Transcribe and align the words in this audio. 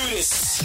do 0.00 0.14
this. 0.14 0.62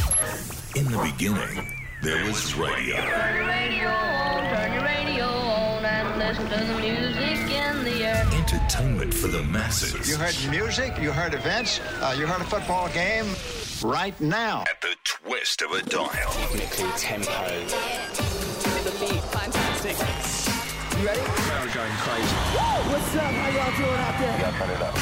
In 0.76 0.86
the 0.86 0.98
beginning, 0.98 1.74
there 2.02 2.24
was 2.26 2.56
radio. 2.56 2.96
Turn 2.98 3.36
your 3.36 3.48
radio 3.48 3.88
on, 3.88 4.56
turn 4.56 4.74
your 4.74 4.84
radio 4.84 5.26
on 5.26 5.86
and 5.86 6.20
listen 6.20 6.46
to 6.50 6.66
the 6.66 6.80
music 6.80 7.52
in 7.52 7.84
the 7.84 8.06
air. 8.06 8.28
Entertainment 8.34 9.14
for 9.14 9.28
the 9.28 9.44
masses. 9.44 10.10
You 10.10 10.18
heard 10.18 10.36
music, 10.50 11.00
you 11.00 11.12
heard 11.12 11.34
events, 11.34 11.80
uh, 12.02 12.16
you 12.18 12.28
heard 12.28 12.42
a 12.42 12.46
football 12.46 12.90
game 12.90 13.26
right 13.84 14.20
now. 14.20 14.62
At 14.62 14.82
the 14.82 14.96
twist 15.04 15.62
of 15.62 15.72
a 15.72 15.82
dial. 15.84 16.08
Technically 16.08 16.92
tempo. 16.98 17.66
The 18.84 18.92
beat, 19.00 19.24
fantastic. 19.24 20.25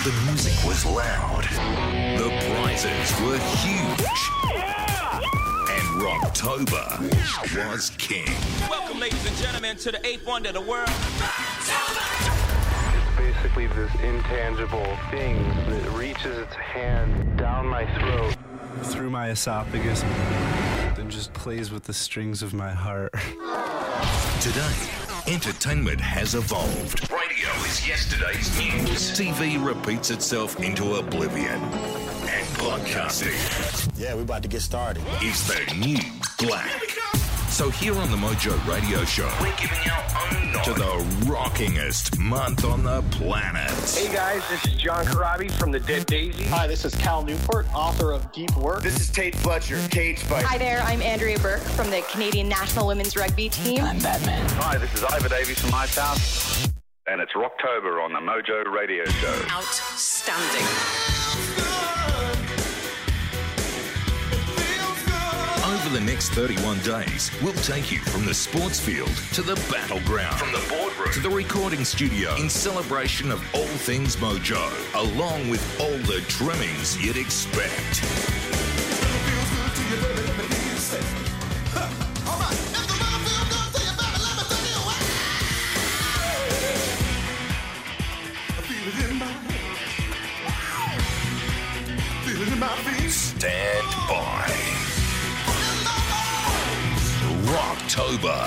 The 0.04 0.12
music 0.26 0.54
was 0.68 0.86
loud. 0.86 1.46
The 2.18 2.30
prizes 2.58 3.22
were 3.22 3.38
huge. 3.38 4.20
And 5.70 6.02
Rocktober 6.02 7.70
was 7.72 7.92
king. 7.92 8.28
Welcome, 8.70 9.00
ladies 9.00 9.26
and 9.26 9.38
gentlemen, 9.38 9.78
to 9.78 9.92
the 9.94 10.06
eighth 10.06 10.28
wonder 10.28 10.50
of 10.50 10.56
the 10.56 10.62
world. 10.62 10.90
It's 12.98 13.18
basically 13.18 13.68
this 13.68 13.94
intangible 14.04 14.98
thing 15.10 15.42
that 15.70 15.90
reaches 15.92 16.38
its 16.38 16.54
hand 16.56 17.38
down 17.38 17.66
my 17.68 17.86
throat. 17.98 18.36
through 18.88 19.10
my 19.10 19.30
esophagus 19.30 20.04
and 20.04 21.10
just 21.10 21.32
plays 21.34 21.72
with 21.72 21.84
the 21.84 21.94
strings 21.94 22.44
of 22.44 22.54
my 22.54 22.72
heart. 22.72 23.14
Today, 24.42 25.03
entertainment 25.28 26.00
has 26.02 26.36
evolved. 26.36 27.10
Radio 27.12 27.50
is 27.66 27.88
yesterday's 27.88 28.58
news. 28.60 29.12
TV 29.18 29.64
repeats 29.64 30.10
itself 30.10 30.60
into 30.60 30.96
oblivion. 30.96 31.62
And 31.64 32.48
podcasting 32.58 34.00
Yeah, 34.00 34.16
we're 34.16 34.22
about 34.24 34.44
to 34.44 34.50
get 34.50 34.62
started. 34.62 35.04
is 35.22 35.48
the 35.48 35.76
new 35.78 35.98
black. 36.40 36.93
So 37.54 37.70
here 37.70 37.96
on 37.96 38.10
the 38.10 38.18
Mojo 38.18 38.58
Radio 38.68 39.06
Show, 39.06 39.32
we're 39.40 39.56
giving 39.58 39.78
our 39.88 40.04
own 40.26 40.54
nod 40.54 40.64
to 40.64 40.74
the 40.74 41.06
rockingest 41.32 42.18
month 42.18 42.66
on 42.66 42.82
the 42.82 43.04
planet. 43.12 43.70
Hey 43.96 44.12
guys, 44.12 44.42
this 44.50 44.66
is 44.66 44.74
John 44.74 45.06
Corabi 45.06 45.52
from 45.52 45.70
the 45.72 45.80
Dead 45.80 46.08
Daisy. 46.08 46.46
Hi, 46.46 46.66
this 46.66 46.84
is 46.84 46.96
Cal 46.96 47.24
Newport, 47.24 47.72
author 47.76 48.12
of 48.12 48.32
Deep 48.32 48.58
Work. 48.58 48.82
This 48.82 49.00
is 49.00 49.08
Tate 49.08 49.36
Fletcher, 49.36 49.80
Cage 49.92 50.18
Fight. 50.18 50.44
Hi 50.46 50.58
there, 50.58 50.82
I'm 50.82 51.04
Andrea 51.04 51.38
Burk 51.38 51.60
from 51.60 51.92
the 51.92 52.02
Canadian 52.12 52.50
National 52.50 52.88
Women's 52.88 53.16
Rugby 53.16 53.50
Team. 53.50 53.84
I'm 53.84 54.00
Batman. 54.00 54.50
Hi, 54.54 54.80
this 54.80 54.92
is 54.96 55.04
Ivor 55.04 55.30
Davies 55.30 55.60
from 55.60 55.70
My 55.70 55.86
Town. 55.86 56.18
And 57.06 57.22
it's 57.22 57.34
Rocktober 57.34 58.04
on 58.04 58.14
the 58.14 58.20
Mojo 58.20 58.66
Radio 58.74 59.06
Show. 59.06 59.46
Outstanding. 59.52 60.66
The 65.94 66.00
next 66.00 66.30
31 66.30 66.80
days, 66.80 67.30
we'll 67.42 67.54
take 67.54 67.92
you 67.92 68.00
from 68.00 68.26
the 68.26 68.34
sports 68.34 68.80
field 68.80 69.12
to 69.32 69.44
the 69.44 69.54
battleground, 69.72 70.40
from 70.40 70.52
the 70.52 70.66
boardroom 70.68 71.14
to 71.14 71.20
the 71.20 71.30
recording 71.30 71.86
studio 71.86 72.36
in 72.36 72.50
celebration 72.50 73.32
of 73.32 73.40
all 73.54 73.68
things 73.68 74.16
Mojo, 74.16 74.72
along 74.96 75.50
with 75.50 75.80
all 75.80 75.98
the 76.00 76.22
trimmings 76.28 77.00
you'd 77.04 77.18
expect. 77.18 78.63
Rocktober 97.94 98.44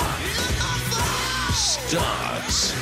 starts 1.54 2.74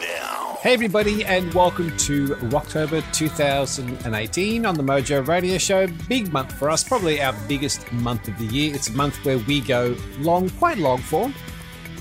now. 0.00 0.56
Hey, 0.62 0.72
everybody, 0.72 1.22
and 1.26 1.52
welcome 1.52 1.94
to 1.98 2.28
Rocktober 2.28 3.04
2018 3.12 4.64
on 4.64 4.74
the 4.74 4.82
Mojo 4.82 5.28
Radio 5.28 5.58
Show. 5.58 5.86
Big 6.08 6.32
month 6.32 6.50
for 6.58 6.70
us, 6.70 6.82
probably 6.82 7.20
our 7.20 7.34
biggest 7.46 7.92
month 7.92 8.26
of 8.26 8.38
the 8.38 8.46
year. 8.46 8.74
It's 8.74 8.88
a 8.88 8.94
month 8.94 9.22
where 9.22 9.36
we 9.36 9.60
go 9.60 9.94
long, 10.20 10.48
quite 10.48 10.78
long 10.78 10.96
form, 10.96 11.34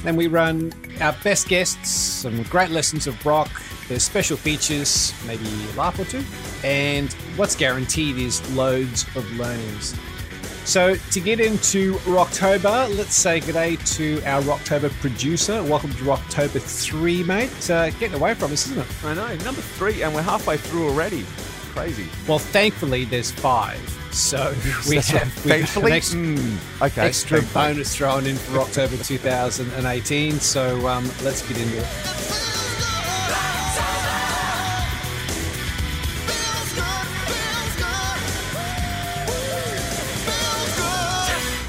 and 0.05 0.15
we 0.15 0.27
run 0.27 0.71
our 1.01 1.13
best 1.21 1.49
guests, 1.49 1.89
some 1.89 2.43
great 2.43 2.69
lessons 2.69 3.07
of 3.07 3.25
rock. 3.25 3.49
There's 3.89 4.03
special 4.03 4.37
features, 4.37 5.13
maybe 5.27 5.43
a 5.43 5.75
laugh 5.75 5.99
or 5.99 6.05
two, 6.05 6.23
and 6.63 7.11
what's 7.35 7.57
guaranteed 7.57 8.17
is 8.17 8.49
loads 8.55 9.03
of 9.17 9.29
learnings. 9.33 9.99
So 10.69 10.93
to 10.93 11.19
get 11.19 11.39
into 11.39 11.95
Rocktober, 12.05 12.95
let's 12.95 13.15
say 13.15 13.39
good 13.39 13.53
day 13.53 13.75
to 13.75 14.21
our 14.23 14.39
Rocktober 14.43 14.91
producer. 15.01 15.63
Welcome 15.63 15.89
to 15.93 16.03
Rocktober 16.03 16.61
3, 16.61 17.23
mate. 17.23 17.71
Uh, 17.71 17.89
getting 17.89 18.13
away 18.13 18.35
from 18.35 18.51
us, 18.53 18.67
isn't 18.67 18.77
it? 18.77 18.85
I 19.03 19.15
know, 19.15 19.35
number 19.43 19.61
three, 19.61 20.03
and 20.03 20.13
we're 20.13 20.21
halfway 20.21 20.57
through 20.57 20.89
already. 20.89 21.25
Crazy. 21.73 22.07
Well, 22.27 22.37
thankfully, 22.37 23.05
there's 23.05 23.31
five. 23.31 23.79
So 24.11 24.53
we 24.87 24.97
That's 24.97 25.07
have, 25.09 25.43
we 25.43 25.51
have 25.53 25.59
Thankfully? 25.61 25.91
an 25.91 25.97
extra, 25.97 26.19
Mm, 26.19 26.81
okay, 26.83 27.01
extra 27.01 27.37
thankfully. 27.39 27.73
bonus 27.73 27.95
thrown 27.95 28.27
in 28.27 28.35
for 28.35 28.59
October 28.59 28.95
2018. 28.97 30.33
So 30.39 30.87
um, 30.87 31.05
let's 31.23 31.41
get 31.47 31.57
into 31.57 31.79
it. 31.79 32.58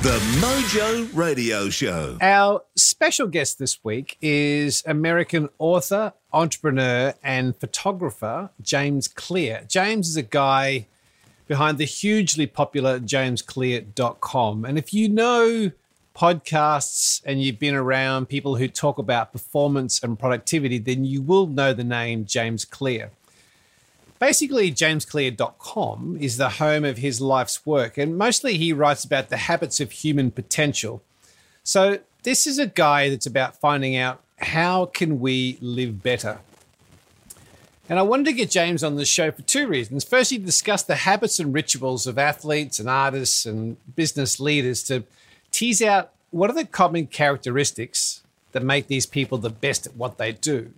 The 0.02 0.18
Mojo 0.40 1.14
Radio 1.14 1.68
Show. 1.68 2.16
Our 2.22 2.62
special 2.74 3.26
guest 3.26 3.58
this 3.58 3.84
week 3.84 4.16
is 4.22 4.82
American 4.86 5.50
author, 5.58 6.14
entrepreneur, 6.32 7.12
and 7.22 7.54
photographer 7.54 8.48
James 8.62 9.08
Clear. 9.08 9.66
James 9.68 10.08
is 10.08 10.16
a 10.16 10.22
guy 10.22 10.86
behind 11.46 11.76
the 11.76 11.84
hugely 11.84 12.46
popular 12.46 12.98
jamesclear.com. 12.98 14.64
And 14.64 14.78
if 14.78 14.94
you 14.94 15.10
know 15.10 15.70
podcasts 16.16 17.20
and 17.26 17.42
you've 17.42 17.58
been 17.58 17.74
around 17.74 18.30
people 18.30 18.56
who 18.56 18.68
talk 18.68 18.96
about 18.96 19.32
performance 19.32 20.02
and 20.02 20.18
productivity, 20.18 20.78
then 20.78 21.04
you 21.04 21.20
will 21.20 21.46
know 21.46 21.74
the 21.74 21.84
name 21.84 22.24
James 22.24 22.64
Clear. 22.64 23.10
Basically, 24.20 24.70
jamesclear.com 24.70 26.18
is 26.20 26.36
the 26.36 26.50
home 26.50 26.84
of 26.84 26.98
his 26.98 27.22
life's 27.22 27.64
work, 27.64 27.96
and 27.96 28.18
mostly 28.18 28.58
he 28.58 28.70
writes 28.70 29.02
about 29.02 29.30
the 29.30 29.38
habits 29.38 29.80
of 29.80 29.90
human 29.90 30.30
potential. 30.30 31.02
So, 31.64 32.00
this 32.22 32.46
is 32.46 32.58
a 32.58 32.66
guy 32.66 33.08
that's 33.08 33.24
about 33.24 33.56
finding 33.56 33.96
out 33.96 34.20
how 34.36 34.84
can 34.84 35.20
we 35.20 35.56
live 35.62 36.02
better. 36.02 36.40
And 37.88 37.98
I 37.98 38.02
wanted 38.02 38.26
to 38.26 38.32
get 38.34 38.50
James 38.50 38.84
on 38.84 38.96
the 38.96 39.06
show 39.06 39.30
for 39.30 39.40
two 39.40 39.66
reasons. 39.66 40.04
Firstly, 40.04 40.38
to 40.38 40.44
discuss 40.44 40.82
the 40.82 40.96
habits 40.96 41.40
and 41.40 41.54
rituals 41.54 42.06
of 42.06 42.18
athletes 42.18 42.78
and 42.78 42.90
artists 42.90 43.46
and 43.46 43.78
business 43.96 44.38
leaders 44.38 44.82
to 44.84 45.04
tease 45.50 45.80
out 45.80 46.12
what 46.30 46.50
are 46.50 46.54
the 46.54 46.66
common 46.66 47.06
characteristics 47.06 48.22
that 48.52 48.62
make 48.62 48.86
these 48.86 49.06
people 49.06 49.38
the 49.38 49.48
best 49.48 49.86
at 49.86 49.96
what 49.96 50.18
they 50.18 50.30
do. 50.30 50.72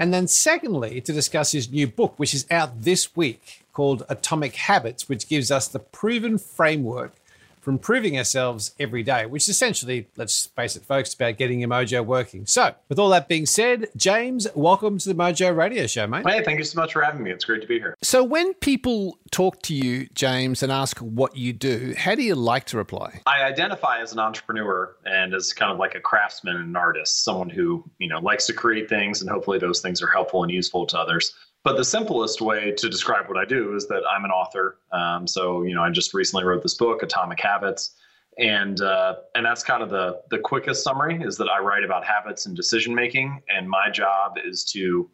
And 0.00 0.14
then, 0.14 0.28
secondly, 0.28 1.02
to 1.02 1.12
discuss 1.12 1.52
his 1.52 1.70
new 1.70 1.86
book, 1.86 2.14
which 2.16 2.32
is 2.32 2.46
out 2.50 2.84
this 2.84 3.14
week 3.14 3.64
called 3.74 4.02
Atomic 4.08 4.56
Habits, 4.56 5.10
which 5.10 5.28
gives 5.28 5.50
us 5.50 5.68
the 5.68 5.78
proven 5.78 6.38
framework 6.38 7.12
for 7.60 7.76
proving 7.76 8.16
ourselves 8.16 8.74
every 8.78 9.02
day, 9.02 9.26
which 9.26 9.44
is 9.44 9.48
essentially, 9.48 10.08
let's 10.16 10.46
face 10.46 10.76
it, 10.76 10.84
folks, 10.84 11.14
about 11.14 11.36
getting 11.36 11.60
your 11.60 11.68
mojo 11.68 12.04
working. 12.04 12.46
So, 12.46 12.74
with 12.88 12.98
all 12.98 13.10
that 13.10 13.28
being 13.28 13.46
said, 13.46 13.88
James, 13.96 14.46
welcome 14.54 14.98
to 14.98 15.08
the 15.08 15.14
Mojo 15.14 15.54
Radio 15.54 15.86
Show, 15.86 16.06
mate. 16.06 16.26
Hey, 16.26 16.42
thank 16.42 16.58
you 16.58 16.64
so 16.64 16.80
much 16.80 16.92
for 16.92 17.02
having 17.02 17.22
me. 17.22 17.30
It's 17.30 17.44
great 17.44 17.62
to 17.62 17.68
be 17.68 17.78
here. 17.78 17.94
So, 18.02 18.24
when 18.24 18.54
people 18.54 19.18
talk 19.30 19.62
to 19.62 19.74
you, 19.74 20.08
James, 20.14 20.62
and 20.62 20.72
ask 20.72 20.98
what 20.98 21.36
you 21.36 21.52
do, 21.52 21.94
how 21.96 22.14
do 22.14 22.22
you 22.22 22.34
like 22.34 22.64
to 22.66 22.76
reply? 22.76 23.20
I 23.26 23.42
identify 23.42 24.00
as 24.00 24.12
an 24.12 24.18
entrepreneur 24.18 24.96
and 25.04 25.34
as 25.34 25.52
kind 25.52 25.70
of 25.70 25.78
like 25.78 25.94
a 25.94 26.00
craftsman 26.00 26.56
and 26.56 26.68
an 26.70 26.76
artist, 26.76 27.24
someone 27.24 27.50
who, 27.50 27.84
you 27.98 28.08
know, 28.08 28.18
likes 28.20 28.46
to 28.46 28.52
create 28.52 28.88
things 28.88 29.20
and 29.20 29.30
hopefully 29.30 29.58
those 29.58 29.80
things 29.80 30.02
are 30.02 30.08
helpful 30.08 30.42
and 30.42 30.50
useful 30.50 30.86
to 30.86 30.98
others. 30.98 31.34
But 31.62 31.76
the 31.76 31.84
simplest 31.84 32.40
way 32.40 32.72
to 32.72 32.88
describe 32.88 33.28
what 33.28 33.36
I 33.36 33.44
do 33.44 33.74
is 33.74 33.86
that 33.88 34.02
I'm 34.10 34.24
an 34.24 34.30
author. 34.30 34.78
Um, 34.92 35.26
so, 35.26 35.62
you 35.62 35.74
know, 35.74 35.82
I 35.82 35.90
just 35.90 36.14
recently 36.14 36.44
wrote 36.44 36.62
this 36.62 36.74
book, 36.74 37.02
Atomic 37.02 37.40
Habits. 37.40 37.96
And 38.38 38.80
uh, 38.80 39.16
and 39.34 39.44
that's 39.44 39.62
kind 39.62 39.82
of 39.82 39.90
the 39.90 40.22
the 40.30 40.38
quickest 40.38 40.82
summary 40.82 41.20
is 41.22 41.36
that 41.36 41.48
I 41.48 41.58
write 41.58 41.84
about 41.84 42.04
habits 42.04 42.46
and 42.46 42.56
decision 42.56 42.94
making, 42.94 43.42
and 43.54 43.68
my 43.68 43.90
job 43.90 44.38
is 44.42 44.64
to 44.66 45.10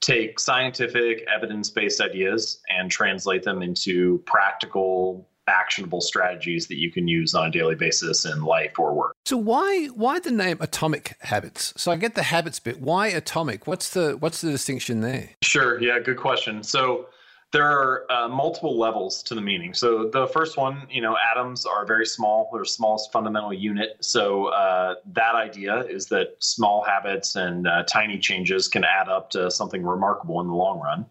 take 0.00 0.40
scientific 0.40 1.26
evidence-based 1.28 2.00
ideas 2.00 2.62
and 2.70 2.90
translate 2.90 3.42
them 3.42 3.60
into 3.60 4.18
practical 4.24 5.28
actionable 5.48 6.00
strategies 6.00 6.68
that 6.68 6.76
you 6.76 6.90
can 6.92 7.08
use 7.08 7.34
on 7.34 7.48
a 7.48 7.50
daily 7.50 7.74
basis 7.74 8.24
in 8.24 8.42
life 8.42 8.78
or 8.78 8.94
work. 8.94 9.16
So 9.24 9.36
why 9.36 9.86
why 9.94 10.20
the 10.20 10.30
name 10.30 10.58
Atomic 10.60 11.16
Habits? 11.20 11.72
So 11.76 11.90
I 11.90 11.96
get 11.96 12.14
the 12.14 12.22
habits 12.24 12.60
bit. 12.60 12.80
Why 12.80 13.08
atomic? 13.08 13.66
What's 13.66 13.90
the 13.90 14.16
what's 14.18 14.40
the 14.40 14.50
distinction 14.50 15.00
there? 15.00 15.30
Sure. 15.42 15.80
Yeah. 15.80 15.98
Good 15.98 16.18
question. 16.18 16.62
So, 16.62 17.06
There 17.52 17.66
are 17.66 18.06
uh, 18.12 18.28
multiple 18.28 18.78
levels 18.78 19.24
to 19.24 19.34
the 19.34 19.40
meaning. 19.40 19.74
So 19.74 20.08
the 20.08 20.28
first 20.28 20.56
one, 20.56 20.86
you 20.88 21.02
know, 21.02 21.16
atoms 21.32 21.66
are 21.66 21.84
very 21.84 22.06
small. 22.06 22.48
They're 22.52 22.62
the 22.62 22.68
smallest 22.68 23.10
fundamental 23.10 23.52
unit. 23.52 23.96
So 24.00 24.46
uh, 24.46 24.94
that 25.14 25.34
idea 25.34 25.80
is 25.80 26.06
that 26.06 26.36
small 26.38 26.84
habits 26.84 27.34
and 27.34 27.66
uh, 27.66 27.82
tiny 27.88 28.20
changes 28.20 28.68
can 28.68 28.84
add 28.84 29.08
up 29.08 29.30
to 29.30 29.50
something 29.50 29.82
remarkable 29.82 30.40
in 30.40 30.46
the 30.46 30.54
long 30.54 30.78
run. 30.78 31.06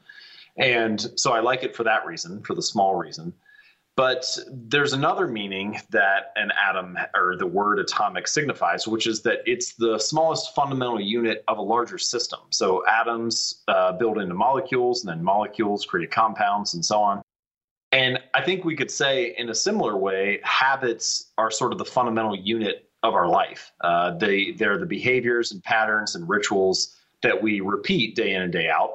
And 0.55 1.11
so 1.17 1.33
I 1.33 1.41
like 1.41 1.63
it 1.63 1.75
for 1.75 1.83
that 1.83 2.05
reason, 2.05 2.41
for 2.43 2.55
the 2.55 2.61
small 2.61 2.95
reason. 2.95 3.33
But 3.99 4.37
there's 4.49 4.93
another 4.93 5.27
meaning 5.27 5.77
that 5.89 6.31
an 6.37 6.53
atom 6.53 6.97
or 7.13 7.35
the 7.35 7.45
word 7.45 7.79
atomic 7.79 8.29
signifies, 8.29 8.87
which 8.87 9.07
is 9.07 9.23
that 9.23 9.39
it's 9.45 9.73
the 9.73 9.99
smallest 9.99 10.55
fundamental 10.55 11.01
unit 11.01 11.43
of 11.49 11.57
a 11.57 11.61
larger 11.61 11.97
system. 11.97 12.39
So 12.49 12.81
atoms 12.87 13.61
uh, 13.67 13.91
build 13.91 14.17
into 14.17 14.33
molecules, 14.33 15.03
and 15.03 15.09
then 15.09 15.21
molecules 15.21 15.85
create 15.85 16.11
compounds, 16.11 16.75
and 16.75 16.85
so 16.85 17.01
on. 17.01 17.21
And 17.91 18.19
I 18.33 18.41
think 18.41 18.63
we 18.63 18.73
could 18.73 18.89
say, 18.89 19.35
in 19.37 19.49
a 19.49 19.53
similar 19.53 19.97
way, 19.97 20.39
habits 20.43 21.33
are 21.37 21.51
sort 21.51 21.73
of 21.73 21.77
the 21.77 21.83
fundamental 21.83 22.37
unit 22.37 22.89
of 23.03 23.15
our 23.15 23.27
life. 23.27 23.73
Uh, 23.81 24.11
they 24.11 24.53
they're 24.53 24.77
the 24.77 24.85
behaviors 24.85 25.51
and 25.51 25.61
patterns 25.61 26.15
and 26.15 26.29
rituals 26.29 26.95
that 27.21 27.43
we 27.43 27.59
repeat 27.59 28.15
day 28.15 28.33
in 28.33 28.43
and 28.43 28.53
day 28.53 28.69
out 28.69 28.91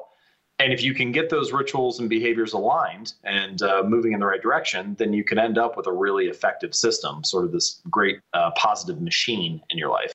and 0.59 0.71
if 0.71 0.81
you 0.81 0.93
can 0.93 1.11
get 1.11 1.29
those 1.29 1.51
rituals 1.51 1.99
and 1.99 2.09
behaviors 2.09 2.53
aligned 2.53 3.13
and 3.23 3.61
uh, 3.61 3.83
moving 3.85 4.13
in 4.13 4.19
the 4.19 4.25
right 4.25 4.41
direction, 4.41 4.95
then 4.97 5.11
you 5.11 5.23
can 5.23 5.37
end 5.37 5.57
up 5.57 5.75
with 5.75 5.87
a 5.87 5.91
really 5.91 6.25
effective 6.27 6.73
system, 6.73 7.23
sort 7.23 7.43
of 7.45 7.51
this 7.51 7.81
great 7.89 8.19
uh, 8.33 8.51
positive 8.55 9.01
machine 9.01 9.61
in 9.69 9.77
your 9.77 9.89
life. 9.89 10.13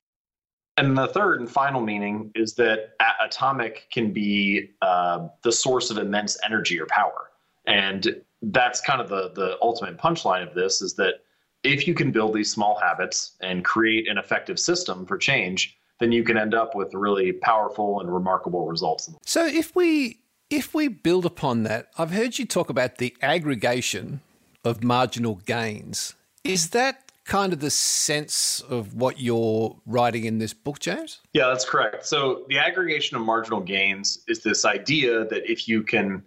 And 0.77 0.97
the 0.97 1.07
third 1.07 1.41
and 1.41 1.49
final 1.49 1.81
meaning 1.81 2.31
is 2.33 2.55
that 2.55 2.95
atomic 3.23 3.87
can 3.91 4.11
be 4.11 4.71
uh, 4.81 5.27
the 5.43 5.51
source 5.51 5.91
of 5.91 5.97
immense 5.97 6.37
energy 6.43 6.79
or 6.79 6.87
power. 6.87 7.29
And 7.67 8.21
that's 8.41 8.81
kind 8.81 8.99
of 8.99 9.09
the, 9.09 9.31
the 9.35 9.57
ultimate 9.61 9.97
punchline 9.97 10.47
of 10.47 10.55
this 10.55 10.81
is 10.81 10.95
that 10.95 11.15
if 11.63 11.87
you 11.87 11.93
can 11.93 12.11
build 12.11 12.33
these 12.33 12.51
small 12.51 12.79
habits 12.79 13.35
and 13.41 13.63
create 13.63 14.09
an 14.09 14.17
effective 14.17 14.59
system 14.59 15.05
for 15.05 15.17
change, 15.17 15.77
then 15.99 16.11
you 16.11 16.23
can 16.23 16.35
end 16.35 16.55
up 16.55 16.73
with 16.73 16.91
really 16.95 17.31
powerful 17.31 17.99
and 17.99 18.11
remarkable 18.11 18.65
results. 18.65 19.07
So 19.23 19.45
if 19.45 19.75
we 19.75 20.20
if 20.51 20.73
we 20.73 20.89
build 20.89 21.25
upon 21.25 21.63
that, 21.63 21.87
I've 21.97 22.11
heard 22.11 22.37
you 22.37 22.45
talk 22.45 22.69
about 22.69 22.97
the 22.97 23.15
aggregation 23.21 24.19
of 24.65 24.83
marginal 24.83 25.35
gains. 25.45 26.13
Is 26.43 26.71
that 26.71 27.11
kind 27.23 27.53
of 27.53 27.61
the 27.61 27.69
sense 27.69 28.61
of 28.69 28.93
what 28.93 29.21
you're 29.21 29.77
writing 29.85 30.25
in 30.25 30.39
this 30.39 30.53
book, 30.53 30.79
James? 30.79 31.21
Yeah, 31.31 31.47
that's 31.47 31.63
correct. 31.63 32.05
So, 32.05 32.43
the 32.49 32.57
aggregation 32.57 33.15
of 33.15 33.23
marginal 33.23 33.61
gains 33.61 34.19
is 34.27 34.43
this 34.43 34.65
idea 34.65 35.25
that 35.25 35.49
if 35.49 35.69
you 35.69 35.83
can 35.83 36.21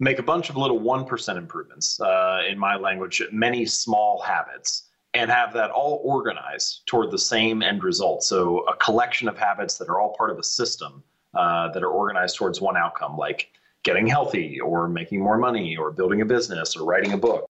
make 0.00 0.18
a 0.18 0.22
bunch 0.22 0.50
of 0.50 0.56
little 0.56 0.80
1% 0.80 1.36
improvements, 1.36 2.00
uh, 2.00 2.40
in 2.48 2.58
my 2.58 2.76
language, 2.76 3.22
many 3.30 3.64
small 3.64 4.20
habits, 4.22 4.88
and 5.14 5.30
have 5.30 5.52
that 5.52 5.70
all 5.70 6.00
organized 6.04 6.82
toward 6.86 7.10
the 7.10 7.18
same 7.18 7.62
end 7.62 7.84
result. 7.84 8.24
So, 8.24 8.60
a 8.66 8.74
collection 8.76 9.28
of 9.28 9.38
habits 9.38 9.78
that 9.78 9.88
are 9.88 10.00
all 10.00 10.14
part 10.18 10.30
of 10.30 10.38
a 10.38 10.42
system 10.42 11.04
uh, 11.34 11.70
that 11.70 11.84
are 11.84 11.90
organized 11.90 12.36
towards 12.36 12.60
one 12.60 12.76
outcome, 12.76 13.16
like 13.16 13.50
getting 13.84 14.06
healthy 14.06 14.60
or 14.60 14.88
making 14.88 15.20
more 15.20 15.38
money 15.38 15.76
or 15.76 15.90
building 15.90 16.20
a 16.20 16.24
business 16.24 16.76
or 16.76 16.84
writing 16.84 17.12
a 17.12 17.18
book. 17.18 17.48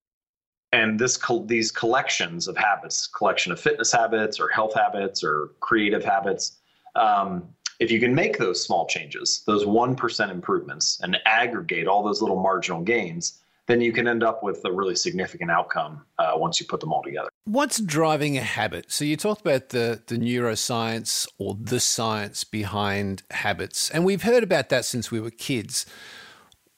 And 0.71 0.99
this 0.99 1.19
these 1.45 1.71
collections 1.71 2.47
of 2.47 2.55
habits, 2.55 3.07
collection 3.07 3.51
of 3.51 3.59
fitness 3.59 3.91
habits 3.91 4.39
or 4.39 4.49
health 4.49 4.75
habits 4.75 5.23
or 5.23 5.51
creative 5.59 6.03
habits, 6.03 6.57
um, 6.95 7.49
if 7.79 7.89
you 7.89 7.99
can 7.99 8.13
make 8.13 8.37
those 8.37 8.63
small 8.63 8.85
changes, 8.85 9.43
those 9.47 9.65
1% 9.65 10.29
improvements, 10.29 10.99
and 11.01 11.17
aggregate 11.25 11.87
all 11.87 12.03
those 12.03 12.21
little 12.21 12.39
marginal 12.39 12.81
gains, 12.81 13.39
then 13.67 13.81
you 13.81 13.93
can 13.93 14.07
end 14.07 14.23
up 14.23 14.43
with 14.43 14.65
a 14.65 14.71
really 14.71 14.95
significant 14.95 15.51
outcome 15.51 16.03
uh, 16.17 16.31
once 16.35 16.59
you 16.59 16.65
put 16.65 16.79
them 16.79 16.91
all 16.91 17.03
together. 17.03 17.29
What's 17.45 17.79
driving 17.79 18.35
a 18.37 18.41
habit? 18.41 18.91
So 18.91 19.05
you 19.05 19.15
talked 19.15 19.41
about 19.41 19.69
the 19.69 20.01
the 20.07 20.17
neuroscience 20.17 21.27
or 21.37 21.55
the 21.59 21.79
science 21.79 22.43
behind 22.43 23.23
habits, 23.31 23.89
and 23.91 24.03
we've 24.03 24.23
heard 24.23 24.43
about 24.43 24.69
that 24.69 24.85
since 24.85 25.11
we 25.11 25.19
were 25.19 25.31
kids. 25.31 25.85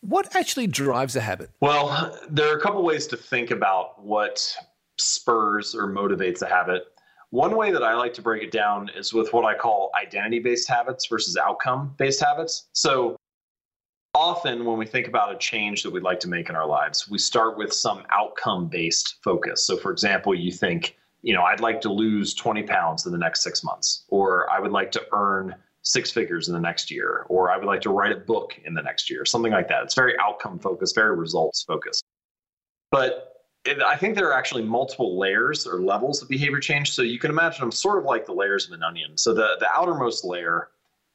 What 0.01 0.35
actually 0.35 0.67
drives 0.67 1.15
a 1.15 1.21
habit? 1.21 1.51
Well, 1.61 2.19
there 2.29 2.51
are 2.51 2.57
a 2.57 2.61
couple 2.61 2.83
ways 2.83 3.07
to 3.07 3.17
think 3.17 3.51
about 3.51 4.03
what 4.03 4.55
spurs 4.97 5.75
or 5.75 5.87
motivates 5.87 6.41
a 6.41 6.47
habit. 6.47 6.85
One 7.29 7.55
way 7.55 7.71
that 7.71 7.83
I 7.83 7.93
like 7.93 8.13
to 8.15 8.21
break 8.21 8.43
it 8.43 8.51
down 8.51 8.89
is 8.95 9.13
with 9.13 9.31
what 9.31 9.45
I 9.45 9.55
call 9.55 9.91
identity 9.99 10.39
based 10.39 10.67
habits 10.67 11.05
versus 11.05 11.37
outcome 11.37 11.93
based 11.97 12.19
habits. 12.19 12.67
So, 12.73 13.15
often 14.13 14.65
when 14.65 14.77
we 14.77 14.85
think 14.85 15.07
about 15.07 15.33
a 15.33 15.37
change 15.37 15.83
that 15.83 15.91
we'd 15.91 16.03
like 16.03 16.19
to 16.21 16.27
make 16.27 16.49
in 16.49 16.55
our 16.55 16.67
lives, 16.67 17.07
we 17.07 17.17
start 17.17 17.57
with 17.57 17.71
some 17.71 18.03
outcome 18.11 18.67
based 18.67 19.17
focus. 19.23 19.65
So, 19.65 19.77
for 19.77 19.91
example, 19.91 20.35
you 20.35 20.51
think, 20.51 20.97
you 21.21 21.33
know, 21.33 21.43
I'd 21.43 21.61
like 21.61 21.79
to 21.81 21.93
lose 21.93 22.33
20 22.33 22.63
pounds 22.63 23.05
in 23.05 23.11
the 23.11 23.17
next 23.17 23.43
six 23.43 23.63
months, 23.63 24.03
or 24.09 24.49
I 24.51 24.59
would 24.59 24.71
like 24.71 24.91
to 24.93 25.01
earn 25.13 25.55
six 25.83 26.11
figures 26.11 26.47
in 26.47 26.53
the 26.53 26.59
next 26.59 26.91
year, 26.91 27.25
or 27.29 27.51
I 27.51 27.57
would 27.57 27.65
like 27.65 27.81
to 27.81 27.89
write 27.89 28.11
a 28.11 28.17
book 28.19 28.59
in 28.65 28.73
the 28.73 28.81
next 28.81 29.09
year, 29.09 29.25
something 29.25 29.51
like 29.51 29.67
that. 29.69 29.83
It's 29.83 29.95
very 29.95 30.15
outcome 30.19 30.59
focused, 30.59 30.95
very 30.95 31.15
results 31.15 31.63
focused. 31.63 32.05
But 32.91 33.27
it, 33.65 33.81
I 33.81 33.95
think 33.95 34.15
there 34.15 34.27
are 34.29 34.33
actually 34.33 34.63
multiple 34.63 35.17
layers 35.19 35.65
or 35.65 35.81
levels 35.81 36.21
of 36.21 36.29
behavior 36.29 36.59
change. 36.59 36.91
So 36.91 37.01
you 37.01 37.19
can 37.19 37.31
imagine 37.31 37.61
them 37.61 37.71
sort 37.71 37.99
of 37.99 38.05
like 38.05 38.25
the 38.25 38.33
layers 38.33 38.67
of 38.67 38.73
an 38.73 38.83
onion. 38.83 39.17
So 39.17 39.33
the, 39.33 39.57
the 39.59 39.67
outermost 39.73 40.23
layer 40.25 40.69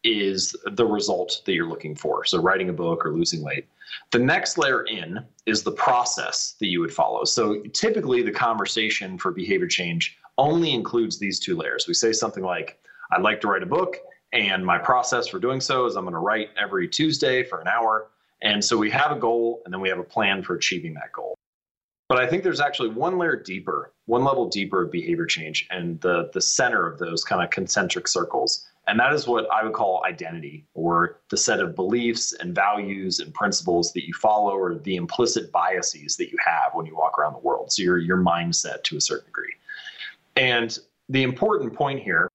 is 0.05 0.55
the 0.73 0.87
result 0.87 1.43
that 1.45 1.53
you're 1.53 1.69
looking 1.69 1.95
for. 1.95 2.25
So 2.25 2.41
writing 2.41 2.69
a 2.69 2.73
book 2.73 3.05
or 3.05 3.13
losing 3.13 3.43
weight. 3.43 3.67
The 4.13 4.19
next 4.19 4.59
layer 4.59 4.83
in 4.83 5.25
is 5.47 5.63
the 5.63 5.73
process 5.73 6.55
that 6.61 6.67
you 6.67 6.81
would 6.81 6.93
follow. 6.93 7.25
So 7.25 7.63
typically 7.73 8.23
the 8.23 8.31
conversation 8.31 9.19
for 9.19 9.33
behavior 9.33 9.67
change 9.67 10.19
only 10.39 10.75
includes 10.75 11.19
these 11.19 11.41
two 11.41 11.57
layers. 11.57 11.89
We 11.89 11.95
say 11.95 12.13
something 12.13 12.45
like, 12.45 12.79
I'd 13.11 13.23
like 13.23 13.41
to 13.41 13.49
write 13.49 13.63
a 13.63 13.67
book 13.67 13.97
and 14.33 14.65
my 14.65 14.79
process 14.79 15.29
for 15.29 15.39
doing 15.39 15.61
so 15.61 15.87
is 15.87 15.97
I'm 15.97 16.05
going 16.05 16.15
to 16.15 16.19
write 16.19 16.51
every 16.61 16.89
Tuesday 16.89 17.43
for 17.43 17.61
an 17.61 17.69
hour. 17.69 18.09
And 18.43 18.65
so 18.65 18.77
we 18.77 18.91
have 18.91 19.13
a 19.13 19.19
goal 19.19 19.63
and 19.65 19.73
then 19.73 19.81
we 19.81 19.89
have 19.89 19.99
a 19.99 20.05
plan 20.05 20.43
for 20.43 20.55
achieving 20.55 20.95
that 20.95 21.13
goal. 21.13 21.37
But 22.09 22.19
I 22.19 22.27
think 22.27 22.45
there's 22.45 22.61
actually 22.61 22.91
one 22.91 23.19
layer 23.19 23.35
deeper, 23.35 23.93
one 24.05 24.23
level 24.23 24.49
deeper 24.49 24.85
of 24.85 24.93
behavior 24.93 25.27
change 25.27 25.67
and 25.71 26.01
the, 26.01 26.31
the 26.33 26.41
center 26.41 26.87
of 26.87 26.99
those 26.99 27.25
kind 27.25 27.43
of 27.43 27.51
concentric 27.51 28.07
circles. 28.07 28.69
And 28.87 29.01
that 29.01 29.13
is 29.13 29.27
what 29.27 29.51
I 29.51 29.65
would 29.65 29.73
call 29.73 30.05
identity 30.05 30.65
or 30.75 31.21
the 31.31 31.37
set 31.37 31.59
of 31.59 31.75
beliefs 31.75 32.33
and 32.35 32.55
values 32.55 33.19
and 33.19 33.35
principles 33.35 33.93
that 33.95 34.07
you 34.07 34.15
follow 34.15 34.57
or 34.57 34.77
the 34.77 34.95
implicit 34.95 35.51
biases 35.51 36.17
that 36.19 36.31
you 36.31 36.39
have 36.45 36.71
when 36.75 36.87
you 36.87 36.95
walk 36.95 37.19
around 37.19 37.33
the 37.33 37.41
world. 37.41 37.73
So 37.73 37.83
your, 37.83 37.99
your 37.99 38.19
mindset 38.19 38.85
to 38.85 38.97
a 38.97 39.01
certain 39.01 39.27
degree. 39.27 39.55
And 40.37 40.79
the 41.09 41.25
important 41.25 41.73
point 41.73 42.01
here 42.01 42.31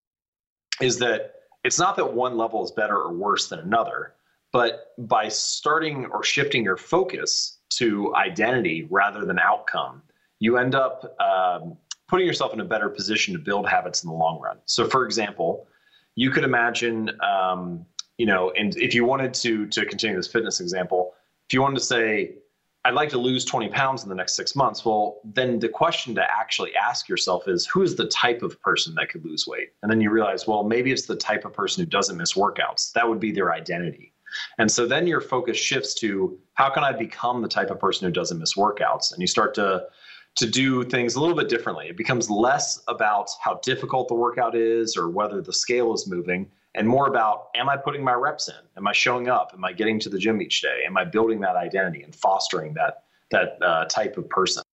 is 0.82 0.98
that 1.00 1.36
it's 1.64 1.80
not 1.80 1.96
that 1.96 2.14
one 2.14 2.38
level 2.38 2.64
is 2.64 2.72
better 2.72 2.98
or 2.98 3.14
worse 3.14 3.48
than 3.48 3.60
another, 3.60 4.14
but 4.52 4.94
by 4.98 5.28
starting 5.28 6.06
or 6.08 6.24
shifting 6.24 6.64
your 6.64 6.78
focus 6.78 7.60
to 7.70 8.14
identity 8.16 8.88
rather 8.90 9.26
than 9.26 9.40
outcome, 9.40 10.02
you 10.40 10.58
end 10.58 10.76
up 10.76 11.16
um, 11.22 11.78
putting 12.08 12.28
yourself 12.28 12.54
in 12.54 12.60
a 12.60 12.66
better 12.66 12.90
position 12.90 13.34
to 13.34 13.40
build 13.40 13.68
habits 13.68 14.04
in 14.04 14.10
the 14.10 14.16
long 14.16 14.40
run. 14.40 14.58
So, 14.66 14.88
for 14.88 15.06
example, 15.06 15.68
you 16.16 16.32
could 16.32 16.44
imagine, 16.44 17.12
um, 17.22 17.86
you 18.18 18.26
know, 18.26 18.52
and 18.52 18.76
if 18.78 18.94
you 18.94 19.06
wanted 19.06 19.34
to 19.36 19.68
to 19.68 19.86
continue 19.86 20.18
this 20.18 20.28
fitness 20.28 20.60
example, 20.60 21.14
if 21.48 21.54
you 21.54 21.62
wanted 21.62 21.78
to 21.80 21.86
say, 21.86 22.36
I'd 22.84 22.96
like 22.96 23.10
to 23.10 23.20
lose 23.20 23.46
20 23.46 23.70
pounds 23.70 24.04
in 24.04 24.10
the 24.10 24.16
next 24.16 24.36
six 24.36 24.56
months. 24.56 24.84
Well, 24.84 25.20
then 25.24 25.60
the 25.60 25.70
question 25.70 26.16
to 26.16 26.24
actually 26.24 26.76
ask 26.76 27.08
yourself 27.08 27.48
is 27.48 27.68
who 27.68 27.84
is 27.84 27.96
the 27.96 28.08
type 28.08 28.42
of 28.42 28.60
person 28.62 28.96
that 28.96 29.10
could 29.10 29.24
lose 29.24 29.46
weight? 29.46 29.70
And 29.84 29.92
then 29.92 30.02
you 30.02 30.10
realize, 30.10 30.48
well, 30.48 30.64
maybe 30.64 30.92
it's 30.92 31.06
the 31.06 31.16
type 31.16 31.46
of 31.46 31.54
person 31.54 31.84
who 31.84 31.90
doesn't 31.90 32.18
miss 32.18 32.34
workouts. 32.34 32.92
That 32.94 33.08
would 33.08 33.20
be 33.20 33.32
their 33.32 33.54
identity. 33.54 34.14
And 34.58 34.72
so 34.72 34.88
then 34.88 35.06
your 35.06 35.22
focus 35.22 35.58
shifts 35.58 35.94
to 35.96 36.40
how 36.54 36.70
can 36.70 36.84
I 36.84 36.92
become 36.92 37.42
the 37.42 37.48
type 37.48 37.70
of 37.70 37.80
person 37.80 38.08
who 38.08 38.12
doesn't 38.12 38.40
miss 38.40 38.56
workouts? 38.56 39.12
And 39.12 39.22
you 39.22 39.28
start 39.28 39.54
to 39.56 39.88
to 40.36 40.50
do 40.50 40.86
things 40.86 41.16
a 41.16 41.20
little 41.20 41.36
bit 41.36 41.50
differently. 41.50 41.90
It 41.90 41.98
becomes 41.98 42.30
less 42.30 42.82
about 42.88 43.30
how 43.44 43.56
difficult 43.64 44.08
the 44.08 44.16
workout 44.16 44.56
is 44.56 44.96
or 44.96 45.10
whether 45.10 45.42
the 45.42 45.52
scale 45.52 45.94
is 45.94 46.08
moving 46.08 46.50
and 46.76 46.88
more 46.88 47.08
about 47.08 47.50
am 47.56 47.70
I 47.70 47.78
putting 47.78 48.04
my 48.04 48.14
reps 48.14 48.48
in? 48.48 48.56
Am 48.78 48.88
I 48.88 48.94
showing 48.94 49.28
up? 49.30 49.52
Am 49.54 49.64
I 49.66 49.74
getting 49.74 50.00
to 50.00 50.10
the 50.10 50.18
gym 50.18 50.42
each 50.42 50.62
day? 50.62 50.84
Am 50.86 50.98
I 50.98 51.04
building 51.04 51.40
that 51.42 51.56
identity 51.56 52.04
and 52.04 52.16
fostering 52.16 52.74
that 52.76 53.04
that 53.32 53.62
uh, 53.62 53.86
type 53.86 54.18
of 54.18 54.30
person? 54.30 54.64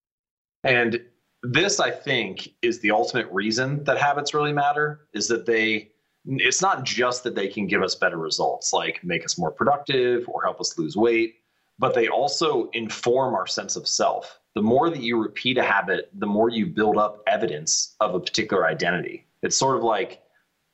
And 0.63 1.01
this, 1.41 1.79
I 1.79 1.89
think, 1.91 2.49
is 2.61 2.79
the 2.79 2.91
ultimate 2.91 3.27
reason 3.31 3.83
that 3.85 3.97
habits 3.97 4.33
really 4.33 4.53
matter. 4.53 5.07
Is 5.13 5.27
that 5.29 5.45
they 5.45 5.91
it's 6.25 6.61
not 6.61 6.83
just 6.83 7.23
that 7.23 7.35
they 7.35 7.47
can 7.47 7.65
give 7.65 7.81
us 7.81 7.95
better 7.95 8.17
results, 8.17 8.73
like 8.73 9.03
make 9.03 9.25
us 9.25 9.37
more 9.37 9.51
productive 9.51 10.27
or 10.27 10.43
help 10.43 10.59
us 10.59 10.77
lose 10.77 10.95
weight, 10.95 11.35
but 11.79 11.93
they 11.93 12.07
also 12.07 12.69
inform 12.71 13.33
our 13.33 13.47
sense 13.47 13.75
of 13.75 13.87
self. 13.87 14.39
The 14.55 14.61
more 14.61 14.89
that 14.89 15.01
you 15.01 15.21
repeat 15.21 15.57
a 15.57 15.63
habit, 15.63 16.09
the 16.13 16.27
more 16.27 16.49
you 16.49 16.65
build 16.65 16.97
up 16.97 17.23
evidence 17.27 17.95
of 17.99 18.15
a 18.15 18.19
particular 18.19 18.67
identity. 18.67 19.25
It's 19.41 19.55
sort 19.55 19.77
of 19.77 19.83
like 19.83 20.21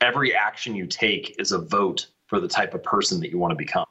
every 0.05 0.33
action 0.33 0.75
you 0.75 0.88
take 0.88 1.35
is 1.39 1.51
a 1.51 1.59
vote 1.59 2.07
for 2.27 2.39
the 2.39 2.47
type 2.47 2.74
of 2.74 2.83
person 2.83 3.19
that 3.19 3.29
you 3.29 3.38
want 3.38 3.51
to 3.51 3.55
become. 3.55 3.85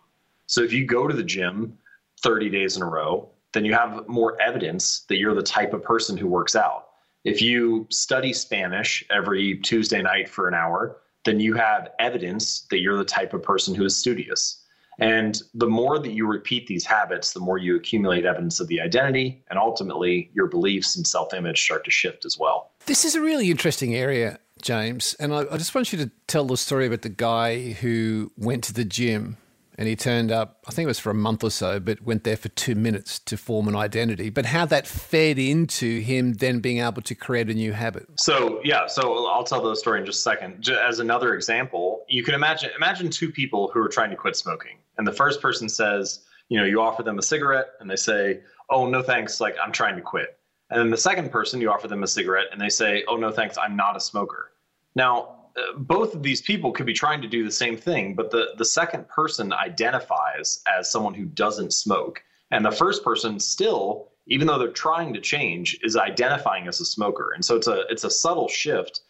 So 0.46 0.62
if 0.62 0.72
you 0.72 0.86
go 0.86 1.06
to 1.06 1.14
the 1.14 1.22
gym 1.22 1.76
30 2.22 2.48
days 2.48 2.76
in 2.76 2.82
a 2.82 2.86
row 2.86 3.30
then 3.54 3.64
you 3.64 3.72
have 3.72 4.06
more 4.06 4.40
evidence 4.42 5.06
that 5.08 5.16
you're 5.16 5.34
the 5.34 5.42
type 5.42 5.72
of 5.72 5.82
person 5.82 6.16
who 6.16 6.26
works 6.26 6.54
out. 6.54 6.88
If 7.24 7.40
you 7.40 7.86
study 7.90 8.34
Spanish 8.34 9.02
every 9.10 9.58
Tuesday 9.58 10.02
night 10.02 10.28
for 10.28 10.46
an 10.46 10.54
hour, 10.54 11.00
then 11.24 11.40
you 11.40 11.54
have 11.54 11.88
evidence 11.98 12.66
that 12.70 12.80
you're 12.80 12.98
the 12.98 13.04
type 13.04 13.32
of 13.32 13.42
person 13.42 13.74
who 13.74 13.84
is 13.84 13.96
studious. 13.96 14.60
And 14.98 15.40
the 15.54 15.66
more 15.66 15.98
that 15.98 16.12
you 16.12 16.26
repeat 16.26 16.66
these 16.66 16.84
habits, 16.84 17.32
the 17.32 17.40
more 17.40 17.58
you 17.58 17.76
accumulate 17.76 18.26
evidence 18.26 18.60
of 18.60 18.68
the 18.68 18.80
identity, 18.80 19.42
and 19.48 19.58
ultimately 19.58 20.30
your 20.34 20.46
beliefs 20.46 20.96
and 20.96 21.06
self 21.06 21.32
image 21.32 21.64
start 21.64 21.84
to 21.86 21.90
shift 21.90 22.24
as 22.24 22.38
well. 22.38 22.72
This 22.86 23.04
is 23.04 23.14
a 23.14 23.20
really 23.20 23.50
interesting 23.50 23.94
area, 23.94 24.38
James. 24.64 25.14
And 25.20 25.32
I, 25.32 25.44
I, 25.50 25.56
just 25.56 25.74
want 25.74 25.92
you 25.92 25.98
to 25.98 26.10
tell 26.26 26.44
the 26.46 26.56
story 26.56 26.86
about 26.86 27.02
the 27.02 27.08
guy 27.08 27.72
who 27.72 28.32
went 28.36 28.64
to 28.64 28.72
the 28.72 28.84
gym 28.84 29.36
and 29.76 29.88
he 29.88 29.96
turned 29.96 30.32
up, 30.32 30.64
I 30.66 30.70
think 30.70 30.84
it 30.84 30.88
was 30.88 30.98
for 30.98 31.10
a 31.10 31.14
month 31.14 31.44
or 31.44 31.50
so, 31.50 31.80
but 31.80 32.00
went 32.02 32.24
there 32.24 32.36
for 32.36 32.48
two 32.48 32.74
minutes 32.74 33.18
to 33.20 33.36
form 33.36 33.68
an 33.68 33.76
identity. 33.76 34.30
But 34.30 34.46
how 34.46 34.66
that 34.66 34.86
fed 34.86 35.38
into 35.38 36.00
him 36.00 36.34
then 36.34 36.60
being 36.60 36.78
able 36.78 37.02
to 37.02 37.14
create 37.14 37.50
a 37.50 37.54
new 37.54 37.72
habit. 37.72 38.06
So, 38.16 38.60
yeah, 38.64 38.86
so 38.86 39.26
I'll 39.26 39.44
tell 39.44 39.62
the 39.62 39.74
story 39.74 40.00
in 40.00 40.06
just 40.06 40.20
a 40.20 40.22
second. 40.22 40.68
As 40.68 41.00
another 41.00 41.34
example, 41.34 42.04
you 42.08 42.22
can 42.22 42.34
imagine 42.34 42.70
imagine 42.76 43.10
two 43.10 43.30
people 43.30 43.70
who 43.74 43.80
are 43.80 43.88
trying 43.88 44.10
to 44.10 44.16
quit 44.16 44.36
smoking. 44.36 44.78
And 44.96 45.06
the 45.06 45.12
first 45.12 45.42
person 45.42 45.68
says, 45.68 46.24
you 46.48 46.58
know, 46.58 46.64
you 46.64 46.80
offer 46.80 47.02
them 47.02 47.18
a 47.18 47.22
cigarette 47.22 47.70
and 47.80 47.90
they 47.90 47.96
say, 47.96 48.40
oh, 48.70 48.86
no 48.86 49.02
thanks, 49.02 49.40
like 49.40 49.56
I'm 49.62 49.72
trying 49.72 49.96
to 49.96 50.02
quit. 50.02 50.38
And 50.70 50.80
then 50.80 50.90
the 50.90 50.96
second 50.96 51.30
person, 51.30 51.60
you 51.60 51.70
offer 51.70 51.88
them 51.88 52.02
a 52.02 52.06
cigarette 52.06 52.46
and 52.52 52.60
they 52.60 52.68
say, 52.68 53.04
oh, 53.08 53.16
no 53.16 53.30
thanks, 53.30 53.58
I'm 53.58 53.76
not 53.76 53.96
a 53.96 54.00
smoker. 54.00 54.52
Now, 54.94 55.36
uh, 55.56 55.78
both 55.78 56.14
of 56.14 56.22
these 56.22 56.42
people 56.42 56.72
could 56.72 56.86
be 56.86 56.92
trying 56.92 57.22
to 57.22 57.28
do 57.28 57.44
the 57.44 57.50
same 57.50 57.76
thing, 57.76 58.14
but 58.14 58.30
the, 58.30 58.54
the 58.58 58.64
second 58.64 59.08
person 59.08 59.52
identifies 59.52 60.62
as 60.78 60.90
someone 60.90 61.14
who 61.14 61.26
doesn't 61.26 61.72
smoke. 61.72 62.22
And 62.50 62.64
the 62.64 62.70
first 62.70 63.04
person 63.04 63.38
still, 63.38 64.12
even 64.26 64.46
though 64.46 64.58
they're 64.58 64.68
trying 64.68 65.14
to 65.14 65.20
change, 65.20 65.78
is 65.82 65.96
identifying 65.96 66.68
as 66.68 66.80
a 66.80 66.84
smoker. 66.84 67.32
And 67.32 67.44
so 67.44 67.56
it's 67.56 67.66
a 67.66 67.82
it's 67.88 68.04
a 68.04 68.10
subtle 68.10 68.48
shift. 68.48 69.00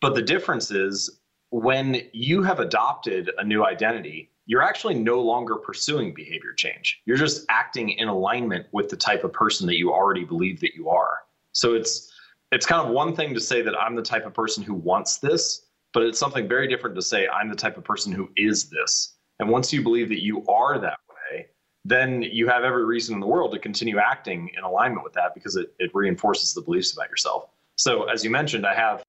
But 0.00 0.14
the 0.14 0.22
difference 0.22 0.70
is 0.70 1.20
when 1.50 2.02
you 2.12 2.42
have 2.42 2.60
adopted 2.60 3.30
a 3.38 3.44
new 3.44 3.64
identity, 3.64 4.30
you're 4.46 4.62
actually 4.62 4.94
no 4.94 5.20
longer 5.20 5.56
pursuing 5.56 6.12
behavior 6.14 6.52
change. 6.54 7.00
You're 7.06 7.16
just 7.16 7.46
acting 7.48 7.90
in 7.90 8.08
alignment 8.08 8.66
with 8.72 8.88
the 8.88 8.96
type 8.96 9.24
of 9.24 9.32
person 9.32 9.66
that 9.68 9.76
you 9.76 9.92
already 9.92 10.24
believe 10.24 10.60
that 10.60 10.74
you 10.74 10.88
are. 10.88 11.18
So 11.52 11.74
it's 11.74 12.11
it's 12.52 12.66
kind 12.66 12.86
of 12.86 12.92
one 12.92 13.16
thing 13.16 13.32
to 13.34 13.40
say 13.40 13.62
that 13.62 13.74
I'm 13.74 13.96
the 13.96 14.02
type 14.02 14.26
of 14.26 14.34
person 14.34 14.62
who 14.62 14.74
wants 14.74 15.18
this, 15.18 15.66
but 15.94 16.02
it's 16.02 16.18
something 16.18 16.46
very 16.46 16.68
different 16.68 16.94
to 16.96 17.02
say 17.02 17.26
I'm 17.26 17.48
the 17.48 17.56
type 17.56 17.78
of 17.78 17.84
person 17.84 18.12
who 18.12 18.30
is 18.36 18.68
this. 18.68 19.16
And 19.40 19.48
once 19.48 19.72
you 19.72 19.82
believe 19.82 20.10
that 20.10 20.22
you 20.22 20.46
are 20.46 20.78
that 20.78 20.98
way, 21.08 21.46
then 21.84 22.22
you 22.22 22.46
have 22.48 22.62
every 22.62 22.84
reason 22.84 23.14
in 23.14 23.20
the 23.20 23.26
world 23.26 23.52
to 23.52 23.58
continue 23.58 23.98
acting 23.98 24.50
in 24.56 24.64
alignment 24.64 25.02
with 25.02 25.14
that 25.14 25.34
because 25.34 25.56
it, 25.56 25.74
it 25.78 25.90
reinforces 25.94 26.52
the 26.52 26.60
beliefs 26.60 26.92
about 26.92 27.08
yourself. 27.08 27.48
So 27.76 28.04
as 28.04 28.22
you 28.22 28.30
mentioned, 28.30 28.66
I 28.66 28.74
have 28.74 29.02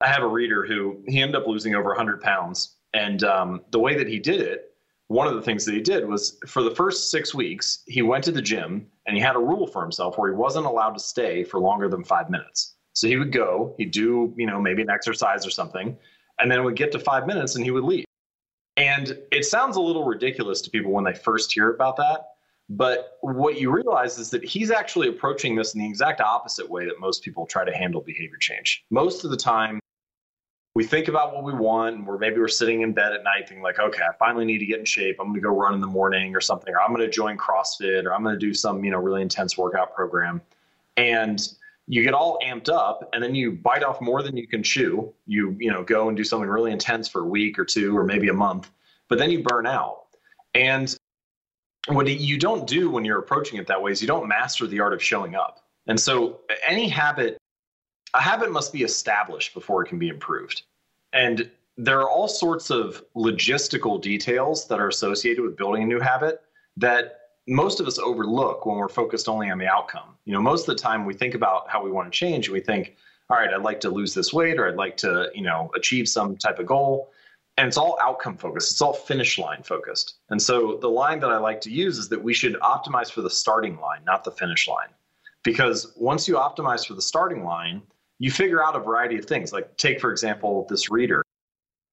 I 0.00 0.08
have 0.08 0.22
a 0.22 0.26
reader 0.26 0.64
who 0.64 1.02
he 1.06 1.20
ended 1.20 1.36
up 1.36 1.46
losing 1.46 1.74
over 1.74 1.90
100 1.90 2.22
pounds, 2.22 2.76
and 2.94 3.22
um, 3.22 3.60
the 3.70 3.78
way 3.78 3.98
that 3.98 4.08
he 4.08 4.18
did 4.18 4.40
it, 4.40 4.69
one 5.10 5.26
of 5.26 5.34
the 5.34 5.42
things 5.42 5.64
that 5.64 5.74
he 5.74 5.80
did 5.80 6.06
was 6.06 6.38
for 6.46 6.62
the 6.62 6.70
first 6.70 7.10
six 7.10 7.34
weeks, 7.34 7.82
he 7.88 8.00
went 8.00 8.22
to 8.22 8.30
the 8.30 8.40
gym 8.40 8.86
and 9.06 9.16
he 9.16 9.20
had 9.20 9.34
a 9.34 9.40
rule 9.40 9.66
for 9.66 9.82
himself 9.82 10.16
where 10.16 10.30
he 10.30 10.36
wasn't 10.36 10.64
allowed 10.64 10.92
to 10.92 11.00
stay 11.00 11.42
for 11.42 11.58
longer 11.58 11.88
than 11.88 12.04
five 12.04 12.30
minutes. 12.30 12.76
So 12.92 13.08
he 13.08 13.16
would 13.16 13.32
go, 13.32 13.74
he'd 13.76 13.90
do, 13.90 14.32
you 14.36 14.46
know, 14.46 14.60
maybe 14.60 14.82
an 14.82 14.88
exercise 14.88 15.44
or 15.44 15.50
something, 15.50 15.96
and 16.38 16.48
then 16.48 16.62
would 16.62 16.76
get 16.76 16.92
to 16.92 17.00
five 17.00 17.26
minutes 17.26 17.56
and 17.56 17.64
he 17.64 17.72
would 17.72 17.82
leave. 17.82 18.04
And 18.76 19.18
it 19.32 19.44
sounds 19.44 19.74
a 19.74 19.80
little 19.80 20.04
ridiculous 20.04 20.60
to 20.60 20.70
people 20.70 20.92
when 20.92 21.02
they 21.02 21.14
first 21.14 21.52
hear 21.52 21.74
about 21.74 21.96
that. 21.96 22.26
But 22.68 23.18
what 23.20 23.60
you 23.60 23.72
realize 23.72 24.16
is 24.16 24.30
that 24.30 24.44
he's 24.44 24.70
actually 24.70 25.08
approaching 25.08 25.56
this 25.56 25.74
in 25.74 25.80
the 25.80 25.88
exact 25.88 26.20
opposite 26.20 26.70
way 26.70 26.84
that 26.84 27.00
most 27.00 27.24
people 27.24 27.46
try 27.46 27.64
to 27.64 27.76
handle 27.76 28.00
behavior 28.00 28.38
change. 28.38 28.84
Most 28.90 29.24
of 29.24 29.32
the 29.32 29.36
time, 29.36 29.79
we 30.74 30.84
think 30.84 31.08
about 31.08 31.34
what 31.34 31.44
we 31.44 31.52
want 31.52 31.96
and 31.96 32.06
we're 32.06 32.18
maybe 32.18 32.38
we're 32.38 32.48
sitting 32.48 32.82
in 32.82 32.92
bed 32.92 33.12
at 33.12 33.24
night 33.24 33.48
thinking 33.48 33.62
like 33.62 33.78
okay 33.78 34.02
i 34.02 34.14
finally 34.18 34.44
need 34.44 34.58
to 34.58 34.66
get 34.66 34.78
in 34.78 34.84
shape. 34.84 35.16
I'm 35.20 35.26
going 35.26 35.34
to 35.34 35.40
go 35.40 35.50
run 35.50 35.74
in 35.74 35.80
the 35.80 35.86
morning 35.86 36.34
or 36.34 36.40
something 36.40 36.72
or 36.72 36.80
i'm 36.80 36.94
going 36.94 37.00
to 37.00 37.10
join 37.10 37.36
crossfit 37.36 38.04
or 38.04 38.14
i'm 38.14 38.22
going 38.22 38.34
to 38.34 38.38
do 38.38 38.54
some 38.54 38.84
you 38.84 38.90
know 38.90 38.98
really 38.98 39.22
intense 39.22 39.56
workout 39.58 39.94
program. 39.94 40.40
And 40.96 41.40
you 41.86 42.04
get 42.04 42.14
all 42.14 42.38
amped 42.44 42.68
up 42.68 43.08
and 43.12 43.22
then 43.22 43.34
you 43.34 43.52
bite 43.52 43.82
off 43.82 44.00
more 44.00 44.22
than 44.22 44.36
you 44.36 44.46
can 44.46 44.62
chew. 44.62 45.12
You 45.26 45.56
you 45.58 45.70
know 45.70 45.82
go 45.82 46.08
and 46.08 46.16
do 46.16 46.24
something 46.24 46.48
really 46.48 46.72
intense 46.72 47.08
for 47.08 47.22
a 47.22 47.26
week 47.26 47.58
or 47.58 47.64
two 47.64 47.96
or 47.96 48.04
maybe 48.04 48.28
a 48.28 48.34
month 48.34 48.70
but 49.10 49.18
then 49.18 49.30
you 49.30 49.42
burn 49.42 49.66
out. 49.66 50.04
And 50.54 50.96
what 51.88 52.08
you 52.08 52.38
don't 52.38 52.66
do 52.66 52.88
when 52.88 53.04
you're 53.04 53.18
approaching 53.18 53.58
it 53.58 53.66
that 53.66 53.82
way 53.82 53.90
is 53.92 54.00
you 54.00 54.08
don't 54.08 54.26
master 54.26 54.66
the 54.66 54.80
art 54.80 54.94
of 54.94 55.02
showing 55.02 55.34
up. 55.34 55.64
And 55.86 55.98
so 55.98 56.40
any 56.66 56.88
habit 56.88 57.36
a 58.14 58.20
habit 58.20 58.50
must 58.50 58.72
be 58.72 58.82
established 58.82 59.54
before 59.54 59.82
it 59.82 59.88
can 59.88 59.98
be 59.98 60.08
improved 60.08 60.62
and 61.12 61.50
there 61.76 62.00
are 62.00 62.10
all 62.10 62.28
sorts 62.28 62.70
of 62.70 63.02
logistical 63.16 64.00
details 64.00 64.66
that 64.68 64.78
are 64.78 64.88
associated 64.88 65.42
with 65.42 65.56
building 65.56 65.82
a 65.82 65.86
new 65.86 66.00
habit 66.00 66.42
that 66.76 67.20
most 67.48 67.80
of 67.80 67.86
us 67.86 67.98
overlook 67.98 68.66
when 68.66 68.76
we're 68.76 68.88
focused 68.88 69.28
only 69.28 69.50
on 69.50 69.58
the 69.58 69.66
outcome. 69.66 70.16
You 70.24 70.34
know, 70.34 70.40
most 70.40 70.68
of 70.68 70.76
the 70.76 70.82
time 70.82 71.04
we 71.04 71.14
think 71.14 71.34
about 71.34 71.68
how 71.68 71.82
we 71.82 71.90
want 71.90 72.12
to 72.12 72.16
change 72.16 72.46
and 72.46 72.52
we 72.52 72.60
think, 72.60 72.96
all 73.28 73.38
right, 73.38 73.52
I'd 73.52 73.62
like 73.62 73.80
to 73.80 73.90
lose 73.90 74.12
this 74.12 74.32
weight 74.32 74.58
or 74.58 74.68
I'd 74.68 74.76
like 74.76 74.96
to, 74.98 75.30
you 75.34 75.42
know, 75.42 75.70
achieve 75.74 76.08
some 76.08 76.36
type 76.36 76.58
of 76.58 76.66
goal. 76.66 77.10
And 77.56 77.66
it's 77.66 77.76
all 77.76 77.98
outcome 78.00 78.36
focused. 78.36 78.72
It's 78.72 78.80
all 78.80 78.92
finish 78.92 79.38
line 79.38 79.62
focused. 79.62 80.16
And 80.30 80.40
so 80.40 80.78
the 80.80 80.88
line 80.88 81.20
that 81.20 81.30
I 81.30 81.38
like 81.38 81.60
to 81.62 81.70
use 81.70 81.98
is 81.98 82.08
that 82.10 82.22
we 82.22 82.34
should 82.34 82.54
optimize 82.60 83.10
for 83.10 83.22
the 83.22 83.30
starting 83.30 83.78
line, 83.80 84.00
not 84.04 84.24
the 84.24 84.30
finish 84.30 84.68
line. 84.68 84.88
Because 85.42 85.92
once 85.96 86.28
you 86.28 86.34
optimize 86.34 86.86
for 86.86 86.94
the 86.94 87.02
starting 87.02 87.44
line, 87.44 87.82
you 88.20 88.30
figure 88.30 88.62
out 88.62 88.76
a 88.76 88.78
variety 88.78 89.18
of 89.18 89.24
things. 89.24 89.52
Like 89.52 89.76
take, 89.78 89.98
for 89.98 90.12
example, 90.12 90.66
this 90.68 90.90
reader. 90.90 91.24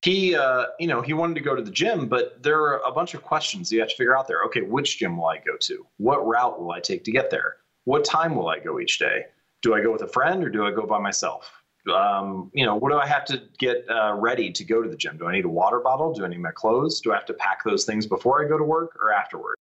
He 0.03 0.35
uh, 0.35 0.65
you 0.79 0.85
know 0.85 1.01
he 1.01 1.13
wanted 1.13 1.33
to 1.35 1.41
go 1.41 1.55
to 1.55 1.63
the 1.63 1.71
gym 1.71 2.07
but 2.07 2.43
there 2.43 2.61
are 2.61 2.81
a 2.85 2.91
bunch 2.91 3.15
of 3.15 3.23
questions 3.23 3.71
you 3.71 3.79
have 3.79 3.89
to 3.89 3.95
figure 3.95 4.15
out 4.15 4.27
there. 4.27 4.43
Okay 4.43 4.61
which 4.61 4.99
gym 4.99 5.17
will 5.17 5.25
i 5.25 5.37
go 5.37 5.57
to? 5.61 5.87
What 5.97 6.25
route 6.27 6.61
will 6.61 6.71
i 6.71 6.79
take 6.79 7.03
to 7.05 7.11
get 7.11 7.31
there? 7.31 7.57
What 7.85 8.05
time 8.05 8.35
will 8.35 8.47
i 8.47 8.59
go 8.59 8.79
each 8.79 8.99
day? 8.99 9.25
Do 9.63 9.73
i 9.73 9.81
go 9.81 9.91
with 9.91 10.03
a 10.03 10.07
friend 10.07 10.43
or 10.43 10.49
do 10.49 10.67
i 10.67 10.71
go 10.71 10.85
by 10.85 10.99
myself? 10.99 11.51
Um, 11.91 12.51
you 12.53 12.63
know 12.63 12.75
what 12.75 12.91
do 12.91 12.99
i 12.99 13.07
have 13.07 13.25
to 13.25 13.41
get 13.57 13.85
uh, 13.89 14.13
ready 14.13 14.51
to 14.51 14.63
go 14.63 14.83
to 14.83 14.89
the 14.89 14.97
gym? 14.97 15.17
Do 15.17 15.25
i 15.25 15.31
need 15.31 15.45
a 15.45 15.49
water 15.49 15.79
bottle? 15.79 16.13
Do 16.13 16.25
i 16.25 16.27
need 16.27 16.41
my 16.41 16.51
clothes? 16.51 17.01
Do 17.01 17.11
i 17.11 17.15
have 17.15 17.25
to 17.25 17.33
pack 17.33 17.63
those 17.63 17.83
things 17.83 18.05
before 18.05 18.45
i 18.45 18.47
go 18.47 18.57
to 18.57 18.63
work 18.63 18.95
or 19.01 19.11
afterward? 19.11 19.55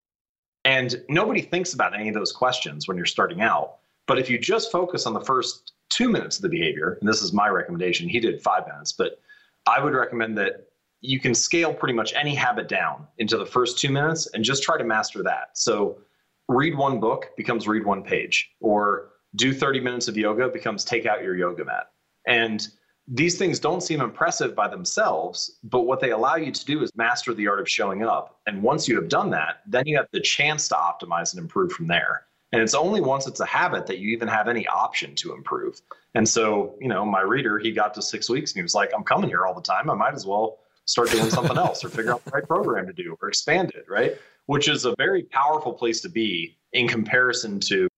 And 0.67 1.03
nobody 1.09 1.41
thinks 1.41 1.73
about 1.73 1.95
any 1.95 2.09
of 2.09 2.15
those 2.15 2.33
questions 2.33 2.87
when 2.87 2.99
you're 2.99 3.07
starting 3.07 3.41
out. 3.41 3.77
But 4.07 4.19
if 4.19 4.29
you 4.29 4.39
just 4.39 4.71
focus 4.71 5.07
on 5.07 5.15
the 5.15 5.21
first 5.21 5.73
two 5.89 6.09
minutes 6.09 6.37
of 6.37 6.43
the 6.43 6.49
behavior 6.49 6.99
and 7.01 7.09
this 7.09 7.23
is 7.23 7.33
my 7.33 7.49
recommendation 7.49 8.09
he 8.09 8.21
did 8.21 8.43
five 8.43 8.67
minutes 8.67 8.93
but 8.93 9.21
I 9.67 9.83
would 9.83 9.95
recommend 9.95 10.39
that 10.39 10.69
you 11.01 11.21
can 11.21 11.35
scale 11.35 11.75
pretty 11.75 11.95
much 11.95 12.15
any 12.15 12.35
habit 12.35 12.69
down 12.69 13.07
into 13.19 13.37
the 13.37 13.47
first 13.47 13.79
two 13.79 13.91
minutes 13.91 14.29
and 14.33 14.45
just 14.45 14.63
try 14.63 14.79
to 14.79 14.85
master 14.85 15.23
that. 15.23 15.51
So, 15.55 15.99
read 16.49 16.77
one 16.77 17.01
book 17.01 17.31
becomes 17.37 17.67
read 17.67 17.85
one 17.85 18.03
page, 18.05 18.53
or 18.61 19.11
do 19.35 19.53
30 19.53 19.81
minutes 19.81 20.07
of 20.07 20.17
yoga 20.17 20.49
becomes 20.49 20.85
take 20.85 21.05
out 21.05 21.23
your 21.23 21.37
yoga 21.37 21.65
mat. 21.65 21.91
And 22.27 22.67
these 23.09 23.37
things 23.37 23.59
don't 23.59 23.83
seem 23.83 24.01
impressive 24.01 24.55
by 24.55 24.69
themselves, 24.69 25.59
but 25.65 25.83
what 25.83 26.01
they 26.01 26.11
allow 26.11 26.37
you 26.37 26.53
to 26.53 26.65
do 26.65 26.83
is 26.83 26.91
master 26.97 27.35
the 27.35 27.49
art 27.49 27.61
of 27.61 27.69
showing 27.69 28.05
up. 28.05 28.41
And 28.47 28.63
once 28.63 28.89
you 28.89 28.95
have 28.97 29.09
done 29.09 29.31
that, 29.31 29.63
then 29.67 29.87
you 29.87 29.97
have 29.97 30.07
the 30.13 30.21
chance 30.21 30.69
to 30.69 30.75
optimize 30.75 31.33
and 31.33 31.43
improve 31.43 31.73
from 31.73 31.89
there. 31.89 32.27
And 32.53 32.63
it's 32.63 32.75
only 32.75 33.01
once 33.01 33.27
it's 33.27 33.41
a 33.41 33.47
habit 33.47 33.87
that 33.87 33.99
you 33.99 34.11
even 34.11 34.29
have 34.29 34.49
any 34.49 34.67
option 34.69 35.15
to 35.17 35.35
improve. 35.35 35.81
And 36.15 36.29
so, 36.29 36.77
you 36.81 36.89
know, 36.89 37.05
my 37.05 37.21
reader, 37.21 37.59
he 37.59 37.73
got 37.73 37.93
to 37.95 38.03
six 38.03 38.31
weeks 38.31 38.53
and 38.53 38.57
he 38.57 38.63
was 38.63 38.75
like, 38.75 38.91
I'm 38.95 39.03
coming 39.03 39.29
here 39.29 39.45
all 39.45 39.55
the 39.55 39.61
time. 39.61 39.91
I 39.91 39.95
might 39.95 40.15
as 40.15 40.27
well 40.27 40.59
start 40.85 41.11
doing 41.11 41.29
something 41.31 41.59
else 41.59 41.85
or 41.85 41.89
figure 41.89 42.13
out 42.13 42.25
the 42.25 42.31
right 42.31 42.47
program 42.47 42.87
to 42.87 42.93
do 42.93 43.17
or 43.21 43.29
expand 43.29 43.73
it, 43.75 43.87
right? 43.89 44.17
Which 44.47 44.69
is 44.69 44.85
a 44.85 44.95
very 44.97 45.25
powerful 45.25 45.73
place 45.73 46.01
to 46.03 46.09
be 46.09 46.57
in 46.73 46.87
comparison 46.87 47.59
to 47.61 47.89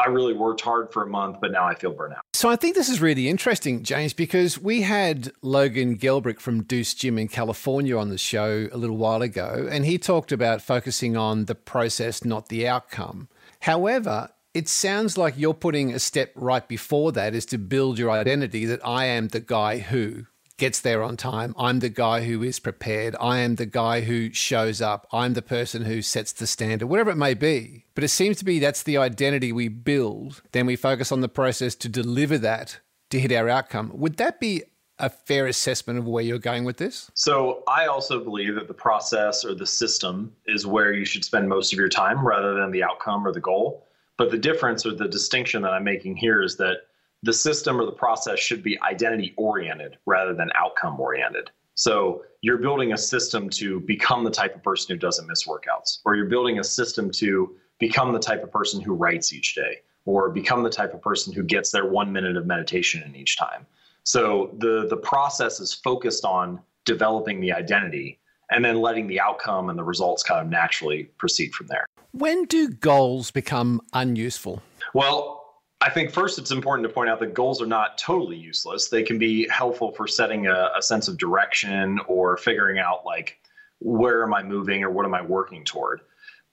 I 0.00 0.08
really 0.10 0.32
worked 0.32 0.60
hard 0.60 0.92
for 0.92 1.02
a 1.02 1.08
month, 1.08 1.38
but 1.40 1.50
now 1.50 1.64
I 1.64 1.74
feel 1.74 1.92
burnout. 1.92 2.20
So 2.32 2.48
I 2.48 2.54
think 2.54 2.76
this 2.76 2.88
is 2.88 3.00
really 3.00 3.28
interesting, 3.28 3.82
James, 3.82 4.12
because 4.12 4.56
we 4.56 4.82
had 4.82 5.32
Logan 5.42 5.98
Gelbrich 5.98 6.38
from 6.38 6.62
Deuce 6.62 6.94
Gym 6.94 7.18
in 7.18 7.26
California 7.26 7.98
on 7.98 8.08
the 8.08 8.18
show 8.18 8.68
a 8.70 8.76
little 8.76 8.96
while 8.96 9.22
ago, 9.22 9.66
and 9.68 9.84
he 9.84 9.98
talked 9.98 10.30
about 10.30 10.62
focusing 10.62 11.16
on 11.16 11.46
the 11.46 11.56
process, 11.56 12.24
not 12.24 12.48
the 12.48 12.68
outcome. 12.68 13.28
However, 13.60 14.30
it 14.54 14.68
sounds 14.68 15.18
like 15.18 15.34
you're 15.36 15.54
putting 15.54 15.92
a 15.92 15.98
step 15.98 16.32
right 16.34 16.66
before 16.66 17.12
that 17.12 17.34
is 17.34 17.46
to 17.46 17.58
build 17.58 17.98
your 17.98 18.10
identity 18.10 18.64
that 18.66 18.84
I 18.86 19.06
am 19.06 19.28
the 19.28 19.40
guy 19.40 19.78
who 19.78 20.24
gets 20.56 20.80
there 20.80 21.02
on 21.02 21.16
time. 21.16 21.54
I'm 21.56 21.78
the 21.78 21.88
guy 21.88 22.24
who 22.24 22.42
is 22.42 22.58
prepared. 22.58 23.14
I 23.20 23.38
am 23.38 23.54
the 23.54 23.66
guy 23.66 24.00
who 24.00 24.32
shows 24.32 24.82
up. 24.82 25.06
I'm 25.12 25.34
the 25.34 25.42
person 25.42 25.84
who 25.84 26.02
sets 26.02 26.32
the 26.32 26.46
standard, 26.46 26.88
whatever 26.88 27.10
it 27.10 27.16
may 27.16 27.34
be. 27.34 27.84
But 27.94 28.04
it 28.04 28.08
seems 28.08 28.38
to 28.38 28.44
be 28.44 28.58
that's 28.58 28.82
the 28.82 28.98
identity 28.98 29.52
we 29.52 29.68
build. 29.68 30.42
Then 30.52 30.66
we 30.66 30.76
focus 30.76 31.12
on 31.12 31.20
the 31.20 31.28
process 31.28 31.74
to 31.76 31.88
deliver 31.88 32.36
that 32.38 32.80
to 33.10 33.20
hit 33.20 33.32
our 33.32 33.48
outcome. 33.48 33.92
Would 33.94 34.16
that 34.16 34.40
be 34.40 34.64
a 34.98 35.08
fair 35.08 35.46
assessment 35.46 35.98
of 35.98 36.06
where 36.06 36.22
you're 36.22 36.38
going 36.38 36.64
with 36.64 36.76
this? 36.76 37.10
So, 37.14 37.62
I 37.68 37.86
also 37.86 38.22
believe 38.22 38.54
that 38.56 38.68
the 38.68 38.74
process 38.74 39.44
or 39.44 39.54
the 39.54 39.66
system 39.66 40.34
is 40.46 40.66
where 40.66 40.92
you 40.92 41.04
should 41.04 41.24
spend 41.24 41.48
most 41.48 41.72
of 41.72 41.78
your 41.78 41.88
time 41.88 42.26
rather 42.26 42.54
than 42.54 42.70
the 42.70 42.82
outcome 42.82 43.26
or 43.26 43.32
the 43.32 43.40
goal. 43.40 43.86
But 44.16 44.30
the 44.30 44.38
difference 44.38 44.84
or 44.84 44.94
the 44.94 45.08
distinction 45.08 45.62
that 45.62 45.72
I'm 45.72 45.84
making 45.84 46.16
here 46.16 46.42
is 46.42 46.56
that 46.56 46.78
the 47.22 47.32
system 47.32 47.80
or 47.80 47.86
the 47.86 47.92
process 47.92 48.38
should 48.38 48.62
be 48.62 48.80
identity 48.82 49.34
oriented 49.36 49.96
rather 50.06 50.34
than 50.34 50.50
outcome 50.54 51.00
oriented. 51.00 51.50
So 51.74 52.24
you're 52.40 52.58
building 52.58 52.92
a 52.92 52.98
system 52.98 53.48
to 53.50 53.80
become 53.80 54.24
the 54.24 54.30
type 54.30 54.54
of 54.54 54.62
person 54.62 54.94
who 54.94 54.98
doesn't 54.98 55.28
miss 55.28 55.46
workouts, 55.46 55.98
or 56.04 56.16
you're 56.16 56.26
building 56.26 56.58
a 56.58 56.64
system 56.64 57.10
to 57.12 57.56
become 57.78 58.12
the 58.12 58.18
type 58.18 58.42
of 58.42 58.50
person 58.50 58.80
who 58.80 58.94
writes 58.94 59.32
each 59.32 59.54
day, 59.54 59.78
or 60.04 60.30
become 60.30 60.62
the 60.62 60.70
type 60.70 60.94
of 60.94 61.00
person 61.00 61.32
who 61.32 61.42
gets 61.42 61.70
their 61.70 61.86
one 61.86 62.12
minute 62.12 62.36
of 62.36 62.46
meditation 62.46 63.02
in 63.04 63.14
each 63.14 63.36
time. 63.36 63.66
So 64.08 64.56
the 64.56 64.86
the 64.88 64.96
process 64.96 65.60
is 65.60 65.74
focused 65.74 66.24
on 66.24 66.60
developing 66.86 67.42
the 67.42 67.52
identity 67.52 68.18
and 68.50 68.64
then 68.64 68.80
letting 68.80 69.06
the 69.06 69.20
outcome 69.20 69.68
and 69.68 69.78
the 69.78 69.84
results 69.84 70.22
kind 70.22 70.40
of 70.40 70.48
naturally 70.48 71.10
proceed 71.18 71.52
from 71.52 71.66
there. 71.66 71.84
When 72.12 72.46
do 72.46 72.70
goals 72.70 73.30
become 73.30 73.82
unuseful? 73.92 74.62
Well, 74.94 75.44
I 75.82 75.90
think 75.90 76.10
first 76.10 76.38
it's 76.38 76.50
important 76.50 76.88
to 76.88 76.94
point 76.94 77.10
out 77.10 77.20
that 77.20 77.34
goals 77.34 77.60
are 77.60 77.66
not 77.66 77.98
totally 77.98 78.38
useless. 78.38 78.88
They 78.88 79.02
can 79.02 79.18
be 79.18 79.46
helpful 79.48 79.92
for 79.92 80.08
setting 80.08 80.46
a, 80.46 80.70
a 80.74 80.80
sense 80.80 81.06
of 81.06 81.18
direction 81.18 82.00
or 82.08 82.38
figuring 82.38 82.78
out 82.78 83.04
like 83.04 83.38
where 83.80 84.22
am 84.22 84.32
I 84.32 84.42
moving 84.42 84.82
or 84.82 84.90
what 84.90 85.04
am 85.04 85.12
I 85.12 85.20
working 85.20 85.66
toward. 85.66 86.00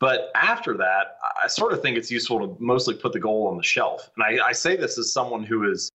But 0.01 0.29
after 0.35 0.75
that, 0.75 1.19
I 1.41 1.47
sort 1.47 1.71
of 1.71 1.81
think 1.81 1.95
it's 1.95 2.11
useful 2.11 2.37
to 2.39 2.57
mostly 2.61 2.95
put 2.95 3.13
the 3.13 3.19
goal 3.21 3.47
on 3.47 3.55
the 3.55 3.63
shelf. 3.63 4.11
And 4.17 4.41
I, 4.41 4.47
I 4.47 4.51
say 4.51 4.75
this 4.75 4.97
as 4.97 5.13
someone 5.13 5.45
who 5.45 5.71
is 5.71 5.89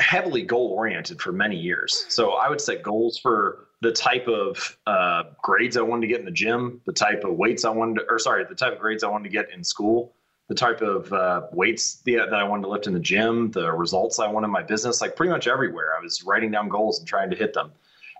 heavily 0.00 0.42
goal 0.42 0.68
oriented 0.68 1.20
for 1.20 1.32
many 1.32 1.56
years. 1.56 2.06
So 2.08 2.32
I 2.32 2.48
would 2.48 2.60
set 2.60 2.82
goals 2.82 3.18
for 3.18 3.68
the 3.82 3.92
type 3.92 4.26
of 4.26 4.78
uh, 4.86 5.24
grades 5.42 5.76
I 5.76 5.82
wanted 5.82 6.02
to 6.02 6.06
get 6.08 6.20
in 6.20 6.24
the 6.24 6.30
gym, 6.30 6.80
the 6.86 6.92
type 6.92 7.24
of 7.24 7.36
weights 7.36 7.64
I 7.64 7.70
wanted 7.70 8.00
to, 8.00 8.06
or 8.08 8.18
sorry, 8.18 8.44
the 8.48 8.54
type 8.54 8.74
of 8.74 8.78
grades 8.78 9.04
I 9.04 9.08
wanted 9.08 9.24
to 9.24 9.30
get 9.30 9.50
in 9.52 9.62
school, 9.62 10.14
the 10.48 10.54
type 10.54 10.80
of 10.80 11.12
uh, 11.12 11.42
weights 11.52 12.02
the, 12.02 12.16
that 12.16 12.34
I 12.34 12.44
wanted 12.44 12.62
to 12.62 12.68
lift 12.68 12.86
in 12.86 12.94
the 12.94 13.00
gym, 13.00 13.50
the 13.50 13.72
results 13.72 14.18
I 14.18 14.28
wanted 14.28 14.46
in 14.46 14.52
my 14.52 14.62
business, 14.62 15.00
like 15.00 15.16
pretty 15.16 15.30
much 15.30 15.46
everywhere. 15.46 15.94
I 15.98 16.02
was 16.02 16.22
writing 16.24 16.50
down 16.50 16.68
goals 16.68 16.98
and 16.98 17.06
trying 17.06 17.30
to 17.30 17.36
hit 17.36 17.52
them. 17.52 17.72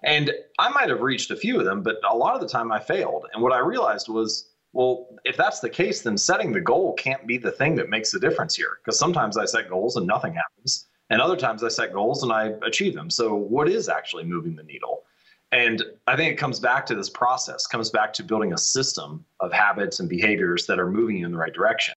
And 0.04 0.30
I 0.59 0.68
might 0.68 0.88
have 0.90 1.00
reached 1.00 1.30
a 1.30 1.37
few 1.37 1.59
of 1.59 1.64
them, 1.64 1.83
but 1.83 1.97
a 2.09 2.14
lot 2.14 2.35
of 2.35 2.40
the 2.40 2.49
time 2.49 2.71
I 2.71 2.78
failed. 2.78 3.26
And 3.33 3.42
what 3.42 3.52
I 3.52 3.59
realized 3.59 4.09
was, 4.09 4.50
well, 4.73 5.09
if 5.25 5.37
that's 5.37 5.61
the 5.61 5.71
case, 5.71 6.02
then 6.02 6.18
setting 6.18 6.52
the 6.52 6.61
goal 6.61 6.92
can't 6.95 7.26
be 7.26 7.38
the 7.38 7.50
thing 7.50 7.76
that 7.76 7.88
makes 7.88 8.11
the 8.11 8.21
difference 8.21 8.54
here. 8.54 8.78
Because 8.85 8.99
sometimes 8.99 9.38
I 9.38 9.47
set 9.47 9.71
goals 9.71 9.97
and 9.97 10.06
nothing 10.06 10.35
happens. 10.35 10.87
And 11.10 11.20
other 11.20 11.36
times 11.36 11.62
I 11.62 11.68
set 11.68 11.92
goals 11.92 12.22
and 12.22 12.32
I 12.32 12.54
achieve 12.66 12.94
them. 12.94 13.10
So 13.10 13.34
what 13.34 13.68
is 13.68 13.88
actually 13.88 14.25
moving 14.25 14.56
the 14.56 14.62
needle? 14.62 15.04
And 15.52 15.82
I 16.06 16.16
think 16.16 16.32
it 16.32 16.36
comes 16.36 16.58
back 16.58 16.84
to 16.86 16.94
this 16.94 17.08
process, 17.08 17.66
comes 17.66 17.90
back 17.90 18.12
to 18.14 18.25
building 18.25 18.52
a 18.52 18.58
system 18.58 19.25
of 19.40 19.52
habits 19.52 20.00
and 20.00 20.08
behaviors 20.08 20.66
that 20.66 20.80
are 20.80 20.90
moving 20.90 21.18
you 21.18 21.26
in 21.26 21.32
the 21.32 21.38
right 21.38 21.52
direction. 21.52 21.94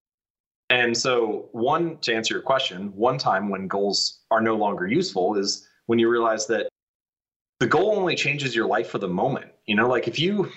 And 0.69 0.95
so, 0.95 1.49
one, 1.51 1.97
to 2.01 2.13
answer 2.13 2.35
your 2.35 2.43
question, 2.43 2.95
one 2.95 3.17
time 3.17 3.49
when 3.49 3.67
goals 3.67 4.19
are 4.29 4.39
no 4.39 4.55
longer 4.55 4.85
useful 4.85 5.35
is 5.35 5.67
when 5.87 5.97
you 5.97 6.09
realize 6.09 6.45
that 6.47 6.69
the 7.59 7.65
goal 7.65 7.97
only 7.97 8.13
changes 8.15 8.55
your 8.55 8.67
life 8.67 8.87
for 8.89 8.99
the 8.99 9.07
moment. 9.07 9.51
You 9.65 9.75
know, 9.75 9.89
like 9.89 10.07
if 10.07 10.19
you 10.19 10.51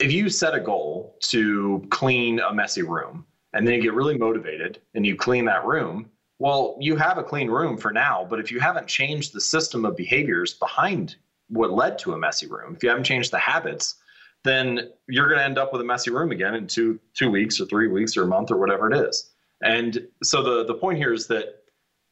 if 0.00 0.10
you 0.10 0.28
set 0.28 0.54
a 0.54 0.60
goal 0.60 1.16
to 1.20 1.86
clean 1.90 2.40
a 2.40 2.52
messy 2.52 2.82
room 2.82 3.26
and 3.52 3.66
then 3.66 3.74
you 3.74 3.82
get 3.82 3.94
really 3.94 4.18
motivated 4.18 4.80
and 4.94 5.06
you 5.06 5.14
clean 5.14 5.44
that 5.44 5.64
room, 5.64 6.10
well, 6.38 6.76
you 6.80 6.96
have 6.96 7.18
a 7.18 7.22
clean 7.22 7.48
room 7.48 7.76
for 7.76 7.92
now, 7.92 8.26
but 8.28 8.40
if 8.40 8.50
you 8.50 8.60
haven't 8.60 8.86
changed 8.86 9.32
the 9.32 9.40
system 9.40 9.84
of 9.84 9.96
behaviors 9.96 10.54
behind 10.54 11.16
what 11.48 11.72
led 11.72 11.98
to 11.98 12.12
a 12.12 12.18
messy 12.18 12.46
room, 12.46 12.74
if 12.74 12.82
you 12.82 12.88
haven't 12.88 13.04
changed 13.04 13.30
the 13.30 13.38
habits, 13.38 13.96
then 14.42 14.90
you're 15.08 15.28
going 15.28 15.38
to 15.38 15.44
end 15.44 15.58
up 15.58 15.72
with 15.72 15.80
a 15.80 15.84
messy 15.84 16.10
room 16.10 16.30
again 16.30 16.54
in 16.54 16.66
two 16.66 16.98
two 17.14 17.30
weeks 17.30 17.60
or 17.60 17.66
three 17.66 17.88
weeks 17.88 18.16
or 18.16 18.24
a 18.24 18.26
month 18.26 18.50
or 18.50 18.58
whatever 18.58 18.90
it 18.90 19.08
is. 19.08 19.30
And 19.62 20.06
so 20.22 20.42
the 20.42 20.64
the 20.64 20.74
point 20.74 20.98
here 20.98 21.12
is 21.12 21.26
that 21.28 21.64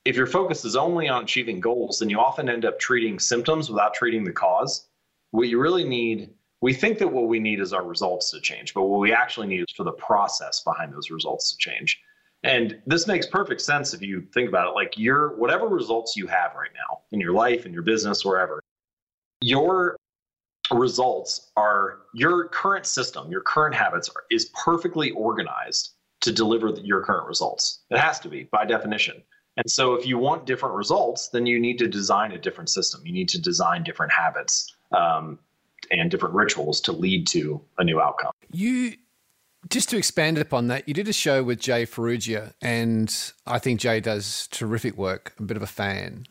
if 0.04 0.16
your 0.16 0.26
focus 0.26 0.64
is 0.64 0.74
only 0.74 1.08
on 1.08 1.24
achieving 1.24 1.60
goals, 1.60 1.98
then 1.98 2.10
you 2.10 2.18
often 2.18 2.48
end 2.48 2.64
up 2.64 2.78
treating 2.78 3.18
symptoms 3.18 3.70
without 3.70 3.94
treating 3.94 4.24
the 4.24 4.32
cause. 4.32 4.88
What 5.30 5.48
you 5.48 5.60
really 5.60 5.84
need, 5.84 6.30
we 6.60 6.72
think 6.72 6.98
that 6.98 7.12
what 7.12 7.28
we 7.28 7.38
need 7.38 7.60
is 7.60 7.72
our 7.72 7.84
results 7.84 8.30
to 8.32 8.40
change, 8.40 8.74
but 8.74 8.82
what 8.82 9.00
we 9.00 9.12
actually 9.12 9.46
need 9.46 9.60
is 9.60 9.74
for 9.76 9.84
the 9.84 9.92
process 9.92 10.62
behind 10.62 10.92
those 10.92 11.10
results 11.10 11.52
to 11.52 11.56
change. 11.58 12.00
And 12.44 12.80
this 12.86 13.06
makes 13.06 13.26
perfect 13.26 13.60
sense 13.60 13.94
if 13.94 14.02
you 14.02 14.22
think 14.34 14.48
about 14.48 14.68
it. 14.68 14.74
Like 14.74 14.98
your 14.98 15.36
whatever 15.36 15.66
results 15.66 16.16
you 16.16 16.26
have 16.26 16.54
right 16.56 16.70
now 16.74 17.00
in 17.12 17.20
your 17.20 17.32
life, 17.32 17.66
in 17.66 17.72
your 17.72 17.82
business, 17.82 18.24
wherever, 18.24 18.60
your 19.40 19.96
results 20.72 21.52
are 21.56 22.00
your 22.14 22.48
current 22.48 22.86
system, 22.86 23.30
your 23.30 23.42
current 23.42 23.74
habits 23.74 24.08
are, 24.08 24.24
is 24.30 24.46
perfectly 24.64 25.10
organized 25.12 25.94
to 26.20 26.32
deliver 26.32 26.70
your 26.82 27.02
current 27.02 27.26
results. 27.26 27.80
It 27.90 27.98
has 27.98 28.18
to 28.20 28.28
be 28.28 28.44
by 28.44 28.64
definition. 28.64 29.22
And 29.56 29.70
so 29.70 29.94
if 29.94 30.06
you 30.06 30.18
want 30.18 30.46
different 30.46 30.74
results, 30.74 31.28
then 31.28 31.46
you 31.46 31.60
need 31.60 31.78
to 31.78 31.88
design 31.88 32.32
a 32.32 32.38
different 32.38 32.70
system. 32.70 33.02
You 33.04 33.12
need 33.12 33.28
to 33.30 33.40
design 33.40 33.82
different 33.82 34.12
habits 34.12 34.74
um, 34.92 35.38
and 35.90 36.10
different 36.10 36.34
rituals 36.34 36.80
to 36.82 36.92
lead 36.92 37.26
to 37.28 37.60
a 37.78 37.84
new 37.84 38.00
outcome. 38.00 38.32
You 38.50 38.94
just 39.68 39.88
to 39.90 39.96
expand 39.96 40.38
upon 40.38 40.68
that, 40.68 40.88
you 40.88 40.94
did 40.94 41.08
a 41.08 41.12
show 41.12 41.42
with 41.42 41.60
Jay 41.60 41.86
Ferruggia, 41.86 42.52
and 42.60 43.32
I 43.46 43.58
think 43.58 43.80
Jay 43.80 44.00
does 44.00 44.48
terrific 44.48 44.96
work. 44.96 45.34
I'm 45.38 45.44
a 45.44 45.48
bit 45.48 45.56
of 45.56 45.62
a 45.62 45.68
fan. 45.68 46.26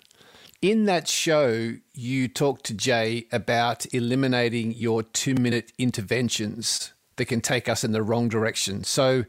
In 0.62 0.86
that 0.86 1.08
show, 1.08 1.74
you 1.94 2.28
talked 2.28 2.66
to 2.66 2.74
Jay 2.74 3.26
about 3.32 3.92
eliminating 3.94 4.74
your 4.74 5.02
two 5.02 5.34
minute 5.34 5.72
interventions 5.80 6.94
that 7.16 7.26
can 7.26 7.42
take 7.42 7.68
us 7.68 7.84
in 7.84 7.94
the 7.94 8.04
wrong 8.04 8.30
direction. 8.30 8.84
So 8.84 9.24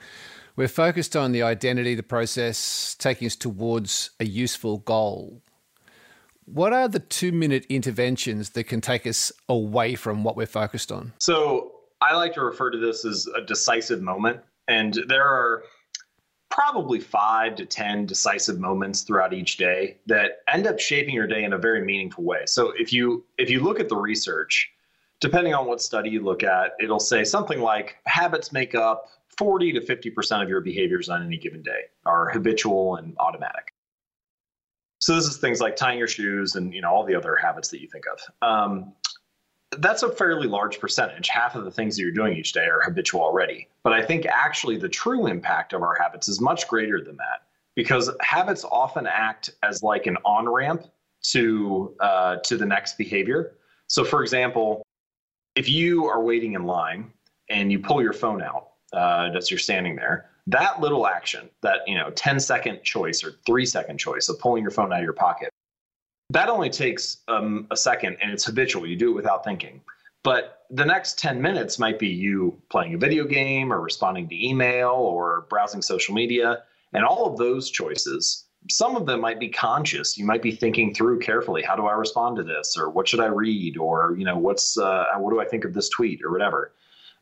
we're 0.57 0.69
focused 0.69 1.17
on 1.17 1.33
the 1.33 1.43
identity, 1.43 1.95
the 1.95 2.03
process, 2.03 2.95
taking 2.99 3.27
us 3.27 3.37
towards 3.37 4.11
a 4.21 4.27
useful 4.27 4.79
goal. 4.79 5.41
What 6.45 6.75
are 6.75 6.89
the 6.89 6.99
two 6.99 7.33
minute 7.33 7.65
interventions 7.71 8.51
that 8.51 8.65
can 8.65 8.83
take 8.83 9.07
us 9.07 9.33
away 9.49 9.95
from 9.95 10.25
what 10.25 10.37
we're 10.37 10.47
focused 10.47 10.93
on? 10.93 11.15
So 11.19 11.72
I 12.03 12.17
like 12.17 12.35
to 12.35 12.43
refer 12.43 12.71
to 12.71 12.79
this 12.79 13.05
as 13.05 13.29
a 13.29 13.41
decisive 13.43 14.03
moment. 14.03 14.41
And 14.67 14.99
there 15.07 15.25
are 15.25 15.63
probably 16.51 17.01
five 17.01 17.55
to 17.57 17.65
10 17.65 18.07
decisive 18.07 18.59
moments 18.59 19.03
throughout 19.03 19.33
each 19.33 19.57
day 19.57 19.99
that 20.07 20.43
end 20.49 20.67
up 20.67 20.79
shaping 20.79 21.15
your 21.15 21.27
day 21.27 21.45
in 21.45 21.53
a 21.53 21.59
very 21.59 21.85
meaningful 21.85 22.25
way. 22.25 22.43
So 22.47 22.73
if 22.77 22.93
you 22.93 23.25
if 23.39 23.49
you 23.49 23.61
look 23.61 23.81
at 23.81 23.89
the 23.89 23.97
research, 23.97 24.71
depending 25.21 25.55
on 25.55 25.67
what 25.67 25.81
study 25.81 26.11
you 26.11 26.23
look 26.23 26.43
at, 26.43 26.73
it'll 26.81 27.01
say 27.01 27.25
something 27.25 27.61
like 27.61 27.97
habits 28.05 28.53
make 28.53 28.75
up 28.75 29.09
40 29.39 29.73
to 29.73 29.81
50% 29.81 30.43
of 30.43 30.49
your 30.49 30.61
behaviors 30.61 31.09
on 31.09 31.25
any 31.25 31.39
given 31.39 31.63
day 31.63 31.85
are 32.05 32.29
habitual 32.31 32.97
and 32.97 33.17
automatic. 33.19 33.73
So 34.99 35.15
this 35.15 35.27
is 35.27 35.39
things 35.39 35.61
like 35.61 35.75
tying 35.75 35.99
your 35.99 36.09
shoes 36.09 36.55
and 36.57 36.75
you 36.75 36.83
know 36.83 36.91
all 36.91 37.05
the 37.05 37.15
other 37.15 37.37
habits 37.37 37.69
that 37.71 37.81
you 37.81 37.89
think 37.89 38.05
of. 38.13 38.49
Um, 38.49 38.93
that's 39.79 40.03
a 40.03 40.11
fairly 40.11 40.47
large 40.47 40.79
percentage. 40.81 41.29
Half 41.29 41.55
of 41.55 41.65
the 41.65 41.71
things 41.71 41.97
that 41.97 42.03
you're 42.03 42.13
doing 42.13 42.37
each 42.37 42.53
day 42.53 42.67
are 42.67 42.83
habitual 42.83 43.23
already. 43.23 43.69
But 43.83 43.93
I 43.93 44.03
think 44.03 44.27
actually 44.27 44.77
the 44.77 44.89
true 44.89 45.27
impact 45.27 45.73
of 45.73 45.83
our 45.83 45.95
habits 45.95 46.29
is 46.29 46.41
much 46.41 46.69
greater 46.69 47.01
than 47.03 47.17
that 47.17 47.43
because 47.75 48.11
habits 48.21 48.65
often 48.65 49.07
act 49.07 49.51
as 49.63 49.83
like 49.83 50.07
an 50.07 50.17
on 50.25 50.49
ramp 50.49 50.87
to 51.23 51.95
uh, 52.01 52.37
to 52.37 52.57
the 52.57 52.67
next 52.67 52.99
behavior. 52.99 53.55
So, 53.87 54.05
for 54.05 54.23
example, 54.23 54.83
if 55.55 55.69
you 55.69 56.07
are 56.07 56.23
waiting 56.23 56.55
in 56.55 56.65
line 56.65 57.13
and 57.49 57.71
you 57.71 57.79
pull 57.79 58.03
your 58.03 58.13
phone 58.13 58.43
out 58.43 58.71
uh, 58.93 59.31
as 59.35 59.51
you're 59.51 59.59
standing 59.59 59.97
there, 59.97 60.31
that 60.47 60.81
little 60.81 61.07
action, 61.07 61.49
that 61.63 61.81
you 61.87 61.97
know, 61.97 62.11
10 62.11 62.41
second 62.41 62.83
choice 62.83 63.23
or 63.23 63.35
three 63.47 63.67
second 63.67 63.99
choice 63.99 64.29
of 64.29 64.39
pulling 64.39 64.63
your 64.63 64.71
phone 64.71 64.93
out 64.93 64.99
of 64.99 65.05
your 65.05 65.13
pocket, 65.13 65.51
that 66.33 66.49
only 66.49 66.71
takes 66.71 67.19
um, 67.29 67.67
a 67.71 67.77
second 67.77 68.17
and 68.21 68.31
it's 68.31 68.45
habitual. 68.45 68.87
You 68.87 68.97
do 68.97 69.11
it 69.11 69.15
without 69.15 69.45
thinking. 69.45 69.81
But 70.23 70.63
the 70.71 70.85
next 70.85 71.19
10 71.19 71.43
minutes 71.43 71.79
might 71.79 71.99
be 71.99 72.09
you 72.09 72.61
playing 72.71 72.95
a 72.95 72.99
video 72.99 73.25
game 73.25 73.73
or 73.73 73.81
responding 73.81 74.29
to 74.29 74.47
email 74.47 74.91
or 74.91 75.47
browsing 75.51 75.83
social 75.83 76.15
media. 76.15 76.63
And 76.93 77.05
all 77.05 77.27
of 77.27 77.39
those 77.39 77.71
choices, 77.71 78.47
some 78.71 78.95
of 78.97 79.05
them 79.07 79.21
might 79.21 79.41
be 79.41 79.49
conscious. 79.49 80.17
You 80.17 80.25
might 80.25 80.43
be 80.43 80.53
thinking 80.53 80.95
through 80.95 81.19
carefully, 81.19 81.63
how 81.63 81.75
do 81.75 81.87
I 81.87 81.93
respond 81.93 82.37
to 82.37 82.45
this? 82.45 82.77
Or 82.79 82.89
what 82.89 83.09
should 83.09 83.21
I 83.21 83.27
read? 83.27 83.77
Or, 83.77 84.15
you 84.17 84.25
know, 84.25 84.39
what's, 84.39 84.79
uh, 84.79 85.07
what 85.17 85.33
do 85.33 85.41
I 85.41 85.45
think 85.45 85.65
of 85.65 85.75
this 85.75 85.89
tweet 85.89 86.23
or 86.25 86.31
whatever? 86.31 86.73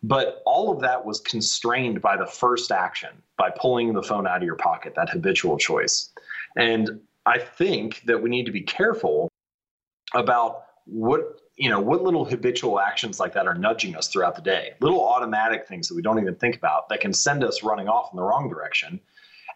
But 0.03 0.43
all 0.47 0.71
of 0.71 0.81
that 0.81 1.05
was 1.05 1.21
constrained 1.21 2.01
by 2.01 2.17
the 2.17 2.27
first 2.27 2.71
action, 2.71 3.11
by 3.37 3.51
pulling 3.51 3.93
the 3.93 4.03
phone 4.03 4.27
out 4.27 4.39
of 4.39 4.43
your 4.43 4.57
pocket, 4.57 4.95
that 4.97 5.11
habitual 5.11 5.59
choice. 5.59 6.11
And 6.57 7.01
I 7.31 7.39
think 7.39 8.03
that 8.07 8.21
we 8.23 8.29
need 8.29 8.47
to 8.47 8.53
be 8.53 8.63
careful 8.63 9.29
about 10.15 10.65
what 10.87 11.41
you 11.57 11.71
know 11.71 11.81
what 11.81 12.03
little 12.03 12.25
habitual 12.25 12.81
actions 12.81 13.21
like 13.21 13.33
that 13.35 13.47
are 13.47 13.55
nudging 13.55 13.95
us 13.95 14.09
throughout 14.09 14.35
the 14.35 14.43
day. 14.43 14.73
Little 14.81 15.05
automatic 15.05 15.67
things 15.69 15.89
that 15.89 15.95
we 15.95 16.03
don't 16.03 16.19
even 16.19 16.35
think 16.35 16.57
about 16.57 16.89
that 16.89 17.01
can 17.01 17.13
send 17.13 17.45
us 17.45 17.63
running 17.63 17.89
off 17.89 18.11
in 18.13 18.17
the 18.17 18.23
wrong 18.23 18.49
direction. 18.49 19.01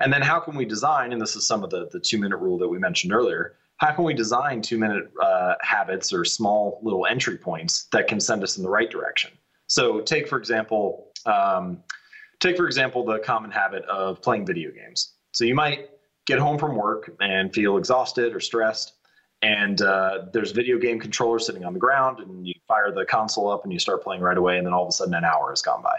And 0.00 0.12
then 0.12 0.22
how 0.22 0.40
can 0.40 0.54
we 0.56 0.64
design 0.64 1.12
and 1.12 1.20
this 1.20 1.36
is 1.36 1.46
some 1.46 1.64
of 1.64 1.70
the, 1.70 1.88
the 1.90 2.00
two 2.00 2.18
minute 2.18 2.36
rule 2.36 2.58
that 2.58 2.68
we 2.68 2.78
mentioned 2.78 3.12
earlier 3.12 3.56
how 3.78 3.92
can 3.92 4.04
we 4.04 4.14
design 4.14 4.62
two 4.62 4.78
minute 4.78 5.10
uh, 5.20 5.54
habits 5.60 6.12
or 6.12 6.24
small 6.24 6.78
little 6.82 7.06
entry 7.06 7.36
points 7.36 7.88
that 7.90 8.06
can 8.06 8.20
send 8.20 8.44
us 8.44 8.56
in 8.56 8.62
the 8.62 8.70
right 8.70 8.88
direction? 8.88 9.32
So 9.66 10.00
take 10.00 10.28
for 10.28 10.38
example 10.38 11.10
um, 11.26 11.82
take, 12.40 12.56
for 12.56 12.66
example, 12.66 13.04
the 13.04 13.18
common 13.18 13.50
habit 13.50 13.84
of 13.84 14.20
playing 14.22 14.46
video 14.46 14.70
games. 14.70 15.14
So 15.32 15.44
you 15.44 15.54
might 15.54 15.88
get 16.26 16.38
home 16.38 16.58
from 16.58 16.76
work 16.76 17.14
and 17.20 17.52
feel 17.54 17.76
exhausted 17.76 18.34
or 18.34 18.40
stressed, 18.40 18.94
and 19.42 19.82
uh, 19.82 20.26
there's 20.32 20.52
video 20.52 20.78
game 20.78 20.98
controller 20.98 21.38
sitting 21.38 21.64
on 21.64 21.74
the 21.74 21.78
ground, 21.78 22.20
and 22.20 22.46
you 22.46 22.54
fire 22.66 22.90
the 22.90 23.04
console 23.04 23.50
up 23.50 23.64
and 23.64 23.72
you 23.72 23.78
start 23.78 24.02
playing 24.02 24.22
right 24.22 24.38
away, 24.38 24.56
and 24.56 24.66
then 24.66 24.72
all 24.72 24.82
of 24.82 24.88
a 24.88 24.92
sudden 24.92 25.14
an 25.14 25.24
hour 25.24 25.50
has 25.50 25.60
gone 25.60 25.82
by. 25.82 25.96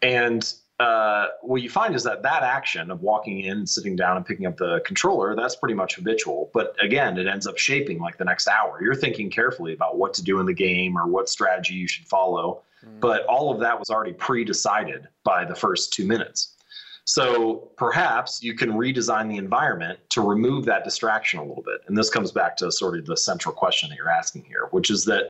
And 0.00 0.52
uh, 0.78 1.28
what 1.42 1.62
you 1.62 1.70
find 1.70 1.94
is 1.94 2.02
that 2.02 2.22
that 2.22 2.42
action 2.42 2.90
of 2.90 3.02
walking 3.02 3.40
in, 3.40 3.66
sitting 3.66 3.96
down, 3.96 4.16
and 4.16 4.26
picking 4.26 4.46
up 4.46 4.56
the 4.56 4.80
controller, 4.84 5.34
that's 5.34 5.56
pretty 5.56 5.74
much 5.74 5.96
habitual. 5.96 6.50
But 6.54 6.76
again, 6.80 7.18
it 7.18 7.26
ends 7.26 7.46
up 7.46 7.58
shaping 7.58 7.98
like 8.00 8.18
the 8.18 8.24
next 8.24 8.48
hour. 8.48 8.80
You're 8.82 8.94
thinking 8.94 9.30
carefully 9.30 9.74
about 9.74 9.96
what 9.96 10.14
to 10.14 10.24
do 10.24 10.40
in 10.40 10.46
the 10.46 10.54
game 10.54 10.96
or 10.96 11.06
what 11.06 11.28
strategy 11.28 11.74
you 11.74 11.88
should 11.88 12.06
follow. 12.06 12.62
Mm. 12.84 13.00
But 13.00 13.24
all 13.26 13.52
of 13.52 13.60
that 13.60 13.78
was 13.78 13.90
already 13.90 14.12
pre 14.12 14.44
decided 14.44 15.06
by 15.24 15.44
the 15.44 15.54
first 15.54 15.92
two 15.92 16.06
minutes. 16.06 16.56
So 17.04 17.70
perhaps 17.76 18.42
you 18.42 18.54
can 18.54 18.72
redesign 18.72 19.28
the 19.28 19.36
environment 19.36 19.98
to 20.10 20.20
remove 20.20 20.64
that 20.66 20.84
distraction 20.84 21.40
a 21.40 21.44
little 21.44 21.62
bit. 21.62 21.80
And 21.86 21.96
this 21.96 22.10
comes 22.10 22.30
back 22.30 22.56
to 22.58 22.70
sort 22.70 22.98
of 22.98 23.06
the 23.06 23.16
central 23.16 23.54
question 23.54 23.88
that 23.88 23.96
you're 23.96 24.08
asking 24.08 24.44
here, 24.44 24.68
which 24.70 24.90
is 24.90 25.04
that 25.06 25.28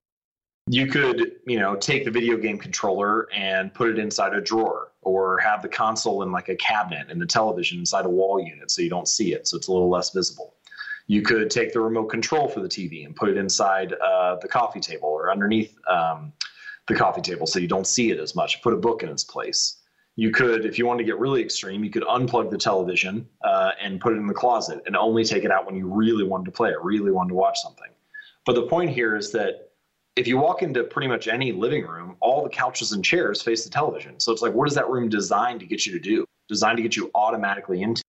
you 0.69 0.87
could, 0.87 1.33
you 1.47 1.59
know, 1.59 1.75
take 1.75 2.05
the 2.05 2.11
video 2.11 2.37
game 2.37 2.59
controller 2.59 3.29
and 3.35 3.73
put 3.75 3.89
it 3.89 3.99
inside 3.99 4.35
a 4.35 4.41
drawer 4.41 4.93
or 5.01 5.39
have 5.39 5.63
the 5.63 5.69
console 5.69 6.23
in 6.23 6.31
like 6.31 6.49
a 6.49 6.57
cabinet 6.57 7.11
and 7.11 7.21
the 7.21 7.27
television 7.27 7.81
inside 7.81 8.05
a 8.05 8.09
wall 8.09 8.39
unit 8.41 8.71
so 8.71 8.81
you 8.83 8.91
don't 8.91 9.09
see 9.09 9.33
it, 9.33 9.49
so 9.49 9.57
it's 9.57 9.67
a 9.67 9.73
little 9.73 9.91
less 9.91 10.11
visible. 10.11 10.55
You 11.09 11.23
could 11.23 11.51
take 11.51 11.73
the 11.73 11.81
remote 11.81 12.07
control 12.07 12.49
for 12.49 12.61
the 12.61 12.69
TV 12.69 13.05
and 13.05 13.17
put 13.17 13.29
it 13.29 13.37
inside 13.37 13.93
uh, 13.95 14.37
the 14.37 14.47
coffee 14.47 14.79
table 14.79 15.09
or 15.09 15.33
underneath 15.33 15.77
um, 15.89 16.33
the 16.87 16.95
coffee 16.95 17.23
table 17.23 17.47
so 17.47 17.59
you 17.59 17.67
don't 17.67 17.87
see 17.87 18.13
it 18.13 18.21
as 18.21 18.37
much. 18.37 18.63
Put 18.63 18.73
a 18.73 18.77
book 18.77 19.03
in 19.03 19.09
its 19.09 19.25
place. 19.25 19.82
You 20.17 20.31
could, 20.31 20.67
if 20.67 20.79
you 20.79 20.87
wanted 20.87 20.99
to 20.99 21.05
get 21.05 21.19
really 21.19 21.43
extreme, 21.43 21.83
you 21.83 21.91
could 21.91 22.03
unplug 22.03 22.51
the 22.51 22.59
television 22.59 23.27
uh, 23.45 23.73
and 23.81 24.01
put 24.01 24.13
it 24.13 24.17
in 24.17 24.27
the 24.27 24.35
closet 24.35 24.83
and 24.87 24.97
only 24.97 25.25
take 25.25 25.45
it 25.45 25.51
out 25.51 25.65
when 25.65 25.75
you 25.75 25.87
really 25.87 26.25
wanted 26.25 26.45
to 26.47 26.51
play 26.51 26.71
it, 26.71 26.77
really 26.83 27.11
wanted 27.11 27.31
to 27.31 27.35
watch 27.35 27.59
something. 27.59 27.89
But 28.45 28.55
the 28.55 28.67
point 28.67 28.91
here 28.91 29.17
is 29.17 29.33
that 29.33 29.71
if 30.17 30.27
you 30.27 30.37
walk 30.37 30.63
into 30.63 30.85
pretty 30.85 31.09
much 31.09 31.29
any 31.29 31.53
living 31.53 31.87
room, 31.87 32.17
all 32.21 32.43
the 32.43 32.51
couches 32.51 32.93
and 32.93 33.03
chairs 33.03 33.41
face 33.41 33.65
the 33.65 33.71
television. 33.71 34.21
So 34.21 34.33
it's 34.33 34.43
like, 34.43 34.53
what 34.53 34.69
is 34.69 34.75
that 34.75 34.91
room 34.91 35.09
designed 35.09 35.61
to 35.61 35.67
get 35.67 35.87
you 35.87 35.93
to 35.93 35.99
do? 35.99 36.27
Designed 36.49 36.77
to 36.77 36.83
get 36.83 36.97
you 36.97 37.11
automatically 37.15 37.83
into. 37.83 38.03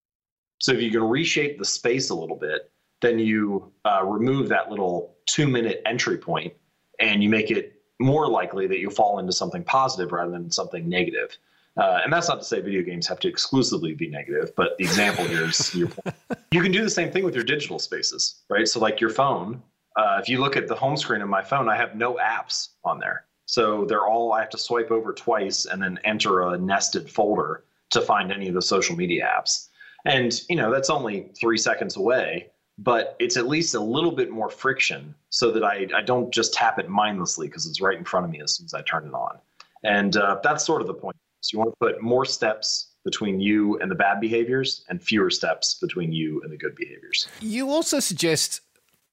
So 0.60 0.72
if 0.72 0.82
you 0.82 0.90
can 0.90 1.04
reshape 1.04 1.60
the 1.60 1.66
space 1.66 2.10
a 2.10 2.16
little 2.16 2.36
bit, 2.36 2.72
then 3.02 3.20
you 3.20 3.72
uh, 3.86 4.04
remove 4.04 4.50
that 4.50 4.70
little 4.70 5.16
two 5.28 5.48
minute 5.48 5.82
entry 5.86 6.18
point 6.18 6.54
and 7.00 7.24
you 7.24 7.30
make 7.30 7.52
it 7.52 7.82
more 8.00 8.28
likely 8.28 8.68
that 8.68 8.80
you 8.80 8.90
fall 8.90 9.20
into 9.20 9.32
something 9.32 9.64
positive 9.64 10.12
rather 10.12 10.32
than 10.32 10.52
something 10.52 10.88
negative. 10.88 11.38
Uh, 11.78 12.02
and 12.04 12.12
that's 12.12 12.28
not 12.28 12.40
to 12.40 12.44
say 12.44 12.60
video 12.60 12.82
games 12.82 13.08
have 13.08 13.20
to 13.20 13.28
exclusively 13.28 13.94
be 13.94 14.08
negative, 14.10 14.52
but 14.58 14.78
the 14.78 14.84
example 14.84 15.26
here 15.26 15.46
is 15.46 15.74
your 15.74 15.88
point. 15.88 16.16
You 16.54 16.62
can 16.62 16.74
do 16.74 16.84
the 16.84 16.90
same 16.90 17.14
thing 17.14 17.24
with 17.24 17.34
your 17.34 17.46
digital 17.46 17.80
spaces, 17.80 18.44
right? 18.50 18.68
So, 18.68 18.82
like 18.82 19.00
your 19.00 19.10
phone, 19.10 19.64
uh, 19.96 20.20
if 20.22 20.28
you 20.28 20.40
look 20.40 20.58
at 20.58 20.68
the 20.68 20.76
home 20.76 20.98
screen 20.98 21.22
of 21.22 21.30
my 21.30 21.42
phone, 21.42 21.70
I 21.70 21.78
have 21.78 21.96
no 21.96 22.16
apps 22.16 22.70
on 22.84 23.00
there. 23.00 23.26
So 23.46 23.86
they're 23.86 24.08
all, 24.08 24.32
I 24.32 24.40
have 24.40 24.50
to 24.52 24.58
swipe 24.58 24.92
over 24.92 25.14
twice 25.14 25.66
and 25.66 25.82
then 25.82 26.00
enter 26.06 26.42
a 26.42 26.58
nested 26.58 27.10
folder 27.10 27.66
to 27.90 28.02
find 28.02 28.32
any 28.32 28.48
of 28.48 28.54
the 28.54 28.62
social 28.62 28.96
media 28.96 29.30
apps. 29.30 29.68
And, 30.06 30.42
you 30.50 30.56
know, 30.56 30.72
that's 30.72 30.90
only 30.90 31.32
three 31.40 31.58
seconds 31.58 31.98
away, 31.98 32.48
but 32.78 33.16
it's 33.20 33.36
at 33.36 33.48
least 33.48 33.76
a 33.76 33.80
little 33.80 34.14
bit 34.14 34.32
more 34.32 34.50
friction 34.50 35.14
so 35.30 35.52
that 35.52 35.64
I, 35.64 35.88
I 35.94 36.02
don't 36.02 36.34
just 36.34 36.54
tap 36.54 36.80
it 36.80 36.88
mindlessly 36.88 37.48
because 37.48 37.68
it's 37.68 37.82
right 37.82 37.98
in 37.98 38.06
front 38.06 38.26
of 38.26 38.32
me 38.32 38.42
as 38.42 38.56
soon 38.56 38.66
as 38.66 38.74
I 38.74 38.82
turn 38.84 39.06
it 39.06 39.14
on. 39.14 39.38
And 39.84 40.16
uh, 40.16 40.40
that's 40.42 40.66
sort 40.66 40.82
of 40.82 40.88
the 40.88 40.94
point. 40.94 41.18
So 41.42 41.56
you 41.56 41.60
want 41.60 41.72
to 41.72 41.78
put 41.80 42.02
more 42.02 42.26
steps 42.26 42.92
between 43.04 43.40
you 43.40 43.80
and 43.80 43.90
the 43.90 43.96
bad 43.96 44.20
behaviors 44.22 44.86
and 44.90 45.02
fewer 45.02 45.30
steps 45.30 45.76
between 45.76 46.12
you 46.12 46.42
and 46.44 46.52
the 46.52 46.58
good 46.58 46.76
behaviors. 46.76 47.28
You 47.40 47.70
also 47.70 48.00
suggest 48.00 48.62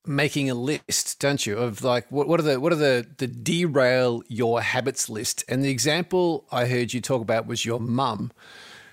making 0.06 0.50
a 0.50 0.54
list, 0.54 1.18
don't 1.20 1.46
you, 1.46 1.56
of 1.56 1.82
like 1.82 2.10
what, 2.10 2.28
what 2.28 2.38
are 2.40 2.42
the 2.42 2.60
what 2.60 2.72
are 2.72 2.76
the 2.76 3.06
the 3.16 3.26
derail 3.26 4.22
your 4.28 4.60
habits 4.60 5.08
list? 5.08 5.44
And 5.48 5.64
the 5.64 5.70
example 5.70 6.46
I 6.52 6.66
heard 6.66 6.92
you 6.92 7.00
talk 7.00 7.22
about 7.22 7.46
was 7.46 7.64
your 7.64 7.80
mum 7.80 8.32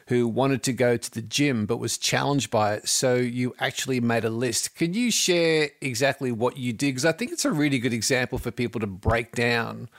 who 0.07 0.27
wanted 0.27 0.61
to 0.61 0.71
go 0.71 0.97
to 0.97 1.11
the 1.11 1.21
gym 1.21 1.65
but 1.65 1.77
was 1.77 1.97
challenged 1.97 2.51
by 2.51 2.75
it. 2.75 2.87
So 2.87 3.15
you 3.15 3.55
actually 3.59 3.99
made 3.99 4.23
a 4.23 4.29
list. 4.29 4.75
Can 4.75 4.93
you 4.93 5.09
share 5.09 5.71
exactly 5.81 6.31
what 6.31 6.57
you 6.57 6.73
did? 6.73 6.87
Because 6.87 7.05
I 7.05 7.11
think 7.11 7.31
it's 7.31 7.45
a 7.45 7.51
really 7.51 7.79
good 7.79 7.93
example 7.93 8.37
for 8.37 8.51
people 8.51 8.79
to 8.81 8.87
break 8.87 9.31
down 9.31 9.89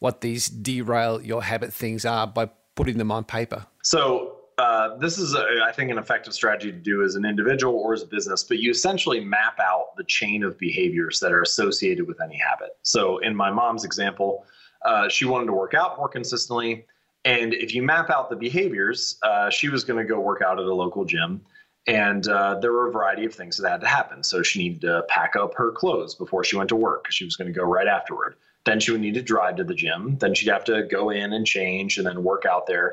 what 0.00 0.20
these 0.20 0.48
derail 0.48 1.22
your 1.22 1.44
habit 1.44 1.72
things 1.72 2.04
are 2.04 2.26
by 2.26 2.50
putting 2.82 2.98
them 2.98 3.12
on 3.12 3.24
paper. 3.24 3.64
So 3.82 4.36
uh, 4.58 4.96
this 4.96 5.18
is, 5.18 5.34
a, 5.34 5.44
I 5.64 5.72
think, 5.72 5.90
an 5.90 5.98
effective 5.98 6.34
strategy 6.34 6.72
to 6.72 6.78
do 6.78 7.02
as 7.02 7.14
an 7.14 7.24
individual 7.24 7.74
or 7.78 7.94
as 7.94 8.02
a 8.02 8.06
business, 8.06 8.42
but 8.42 8.58
you 8.58 8.70
essentially 8.70 9.20
map 9.20 9.58
out 9.60 9.96
the 9.96 10.04
chain 10.04 10.42
of 10.42 10.58
behaviors 10.58 11.20
that 11.20 11.32
are 11.32 11.42
associated 11.42 12.06
with 12.06 12.20
any 12.20 12.36
habit. 12.36 12.76
So, 12.82 13.18
in 13.18 13.36
my 13.36 13.50
mom's 13.50 13.84
example, 13.84 14.44
uh, 14.84 15.08
she 15.08 15.24
wanted 15.24 15.46
to 15.46 15.52
work 15.52 15.74
out 15.74 15.96
more 15.96 16.08
consistently. 16.08 16.84
And 17.24 17.54
if 17.54 17.72
you 17.72 17.82
map 17.82 18.10
out 18.10 18.30
the 18.30 18.36
behaviors, 18.36 19.16
uh, 19.22 19.48
she 19.48 19.68
was 19.68 19.84
going 19.84 20.04
to 20.04 20.12
go 20.12 20.18
work 20.18 20.42
out 20.42 20.58
at 20.58 20.66
a 20.66 20.74
local 20.74 21.04
gym. 21.04 21.40
And 21.86 22.26
uh, 22.28 22.58
there 22.60 22.72
were 22.72 22.88
a 22.88 22.92
variety 22.92 23.24
of 23.24 23.34
things 23.34 23.56
that 23.58 23.68
had 23.68 23.80
to 23.80 23.86
happen. 23.86 24.22
So 24.22 24.42
she 24.42 24.58
needed 24.58 24.80
to 24.82 25.04
pack 25.08 25.36
up 25.36 25.54
her 25.54 25.70
clothes 25.72 26.14
before 26.14 26.44
she 26.44 26.56
went 26.56 26.68
to 26.70 26.76
work. 26.76 27.04
Because 27.04 27.14
she 27.14 27.24
was 27.24 27.36
going 27.36 27.52
to 27.52 27.56
go 27.56 27.64
right 27.64 27.86
afterward. 27.86 28.36
Then 28.64 28.80
she 28.80 28.92
would 28.92 29.00
need 29.00 29.14
to 29.14 29.22
drive 29.22 29.56
to 29.56 29.64
the 29.64 29.74
gym. 29.74 30.16
Then 30.18 30.34
she'd 30.34 30.50
have 30.50 30.64
to 30.64 30.84
go 30.84 31.10
in 31.10 31.32
and 31.32 31.46
change 31.46 31.98
and 31.98 32.06
then 32.06 32.22
work 32.22 32.44
out 32.46 32.66
there. 32.66 32.92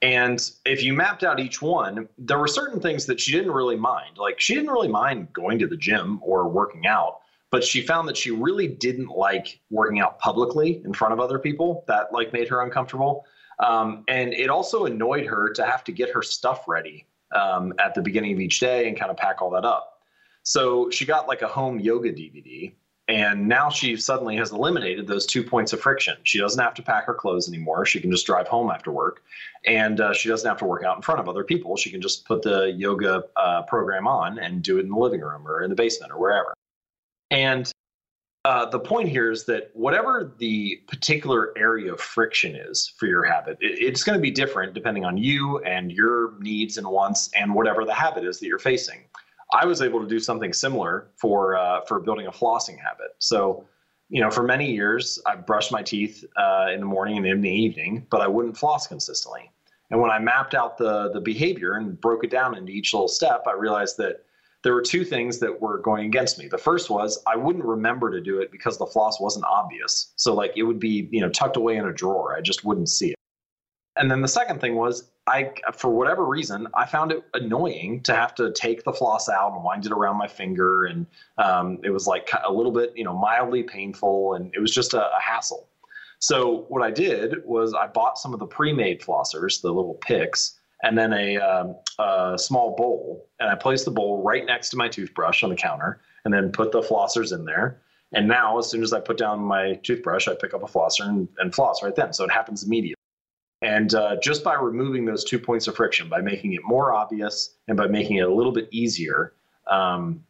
And 0.00 0.48
if 0.64 0.82
you 0.82 0.92
mapped 0.92 1.24
out 1.24 1.40
each 1.40 1.60
one, 1.60 2.08
there 2.18 2.38
were 2.38 2.46
certain 2.46 2.80
things 2.80 3.06
that 3.06 3.18
she 3.18 3.32
didn't 3.32 3.50
really 3.50 3.76
mind. 3.76 4.16
Like 4.16 4.38
she 4.38 4.54
didn't 4.54 4.70
really 4.70 4.88
mind 4.88 5.32
going 5.32 5.58
to 5.58 5.66
the 5.66 5.76
gym 5.76 6.20
or 6.22 6.48
working 6.48 6.86
out, 6.86 7.18
but 7.50 7.64
she 7.64 7.82
found 7.82 8.06
that 8.08 8.16
she 8.16 8.30
really 8.30 8.68
didn't 8.68 9.08
like 9.08 9.60
working 9.70 9.98
out 10.00 10.20
publicly 10.20 10.82
in 10.84 10.92
front 10.92 11.12
of 11.12 11.20
other 11.20 11.38
people. 11.38 11.84
That 11.88 12.12
like 12.12 12.32
made 12.32 12.48
her 12.48 12.62
uncomfortable. 12.62 13.26
Um, 13.58 14.04
and 14.06 14.32
it 14.32 14.50
also 14.50 14.84
annoyed 14.84 15.26
her 15.26 15.50
to 15.54 15.66
have 15.66 15.82
to 15.84 15.92
get 15.92 16.10
her 16.10 16.22
stuff 16.22 16.68
ready 16.68 17.06
um, 17.34 17.74
at 17.80 17.94
the 17.94 18.02
beginning 18.02 18.32
of 18.32 18.40
each 18.40 18.60
day 18.60 18.86
and 18.86 18.96
kind 18.96 19.10
of 19.10 19.16
pack 19.16 19.42
all 19.42 19.50
that 19.50 19.64
up. 19.64 20.00
So 20.44 20.90
she 20.90 21.04
got 21.04 21.26
like 21.26 21.42
a 21.42 21.48
home 21.48 21.80
yoga 21.80 22.12
DVD 22.12 22.72
and 23.08 23.48
now 23.48 23.70
she 23.70 23.96
suddenly 23.96 24.36
has 24.36 24.52
eliminated 24.52 25.06
those 25.06 25.24
two 25.24 25.42
points 25.42 25.72
of 25.72 25.80
friction. 25.80 26.16
She 26.24 26.38
doesn't 26.38 26.62
have 26.62 26.74
to 26.74 26.82
pack 26.82 27.06
her 27.06 27.14
clothes 27.14 27.48
anymore. 27.48 27.86
She 27.86 28.00
can 28.00 28.10
just 28.10 28.26
drive 28.26 28.46
home 28.46 28.70
after 28.70 28.92
work. 28.92 29.22
And 29.64 29.98
uh, 29.98 30.12
she 30.12 30.28
doesn't 30.28 30.46
have 30.46 30.58
to 30.58 30.66
work 30.66 30.84
out 30.84 30.96
in 30.96 31.02
front 31.02 31.18
of 31.18 31.28
other 31.28 31.42
people. 31.42 31.74
She 31.76 31.90
can 31.90 32.02
just 32.02 32.26
put 32.26 32.42
the 32.42 32.66
yoga 32.76 33.24
uh, 33.36 33.62
program 33.62 34.06
on 34.06 34.38
and 34.38 34.62
do 34.62 34.76
it 34.76 34.82
in 34.82 34.90
the 34.90 34.96
living 34.96 35.22
room 35.22 35.48
or 35.48 35.62
in 35.62 35.70
the 35.70 35.76
basement 35.76 36.12
or 36.12 36.18
wherever. 36.18 36.52
And 37.30 37.72
uh, 38.44 38.66
the 38.66 38.78
point 38.78 39.08
here 39.08 39.30
is 39.30 39.46
that 39.46 39.70
whatever 39.72 40.34
the 40.38 40.76
particular 40.86 41.52
area 41.56 41.92
of 41.92 42.00
friction 42.00 42.54
is 42.54 42.92
for 42.98 43.06
your 43.06 43.24
habit, 43.24 43.56
it, 43.60 43.78
it's 43.80 44.04
going 44.04 44.18
to 44.18 44.22
be 44.22 44.30
different 44.30 44.74
depending 44.74 45.06
on 45.06 45.16
you 45.16 45.58
and 45.64 45.90
your 45.90 46.34
needs 46.40 46.76
and 46.76 46.86
wants 46.86 47.30
and 47.34 47.54
whatever 47.54 47.86
the 47.86 47.94
habit 47.94 48.24
is 48.24 48.38
that 48.38 48.46
you're 48.46 48.58
facing. 48.58 49.04
I 49.52 49.64
was 49.64 49.80
able 49.80 50.00
to 50.00 50.06
do 50.06 50.18
something 50.18 50.52
similar 50.52 51.10
for 51.16 51.56
uh, 51.56 51.80
for 51.82 52.00
building 52.00 52.26
a 52.26 52.32
flossing 52.32 52.78
habit. 52.78 53.14
So, 53.18 53.66
you 54.08 54.20
know, 54.20 54.30
for 54.30 54.42
many 54.42 54.70
years, 54.70 55.20
I 55.26 55.36
brushed 55.36 55.72
my 55.72 55.82
teeth 55.82 56.24
uh, 56.36 56.66
in 56.72 56.80
the 56.80 56.86
morning 56.86 57.16
and 57.16 57.26
in 57.26 57.40
the 57.40 57.50
evening, 57.50 58.06
but 58.10 58.20
I 58.20 58.28
wouldn't 58.28 58.56
floss 58.56 58.86
consistently. 58.86 59.50
And 59.90 60.00
when 60.00 60.10
I 60.10 60.18
mapped 60.18 60.54
out 60.54 60.76
the 60.76 61.10
the 61.12 61.20
behavior 61.20 61.74
and 61.74 61.98
broke 62.00 62.24
it 62.24 62.30
down 62.30 62.56
into 62.56 62.72
each 62.72 62.92
little 62.92 63.08
step, 63.08 63.44
I 63.46 63.52
realized 63.52 63.96
that 63.98 64.24
there 64.64 64.74
were 64.74 64.82
two 64.82 65.04
things 65.04 65.38
that 65.38 65.60
were 65.60 65.78
going 65.78 66.04
against 66.06 66.38
me. 66.38 66.48
The 66.48 66.58
first 66.58 66.90
was 66.90 67.22
I 67.26 67.36
wouldn't 67.36 67.64
remember 67.64 68.10
to 68.10 68.20
do 68.20 68.40
it 68.40 68.50
because 68.50 68.76
the 68.76 68.86
floss 68.86 69.20
wasn't 69.20 69.44
obvious. 69.46 70.12
So 70.16 70.34
like 70.34 70.52
it 70.56 70.64
would 70.64 70.80
be, 70.80 71.08
you 71.12 71.20
know, 71.20 71.30
tucked 71.30 71.56
away 71.56 71.76
in 71.76 71.86
a 71.86 71.92
drawer. 71.92 72.36
I 72.36 72.40
just 72.40 72.64
wouldn't 72.64 72.88
see 72.88 73.10
it. 73.10 73.17
And 73.98 74.08
then 74.10 74.22
the 74.22 74.28
second 74.28 74.60
thing 74.60 74.76
was 74.76 75.10
I, 75.26 75.52
for 75.74 75.90
whatever 75.90 76.24
reason, 76.24 76.68
I 76.74 76.86
found 76.86 77.12
it 77.12 77.22
annoying 77.34 78.02
to 78.04 78.14
have 78.14 78.34
to 78.36 78.52
take 78.52 78.84
the 78.84 78.92
floss 78.92 79.28
out 79.28 79.52
and 79.52 79.64
wind 79.64 79.84
it 79.86 79.92
around 79.92 80.16
my 80.16 80.28
finger, 80.28 80.86
and 80.86 81.04
um, 81.36 81.78
it 81.84 81.90
was 81.90 82.06
like 82.06 82.30
a 82.46 82.52
little 82.52 82.72
bit, 82.72 82.92
you 82.96 83.04
know, 83.04 83.12
mildly 83.12 83.64
painful, 83.64 84.34
and 84.34 84.54
it 84.54 84.60
was 84.60 84.72
just 84.72 84.94
a, 84.94 85.04
a 85.04 85.20
hassle. 85.20 85.68
So 86.20 86.64
what 86.68 86.82
I 86.82 86.90
did 86.90 87.44
was 87.44 87.74
I 87.74 87.88
bought 87.88 88.18
some 88.18 88.32
of 88.32 88.40
the 88.40 88.46
pre-made 88.46 89.02
flossers, 89.02 89.60
the 89.60 89.72
little 89.72 89.94
picks, 89.94 90.58
and 90.82 90.96
then 90.96 91.12
a, 91.12 91.36
um, 91.38 91.76
a 91.98 92.38
small 92.38 92.76
bowl, 92.76 93.28
and 93.40 93.50
I 93.50 93.56
placed 93.56 93.84
the 93.84 93.90
bowl 93.90 94.22
right 94.22 94.46
next 94.46 94.70
to 94.70 94.76
my 94.76 94.88
toothbrush 94.88 95.42
on 95.42 95.50
the 95.50 95.56
counter, 95.56 96.00
and 96.24 96.32
then 96.32 96.52
put 96.52 96.72
the 96.72 96.80
flossers 96.80 97.32
in 97.32 97.44
there. 97.44 97.80
And 98.14 98.26
now, 98.26 98.58
as 98.58 98.70
soon 98.70 98.82
as 98.82 98.92
I 98.92 99.00
put 99.00 99.18
down 99.18 99.40
my 99.40 99.74
toothbrush, 99.82 100.28
I 100.28 100.34
pick 100.34 100.54
up 100.54 100.62
a 100.62 100.66
flosser 100.66 101.06
and, 101.06 101.28
and 101.38 101.54
floss 101.54 101.82
right 101.82 101.94
then. 101.94 102.12
So 102.12 102.24
it 102.24 102.30
happens 102.30 102.64
immediately. 102.64 102.97
And 103.62 103.94
uh, 103.94 104.16
just 104.22 104.44
by 104.44 104.54
removing 104.54 105.04
those 105.04 105.24
two 105.24 105.38
points 105.38 105.66
of 105.66 105.76
friction, 105.76 106.08
by 106.08 106.20
making 106.20 106.52
it 106.52 106.60
more 106.64 106.92
obvious 106.92 107.56
and 107.66 107.76
by 107.76 107.86
making 107.86 108.16
it 108.16 108.28
a 108.28 108.32
little 108.32 108.52
bit 108.52 108.68
easier, 108.70 109.34
um, 109.66 110.24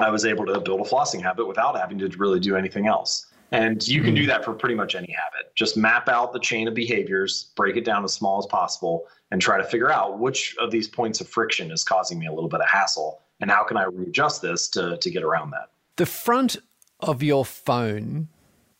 I 0.00 0.10
was 0.10 0.24
able 0.24 0.46
to 0.46 0.58
build 0.60 0.80
a 0.80 0.84
flossing 0.84 1.22
habit 1.22 1.46
without 1.46 1.78
having 1.78 1.98
to 1.98 2.08
really 2.16 2.40
do 2.40 2.56
anything 2.56 2.86
else. 2.86 3.26
And 3.50 3.86
you 3.86 4.02
can 4.02 4.14
do 4.14 4.24
that 4.26 4.42
for 4.42 4.54
pretty 4.54 4.74
much 4.74 4.94
any 4.94 5.12
habit. 5.12 5.54
Just 5.54 5.76
map 5.76 6.08
out 6.08 6.32
the 6.32 6.40
chain 6.40 6.66
of 6.66 6.72
behaviors, 6.72 7.50
break 7.54 7.76
it 7.76 7.84
down 7.84 8.02
as 8.02 8.14
small 8.14 8.38
as 8.38 8.46
possible, 8.46 9.04
and 9.30 9.42
try 9.42 9.58
to 9.58 9.64
figure 9.64 9.92
out 9.92 10.18
which 10.18 10.56
of 10.58 10.70
these 10.70 10.88
points 10.88 11.20
of 11.20 11.28
friction 11.28 11.70
is 11.70 11.84
causing 11.84 12.18
me 12.18 12.26
a 12.26 12.32
little 12.32 12.48
bit 12.48 12.60
of 12.60 12.68
hassle 12.68 13.20
and 13.42 13.50
how 13.50 13.64
can 13.64 13.76
I 13.76 13.84
readjust 13.84 14.40
this 14.40 14.68
to, 14.70 14.96
to 14.96 15.10
get 15.10 15.22
around 15.22 15.50
that. 15.50 15.70
The 15.96 16.06
front 16.06 16.56
of 17.00 17.22
your 17.22 17.44
phone 17.44 18.28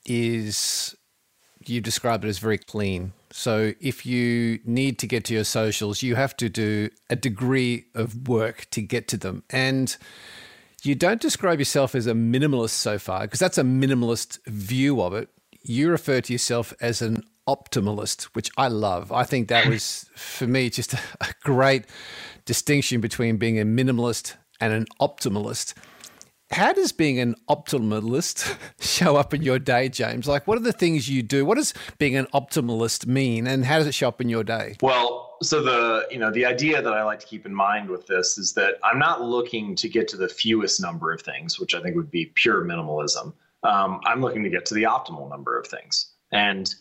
is, 0.06 0.96
you 1.66 1.80
described 1.82 2.24
it 2.24 2.28
as 2.28 2.38
very 2.38 2.58
clean. 2.58 3.12
So 3.32 3.72
if 3.80 4.04
you 4.04 4.60
need 4.64 4.98
to 5.00 5.06
get 5.06 5.24
to 5.26 5.34
your 5.34 5.44
socials, 5.44 6.02
you 6.02 6.14
have 6.16 6.36
to 6.36 6.48
do 6.48 6.90
a 7.08 7.16
degree 7.16 7.86
of 7.94 8.28
work 8.28 8.66
to 8.70 8.82
get 8.82 9.08
to 9.08 9.16
them. 9.16 9.42
And 9.50 9.96
you 10.82 10.94
don't 10.94 11.20
describe 11.20 11.58
yourself 11.58 11.94
as 11.94 12.06
a 12.06 12.12
minimalist 12.12 12.70
so 12.70 12.98
far, 12.98 13.22
because 13.22 13.40
that's 13.40 13.58
a 13.58 13.62
minimalist 13.62 14.44
view 14.46 15.00
of 15.00 15.14
it. 15.14 15.28
You 15.62 15.90
refer 15.90 16.20
to 16.20 16.32
yourself 16.32 16.74
as 16.80 17.00
an 17.00 17.22
optimalist, 17.48 18.24
which 18.34 18.50
I 18.56 18.68
love. 18.68 19.12
I 19.12 19.24
think 19.24 19.48
that 19.48 19.66
was, 19.66 20.06
for 20.14 20.46
me, 20.46 20.70
just 20.70 20.94
a, 20.94 20.98
great 21.42 21.84
distinction 22.44 23.00
between 23.00 23.36
being 23.36 23.58
a 23.58 23.64
minimalist 23.64 24.34
and 24.60 24.72
an 24.72 24.86
optimalist. 25.00 25.74
How 26.52 26.74
does 26.74 26.92
being 26.92 27.18
an 27.18 27.34
optimalist 27.48 28.56
show 28.80 29.16
up 29.16 29.32
in 29.32 29.40
your 29.40 29.58
day, 29.58 29.88
James? 29.88 30.28
Like, 30.28 30.46
what 30.46 30.58
are 30.58 30.62
the 30.62 30.72
things 30.72 31.08
you 31.08 31.22
do? 31.22 31.46
What 31.46 31.56
does 31.56 31.72
being 31.96 32.14
an 32.14 32.26
optimalist 32.34 33.06
mean, 33.06 33.46
and 33.46 33.64
how 33.64 33.78
does 33.78 33.86
it 33.86 33.94
show 33.94 34.08
up 34.08 34.20
in 34.20 34.28
your 34.28 34.44
day? 34.44 34.76
Well, 34.82 35.38
so 35.42 35.62
the 35.62 36.06
you 36.10 36.18
know 36.18 36.30
the 36.30 36.44
idea 36.44 36.82
that 36.82 36.92
I 36.92 37.02
like 37.04 37.20
to 37.20 37.26
keep 37.26 37.46
in 37.46 37.54
mind 37.54 37.88
with 37.88 38.06
this 38.06 38.36
is 38.36 38.52
that 38.52 38.74
I'm 38.84 38.98
not 38.98 39.22
looking 39.22 39.74
to 39.76 39.88
get 39.88 40.08
to 40.08 40.16
the 40.18 40.28
fewest 40.28 40.80
number 40.80 41.10
of 41.10 41.22
things, 41.22 41.58
which 41.58 41.74
I 41.74 41.80
think 41.80 41.96
would 41.96 42.10
be 42.10 42.26
pure 42.34 42.62
minimalism. 42.64 43.32
Um, 43.62 44.00
I'm 44.04 44.20
looking 44.20 44.42
to 44.42 44.50
get 44.50 44.66
to 44.66 44.74
the 44.74 44.82
optimal 44.82 45.30
number 45.30 45.58
of 45.58 45.66
things, 45.66 46.12
and 46.32 46.74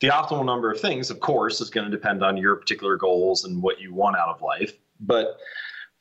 the 0.00 0.08
optimal 0.08 0.44
number 0.44 0.68
of 0.68 0.80
things, 0.80 1.10
of 1.10 1.20
course, 1.20 1.60
is 1.60 1.70
going 1.70 1.88
to 1.88 1.96
depend 1.96 2.24
on 2.24 2.36
your 2.36 2.56
particular 2.56 2.96
goals 2.96 3.44
and 3.44 3.62
what 3.62 3.80
you 3.80 3.94
want 3.94 4.16
out 4.16 4.28
of 4.28 4.42
life. 4.42 4.72
But 4.98 5.36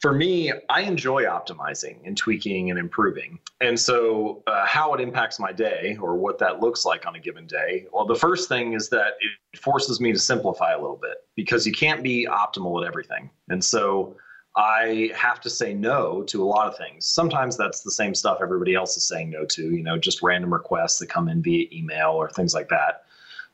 for 0.01 0.13
me, 0.13 0.51
I 0.67 0.81
enjoy 0.81 1.25
optimizing 1.25 1.97
and 2.03 2.17
tweaking 2.17 2.71
and 2.71 2.79
improving. 2.79 3.37
And 3.61 3.79
so, 3.79 4.41
uh, 4.47 4.65
how 4.65 4.93
it 4.95 4.99
impacts 4.99 5.39
my 5.39 5.51
day 5.51 5.95
or 6.01 6.15
what 6.15 6.39
that 6.39 6.59
looks 6.59 6.85
like 6.85 7.05
on 7.05 7.15
a 7.15 7.19
given 7.19 7.45
day, 7.45 7.85
well, 7.93 8.05
the 8.05 8.15
first 8.15 8.49
thing 8.49 8.73
is 8.73 8.89
that 8.89 9.13
it 9.19 9.59
forces 9.59 10.01
me 10.01 10.11
to 10.11 10.17
simplify 10.17 10.73
a 10.73 10.81
little 10.81 10.99
bit 10.99 11.17
because 11.35 11.67
you 11.67 11.71
can't 11.71 12.01
be 12.01 12.27
optimal 12.27 12.81
at 12.81 12.87
everything. 12.87 13.29
And 13.49 13.63
so, 13.63 14.17
I 14.57 15.11
have 15.15 15.39
to 15.41 15.49
say 15.49 15.73
no 15.73 16.23
to 16.23 16.43
a 16.43 16.45
lot 16.45 16.67
of 16.67 16.75
things. 16.77 17.05
Sometimes 17.05 17.55
that's 17.55 17.81
the 17.81 17.91
same 17.91 18.13
stuff 18.13 18.39
everybody 18.41 18.73
else 18.75 18.97
is 18.97 19.07
saying 19.07 19.29
no 19.29 19.45
to, 19.45 19.69
you 19.69 19.83
know, 19.83 19.97
just 19.97 20.21
random 20.21 20.51
requests 20.51 20.99
that 20.99 21.07
come 21.07 21.29
in 21.29 21.41
via 21.41 21.67
email 21.71 22.09
or 22.09 22.29
things 22.29 22.53
like 22.53 22.67
that. 22.67 23.05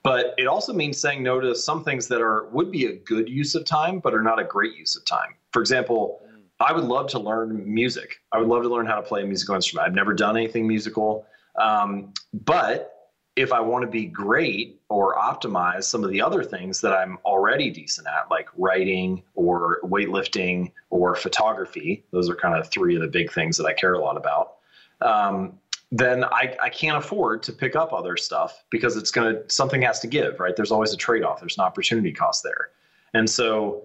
But 0.02 0.34
it 0.38 0.48
also 0.48 0.74
means 0.74 0.98
saying 0.98 1.22
no 1.22 1.40
to 1.40 1.54
some 1.54 1.84
things 1.84 2.08
that 2.08 2.22
are 2.22 2.46
would 2.48 2.72
be 2.72 2.86
a 2.86 2.96
good 2.96 3.30
use 3.30 3.54
of 3.54 3.66
time, 3.66 4.00
but 4.00 4.14
are 4.14 4.24
not 4.24 4.40
a 4.40 4.44
great 4.44 4.76
use 4.76 4.96
of 4.96 5.06
time. 5.06 5.36
For 5.52 5.62
example, 5.62 6.22
I 6.60 6.74
would 6.74 6.86
love 6.86 7.08
to 7.10 7.20
learn 7.20 7.72
music. 7.72 8.22
I 8.32 8.40
would 8.40 8.48
love 8.48 8.64
to 8.64 8.70
learn 8.70 8.86
how 8.86 8.96
to 8.96 9.02
play 9.02 9.22
a 9.22 9.26
musical 9.26 9.56
instrument. 9.56 9.88
I've 9.88 9.96
never 9.96 10.14
done 10.14 10.36
anything 10.36 10.68
musical. 10.68 11.26
Um, 11.56 12.14
but 12.34 12.94
if 13.36 13.54
I 13.54 13.60
want 13.60 13.84
to 13.84 13.88
be 13.88 14.06
great 14.06 14.82
or 14.90 15.16
optimize 15.16 15.84
some 15.84 16.04
of 16.04 16.10
the 16.10 16.20
other 16.20 16.44
things 16.44 16.82
that 16.82 16.92
I'm 16.94 17.20
already 17.24 17.70
decent 17.70 18.08
at, 18.08 18.32
like 18.32 18.50
writing 18.58 19.22
or 19.36 19.80
weightlifting 19.84 20.72
or 20.90 21.14
photography, 21.16 22.04
those 22.12 22.30
are 22.30 22.36
kind 22.36 22.56
of 22.56 22.68
three 22.70 22.96
of 22.96 23.02
the 23.02 23.08
big 23.08 23.32
things 23.32 23.56
that 23.58 23.66
I 23.66 23.74
care 23.74 23.94
a 23.94 24.00
lot 24.00 24.18
about. 24.18 24.56
Um, 25.02 25.60
then 25.92 26.24
I, 26.26 26.56
I 26.62 26.70
can't 26.70 26.98
afford 26.98 27.44
to 27.44 27.54
pick 27.54 27.76
up 27.76 27.94
other 27.94 28.18
stuff 28.18 28.64
because 28.72 28.98
it's 28.98 29.12
going 29.12 29.36
to, 29.36 29.50
something 29.50 29.84
has 29.84 30.00
to 30.00 30.08
give, 30.08 30.40
right? 30.40 30.56
There's 30.56 30.72
always 30.72 30.92
a 30.92 30.98
trade 30.98 31.24
off, 31.24 31.40
there's 31.40 31.58
an 31.60 31.64
opportunity 31.64 32.12
cost 32.12 32.44
there. 32.44 32.70
And 33.14 33.30
so 33.30 33.84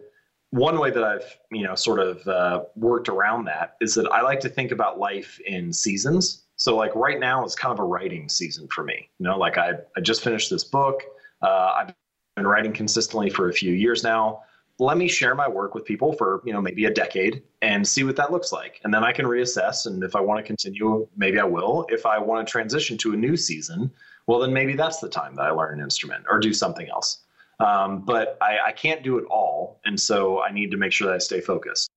one 0.52 0.78
way 0.78 0.90
that 0.90 1.02
I've 1.02 1.38
you 1.50 1.64
know 1.64 1.74
sort 1.74 1.98
of 1.98 2.26
uh, 2.28 2.64
worked 2.76 3.08
around 3.08 3.46
that 3.46 3.76
is 3.80 3.94
that 3.94 4.06
I 4.12 4.20
like 4.20 4.38
to 4.40 4.48
think 4.48 4.70
about 4.70 4.98
life 4.98 5.40
in 5.46 5.72
seasons. 5.72 6.44
So 6.56 6.76
like 6.76 6.94
right 6.94 7.18
now 7.18 7.42
it's 7.44 7.54
kind 7.54 7.72
of 7.72 7.80
a 7.80 7.84
writing 7.84 8.28
season 8.28 8.68
for 8.68 8.84
me. 8.84 9.08
You 9.18 9.24
know, 9.24 9.38
like 9.38 9.58
I 9.58 9.72
I 9.96 10.00
just 10.00 10.22
finished 10.22 10.50
this 10.50 10.62
book. 10.62 11.02
Uh, 11.42 11.72
I've 11.76 11.94
been 12.36 12.46
writing 12.46 12.72
consistently 12.72 13.30
for 13.30 13.48
a 13.48 13.52
few 13.52 13.72
years 13.72 14.04
now. 14.04 14.42
Let 14.78 14.98
me 14.98 15.08
share 15.08 15.34
my 15.34 15.48
work 15.48 15.74
with 15.74 15.86
people 15.86 16.12
for 16.12 16.42
you 16.44 16.52
know 16.52 16.60
maybe 16.60 16.84
a 16.84 16.92
decade 16.92 17.42
and 17.62 17.88
see 17.88 18.04
what 18.04 18.16
that 18.16 18.30
looks 18.30 18.52
like, 18.52 18.78
and 18.84 18.92
then 18.92 19.04
I 19.04 19.12
can 19.12 19.24
reassess. 19.24 19.86
And 19.86 20.04
if 20.04 20.14
I 20.14 20.20
want 20.20 20.38
to 20.38 20.42
continue, 20.46 21.08
maybe 21.16 21.40
I 21.40 21.44
will. 21.44 21.86
If 21.88 22.04
I 22.04 22.18
want 22.18 22.46
to 22.46 22.50
transition 22.50 22.98
to 22.98 23.14
a 23.14 23.16
new 23.16 23.38
season, 23.38 23.90
well 24.26 24.38
then 24.38 24.52
maybe 24.52 24.74
that's 24.74 24.98
the 24.98 25.08
time 25.08 25.34
that 25.36 25.46
I 25.46 25.50
learn 25.50 25.78
an 25.78 25.84
instrument 25.84 26.26
or 26.28 26.38
do 26.38 26.52
something 26.52 26.90
else. 26.90 27.22
Um, 27.60 28.04
but 28.04 28.38
I, 28.40 28.58
I 28.68 28.72
can't 28.72 29.02
do 29.02 29.18
it 29.18 29.24
all, 29.30 29.80
and 29.84 29.98
so 29.98 30.42
I 30.42 30.50
need 30.52 30.70
to 30.70 30.76
make 30.76 30.92
sure 30.92 31.06
that 31.08 31.14
I 31.14 31.18
stay 31.18 31.40
focused. 31.40 31.90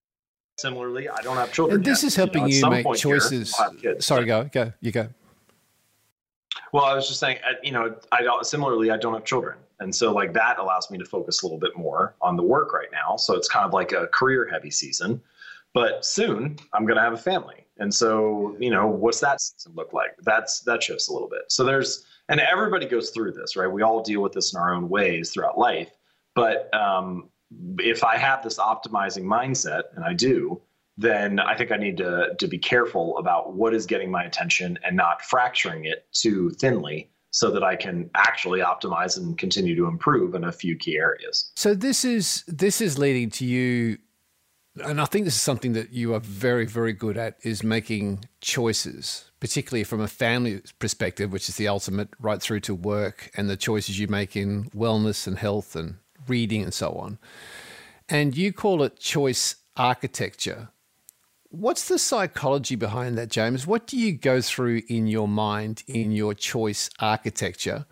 Similarly, 0.57 1.09
I 1.09 1.21
don't 1.21 1.37
have 1.37 1.51
children. 1.51 1.77
And 1.77 1.85
this 1.85 2.03
yet. 2.03 2.07
is 2.07 2.15
helping 2.15 2.47
you, 2.47 2.61
know, 2.61 2.73
you 2.73 2.83
make 2.83 2.97
choices. 2.97 3.55
Here, 3.81 3.99
Sorry, 3.99 4.25
go, 4.25 4.45
go, 4.45 4.71
you 4.79 4.91
go. 4.91 5.09
Well, 6.71 6.85
I 6.85 6.93
was 6.93 7.07
just 7.07 7.19
saying, 7.19 7.39
you 7.63 7.71
know, 7.71 7.95
I 8.11 8.21
don't, 8.21 8.45
similarly, 8.45 8.91
I 8.91 8.97
don't 8.97 9.13
have 9.13 9.25
children. 9.25 9.57
And 9.79 9.93
so, 9.93 10.13
like, 10.13 10.33
that 10.33 10.57
allows 10.59 10.89
me 10.89 10.97
to 10.97 11.05
focus 11.05 11.41
a 11.41 11.45
little 11.45 11.59
bit 11.59 11.75
more 11.75 12.15
on 12.21 12.37
the 12.37 12.43
work 12.43 12.73
right 12.73 12.87
now. 12.91 13.17
So 13.17 13.35
it's 13.35 13.49
kind 13.49 13.65
of 13.65 13.73
like 13.73 13.91
a 13.91 14.07
career 14.07 14.47
heavy 14.49 14.71
season. 14.71 15.21
But 15.73 16.05
soon 16.05 16.57
I'm 16.73 16.85
going 16.85 16.95
to 16.95 17.01
have 17.01 17.13
a 17.13 17.17
family. 17.17 17.65
And 17.77 17.93
so, 17.93 18.55
you 18.59 18.69
know, 18.69 18.87
what's 18.87 19.19
that 19.19 19.41
season 19.41 19.73
look 19.75 19.91
like? 19.91 20.15
That's, 20.21 20.61
that 20.61 20.81
shifts 20.81 21.09
a 21.09 21.13
little 21.13 21.27
bit. 21.27 21.41
So 21.49 21.65
there's, 21.65 22.05
and 22.29 22.39
everybody 22.39 22.85
goes 22.85 23.11
through 23.11 23.33
this, 23.33 23.55
right? 23.55 23.67
We 23.67 23.81
all 23.81 24.01
deal 24.01 24.21
with 24.21 24.33
this 24.33 24.53
in 24.53 24.59
our 24.59 24.73
own 24.73 24.89
ways 24.89 25.31
throughout 25.31 25.57
life. 25.57 25.89
But 26.33 26.73
um, 26.73 27.29
if 27.79 28.03
I 28.03 28.17
have 28.17 28.43
this 28.43 28.57
optimizing 28.57 29.23
mindset, 29.23 29.83
and 29.95 30.03
I 30.03 30.13
do, 30.13 30.61
then 30.97 31.39
I 31.39 31.55
think 31.55 31.71
I 31.71 31.77
need 31.77 31.97
to 31.97 32.35
to 32.37 32.47
be 32.47 32.57
careful 32.57 33.17
about 33.17 33.53
what 33.53 33.73
is 33.73 33.85
getting 33.85 34.09
my 34.09 34.23
attention 34.23 34.79
and 34.83 34.95
not 34.95 35.21
fracturing 35.21 35.85
it 35.85 36.07
too 36.13 36.51
thinly 36.51 37.11
so 37.31 37.51
that 37.51 37.63
I 37.63 37.75
can 37.75 38.09
actually 38.15 38.61
optimize 38.61 39.17
and 39.17 39.37
continue 39.37 39.75
to 39.75 39.87
improve 39.87 40.35
in 40.35 40.45
a 40.45 40.53
few 40.53 40.77
key 40.77 40.97
areas. 40.97 41.51
So 41.55 41.73
this 41.73 42.05
is 42.05 42.43
this 42.47 42.79
is 42.79 42.97
leading 42.97 43.29
to 43.31 43.45
you 43.45 43.97
and 44.83 44.99
I 44.99 45.05
think 45.05 45.25
this 45.25 45.35
is 45.35 45.41
something 45.41 45.73
that 45.73 45.91
you 45.91 46.13
are 46.13 46.19
very 46.21 46.65
very 46.65 46.93
good 46.93 47.17
at 47.17 47.37
is 47.43 47.61
making 47.61 48.25
choices 48.39 49.31
particularly 49.45 49.83
from 49.83 50.01
a 50.01 50.07
family 50.07 50.59
perspective 50.79 51.31
which 51.31 51.47
is 51.47 51.55
the 51.55 51.67
ultimate 51.67 52.09
right 52.19 52.41
through 52.41 52.59
to 52.59 52.73
work 52.73 53.29
and 53.37 53.47
the 53.47 53.55
choices 53.55 53.99
you 53.99 54.07
make 54.07 54.35
in 54.35 54.63
wellness 54.71 55.27
and 55.27 55.37
health 55.37 55.75
and 55.75 55.97
reading 56.27 56.63
and 56.63 56.73
so 56.73 56.93
on. 56.93 57.19
And 58.09 58.35
you 58.35 58.51
call 58.51 58.81
it 58.81 58.97
choice 58.97 59.57
architecture. 59.77 60.69
What's 61.49 61.87
the 61.87 61.99
psychology 61.99 62.75
behind 62.75 63.19
that, 63.19 63.29
James? 63.29 63.67
What 63.67 63.85
do 63.85 63.97
you 63.97 64.13
go 64.13 64.41
through 64.41 64.81
in 64.87 65.05
your 65.05 65.27
mind 65.27 65.83
in 65.85 66.11
your 66.11 66.33
choice 66.33 66.89
architecture 66.99 67.85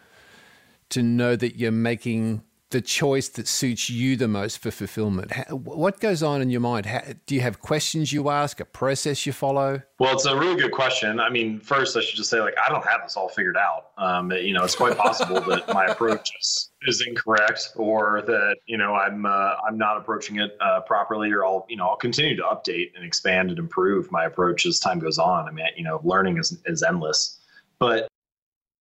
to 0.89 1.03
know 1.03 1.35
that 1.35 1.55
you're 1.55 1.71
making 1.71 2.41
the 2.73 2.81
choice 2.81 3.29
that 3.29 3.47
suits 3.47 3.87
you 3.87 4.17
the 4.17 4.27
most 4.27 4.57
for 4.57 4.71
fulfillment? 4.71 5.31
How, 5.31 5.55
what 5.55 5.99
goes 5.99 6.23
on 6.23 6.41
in 6.41 6.49
your 6.49 6.59
mind? 6.59 6.87
How, 6.87 7.01
do 7.27 7.35
you 7.35 7.41
have 7.41 7.61
questions 7.61 8.11
you 8.11 8.29
ask, 8.29 8.59
a 8.59 8.65
process 8.65 9.27
you 9.27 9.31
follow? 9.31 9.81
Well, 9.99 10.13
it's 10.13 10.25
a 10.25 10.35
really 10.35 10.59
good 10.59 10.71
question. 10.71 11.19
I 11.19 11.29
mean, 11.29 11.59
first, 11.59 11.95
I 11.95 12.01
should 12.01 12.17
just 12.17 12.31
say, 12.31 12.41
like, 12.41 12.55
I 12.57 12.69
don't 12.69 12.85
have 12.85 13.01
this 13.03 13.15
all 13.15 13.29
figured 13.29 13.57
out. 13.57 13.91
Um, 13.99 14.31
you 14.31 14.53
know, 14.53 14.63
it's 14.63 14.75
quite 14.75 14.97
possible 14.97 15.39
that 15.41 15.67
my 15.73 15.85
approach 15.85 16.31
is, 16.41 16.71
is 16.87 17.05
incorrect, 17.07 17.73
or 17.75 18.23
that 18.23 18.57
you 18.65 18.77
know 18.77 18.95
I'm 18.95 19.27
uh, 19.27 19.55
I'm 19.65 19.77
not 19.77 19.97
approaching 19.97 20.39
it 20.39 20.57
uh, 20.59 20.81
properly, 20.81 21.31
or 21.31 21.45
I'll 21.45 21.67
you 21.69 21.77
know 21.77 21.87
I'll 21.87 21.95
continue 21.95 22.35
to 22.35 22.43
update 22.43 22.87
and 22.95 23.05
expand 23.05 23.51
and 23.51 23.59
improve 23.59 24.11
my 24.11 24.25
approach 24.25 24.65
as 24.65 24.79
time 24.79 24.97
goes 24.97 25.19
on. 25.19 25.47
I 25.47 25.51
mean, 25.51 25.67
you 25.77 25.83
know, 25.83 26.01
learning 26.03 26.39
is 26.39 26.59
is 26.65 26.81
endless, 26.81 27.39
but 27.77 28.07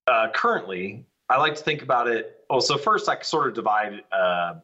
uh, 0.07 0.29
currently, 0.35 1.05
I 1.29 1.39
like 1.39 1.55
to 1.55 1.63
think 1.63 1.83
about 1.83 2.09
it 2.09 2.43
well, 2.53 2.61
so 2.61 2.77
first 2.77 3.09
I 3.09 3.19
sort 3.23 3.49
of 3.49 3.55
divide 3.55 4.03
uh, 4.13 4.57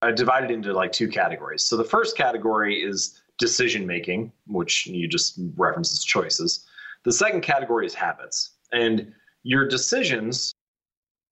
I 0.00 0.12
divide 0.12 0.44
it 0.44 0.50
into 0.50 0.72
like 0.72 0.92
two 0.92 1.08
categories. 1.08 1.62
So 1.62 1.76
the 1.76 1.84
first 1.84 2.16
category 2.16 2.82
is 2.82 3.20
decision 3.38 3.86
making, 3.86 4.32
which 4.46 4.86
you 4.86 5.06
just 5.06 5.38
reference 5.56 5.92
as 5.92 6.02
choices. 6.02 6.66
The 7.04 7.12
second 7.12 7.42
category 7.42 7.84
is 7.84 7.92
habits, 7.92 8.52
and 8.72 9.12
your 9.42 9.68
decisions 9.68 10.54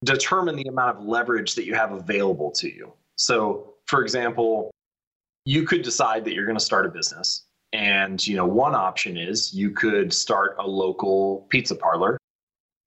determine 0.05 0.57
the 0.57 0.69
amount 0.69 0.99
of 0.99 1.05
leverage 1.05 1.55
that 1.55 1.65
you 1.65 1.75
have 1.75 1.93
available 1.93 2.51
to 2.53 2.69
you. 2.69 2.93
So, 3.17 3.75
for 3.87 4.03
example, 4.03 4.71
you 5.47 5.65
could 5.65 5.81
decide 5.81 6.27
that 6.27 6.35
you're 6.35 6.45
going 6.45 6.59
to 6.59 6.65
start 6.65 6.85
a 6.85 6.91
business, 6.91 7.47
and 7.73 8.25
you 8.27 8.37
know 8.37 8.47
one 8.47 8.75
option 8.75 9.17
is 9.17 9.55
you 9.55 9.71
could 9.71 10.13
start 10.13 10.57
a 10.59 10.67
local 10.67 11.47
pizza 11.49 11.75
parlor 11.75 12.18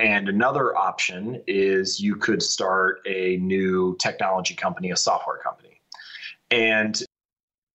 and 0.02 0.28
another 0.28 0.76
option 0.76 1.44
is 1.46 2.00
you 2.00 2.16
could 2.16 2.42
start 2.42 3.02
a 3.06 3.38
new 3.38 3.96
technology 4.00 4.56
company, 4.56 4.90
a 4.90 4.96
software 4.96 5.38
company. 5.38 5.80
And 6.50 7.02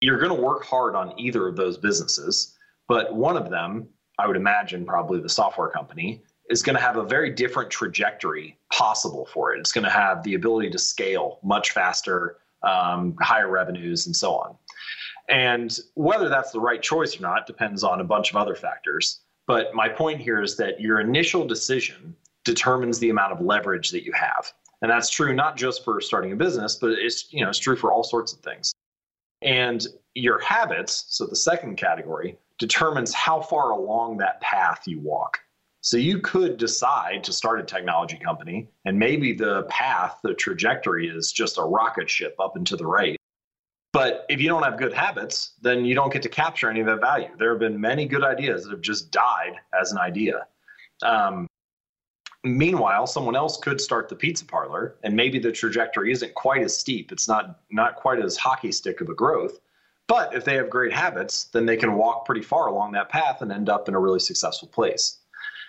you're 0.01 0.19
going 0.19 0.35
to 0.35 0.43
work 0.43 0.65
hard 0.65 0.97
on 0.97 1.19
either 1.19 1.47
of 1.47 1.55
those 1.55 1.79
businesses, 1.79 2.57
but 2.89 3.15
one 3.15 3.37
of 3.37 3.49
them, 3.49 3.89
I 4.19 4.27
would 4.27 4.37
imagine 4.37 4.85
probably 4.85 5.21
the 5.21 5.29
software 5.29 5.69
company, 5.69 6.21
is 6.51 6.63
going 6.63 6.75
to 6.75 6.83
have 6.83 6.97
a 6.97 7.05
very 7.05 7.31
different 7.31 7.71
trajectory 7.71 8.59
possible 8.73 9.27
for 9.33 9.55
it. 9.55 9.61
It's 9.61 9.73
going 9.73 9.85
to 9.85 9.91
have 9.91 10.25
the 10.25 10.35
ability 10.35 10.71
to 10.71 10.79
scale 10.79 11.39
much 11.45 11.71
faster, 11.71 12.39
um, 12.65 13.15
higher 13.21 13.49
revenues, 13.49 14.07
and 14.07 14.17
so 14.17 14.35
on. 14.35 14.57
And 15.29 15.77
whether 15.95 16.29
that's 16.29 16.51
the 16.51 16.61
right 16.61 16.83
choice 16.83 17.19
or 17.19 17.23
not 17.23 17.47
depends 17.47 17.85
on 17.85 18.01
a 18.01 18.05
bunch 18.05 18.31
of 18.31 18.37
other 18.37 18.57
factors. 18.57 19.21
But 19.47 19.75
my 19.75 19.89
point 19.89 20.21
here 20.21 20.43
is 20.43 20.57
that 20.57 20.81
your 20.81 21.01
initial 21.01 21.47
decision 21.47 22.17
determines 22.45 22.99
the 22.99 23.11
amount 23.11 23.33
of 23.33 23.41
leverage 23.41 23.91
that 23.91 24.05
you 24.05 24.13
have. 24.13 24.53
And 24.83 24.91
that's 24.91 25.11
true 25.11 25.35
not 25.35 25.57
just 25.57 25.85
for 25.85 26.01
starting 26.01 26.33
a 26.33 26.37
business, 26.37 26.77
but 26.77 26.91
it's 26.93 27.33
you 27.33 27.43
know 27.43 27.49
it's 27.49 27.59
true 27.59 27.77
for 27.77 27.93
all 27.93 28.05
sorts 28.05 28.33
of 28.33 28.41
things. 28.41 28.73
And 29.43 29.87
your 30.15 30.39
habits, 30.41 31.07
so 31.09 31.27
the 31.27 31.37
second 31.37 31.77
category, 31.77 32.39
determines 32.59 33.13
how 33.13 33.41
far 33.41 33.71
along 33.71 34.19
that 34.19 34.41
path 34.41 34.83
you 34.87 34.99
walk. 35.01 35.39
So 35.83 35.97
you 35.97 36.21
could 36.21 36.57
decide 36.57 37.23
to 37.25 37.33
start 37.33 37.61
a 37.61 37.63
technology 37.63 38.19
company, 38.19 38.69
and 38.87 38.99
maybe 38.99 39.33
the 39.33 39.65
path, 39.65 40.19
the 40.23 40.35
trajectory 40.35 41.09
is 41.09 41.31
just 41.31 41.59
a 41.59 41.63
rocket 41.63 42.11
ship 42.11 42.35
up 42.41 42.57
and 42.57 42.67
to 42.67 42.77
the 42.77 42.87
right. 42.87 43.17
But 43.97 44.27
if 44.29 44.43
you 44.43 44.49
don't 44.51 44.63
have 44.63 44.77
good 44.77 44.93
habits, 44.93 45.53
then 45.63 45.87
you 45.87 45.95
don't 45.95 46.13
get 46.13 46.21
to 46.25 46.29
capture 46.29 46.69
any 46.69 46.81
of 46.81 46.87
that 46.87 47.01
value. 47.01 47.31
There 47.39 47.49
have 47.49 47.59
been 47.59 47.81
many 47.81 48.05
good 48.05 48.23
ideas 48.23 48.65
that 48.65 48.71
have 48.71 48.83
just 48.83 49.11
died 49.11 49.55
as 49.73 49.91
an 49.91 49.97
idea. 49.97 50.47
Um, 51.03 51.47
meanwhile, 52.45 53.07
someone 53.07 53.35
else 53.35 53.57
could 53.57 53.81
start 53.81 54.11
the 54.11 54.15
pizza 54.15 54.45
parlor, 54.45 54.97
and 55.03 55.17
maybe 55.17 55.39
the 55.39 55.51
trajectory 55.51 56.13
isn't 56.13 56.35
quite 56.35 56.61
as 56.61 56.77
steep. 56.77 57.11
It's 57.11 57.27
not 57.27 57.61
not 57.71 57.97
quite 57.97 58.19
as 58.19 58.37
hockey 58.37 58.71
stick 58.71 59.01
of 59.01 59.09
a 59.09 59.15
growth. 59.15 59.61
But 60.09 60.35
if 60.35 60.45
they 60.45 60.57
have 60.57 60.69
great 60.69 60.93
habits, 60.93 61.45
then 61.45 61.65
they 61.65 61.79
can 61.79 61.95
walk 61.95 62.27
pretty 62.27 62.43
far 62.43 62.67
along 62.67 62.93
that 62.93 63.09
path 63.09 63.41
and 63.41 63.51
end 63.51 63.71
up 63.71 63.89
in 63.89 63.95
a 63.95 63.99
really 63.99 64.21
successful 64.21 64.69
place. 64.69 65.21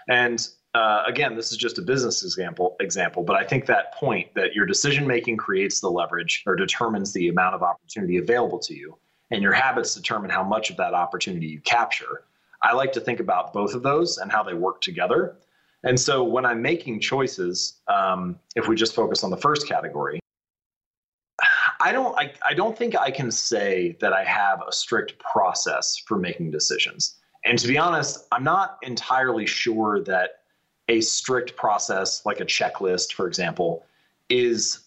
And 0.10 0.46
uh, 0.78 1.04
again, 1.08 1.36
this 1.36 1.52
is 1.52 1.58
just 1.58 1.80
a 1.80 1.82
business 1.82 2.24
example, 2.24 2.76
example, 2.80 3.24
but 3.24 3.36
I 3.36 3.44
think 3.44 3.66
that 3.66 3.96
point 3.96 4.32
that 4.36 4.54
your 4.54 4.68
decision 4.68 5.08
making 5.08 5.38
creates 5.38 5.80
the 5.80 5.90
leverage 5.90 6.44
or 6.46 6.56
determines 6.56 7.12
the 7.14 7.30
amount 7.30 7.56
of 7.56 7.64
opportunity 7.64 8.18
available 8.18 8.60
to 8.60 8.76
you, 8.76 8.96
and 9.32 9.42
your 9.42 9.54
habits 9.54 9.96
determine 9.96 10.30
how 10.30 10.44
much 10.44 10.70
of 10.70 10.78
that 10.78 10.94
opportunity 10.94 11.48
you 11.48 11.62
capture. 11.62 12.26
I 12.62 12.74
like 12.74 12.92
to 12.92 13.00
think 13.00 13.20
about 13.20 13.54
both 13.54 13.74
of 13.74 13.82
those 13.82 14.20
and 14.20 14.32
how 14.32 14.44
they 14.44 14.54
work 14.54 14.82
together. 14.82 15.38
And 15.84 16.00
so 16.00 16.24
when 16.24 16.46
I'm 16.46 16.62
making 16.62 17.00
choices, 17.00 17.82
um, 17.88 18.40
if 18.56 18.68
we 18.68 18.76
just 18.76 18.94
focus 18.94 19.24
on 19.24 19.32
the 19.32 19.38
first 19.38 19.68
category, 19.68 20.20
I 21.80 21.92
don't 21.92 22.16
I, 22.20 22.34
I 22.48 22.54
don't 22.54 22.78
think 22.78 22.96
I 22.96 23.10
can 23.10 23.32
say 23.32 23.98
that 24.00 24.14
I 24.14 24.24
have 24.24 24.62
a 24.68 24.72
strict 24.72 25.18
process 25.18 25.98
for 26.06 26.18
making 26.20 26.52
decisions. 26.52 27.18
And 27.46 27.58
to 27.58 27.68
be 27.68 27.78
honest, 27.80 28.28
I'm 28.32 28.44
not 28.44 28.78
entirely 28.84 29.48
sure 29.48 30.04
that 30.04 30.30
a 30.88 31.02
strict 31.02 31.56
process 31.56 32.26
like 32.26 32.40
a 32.40 32.46
checklist, 32.46 33.14
for 33.14 33.28
example, 33.28 33.86
is 34.30 34.80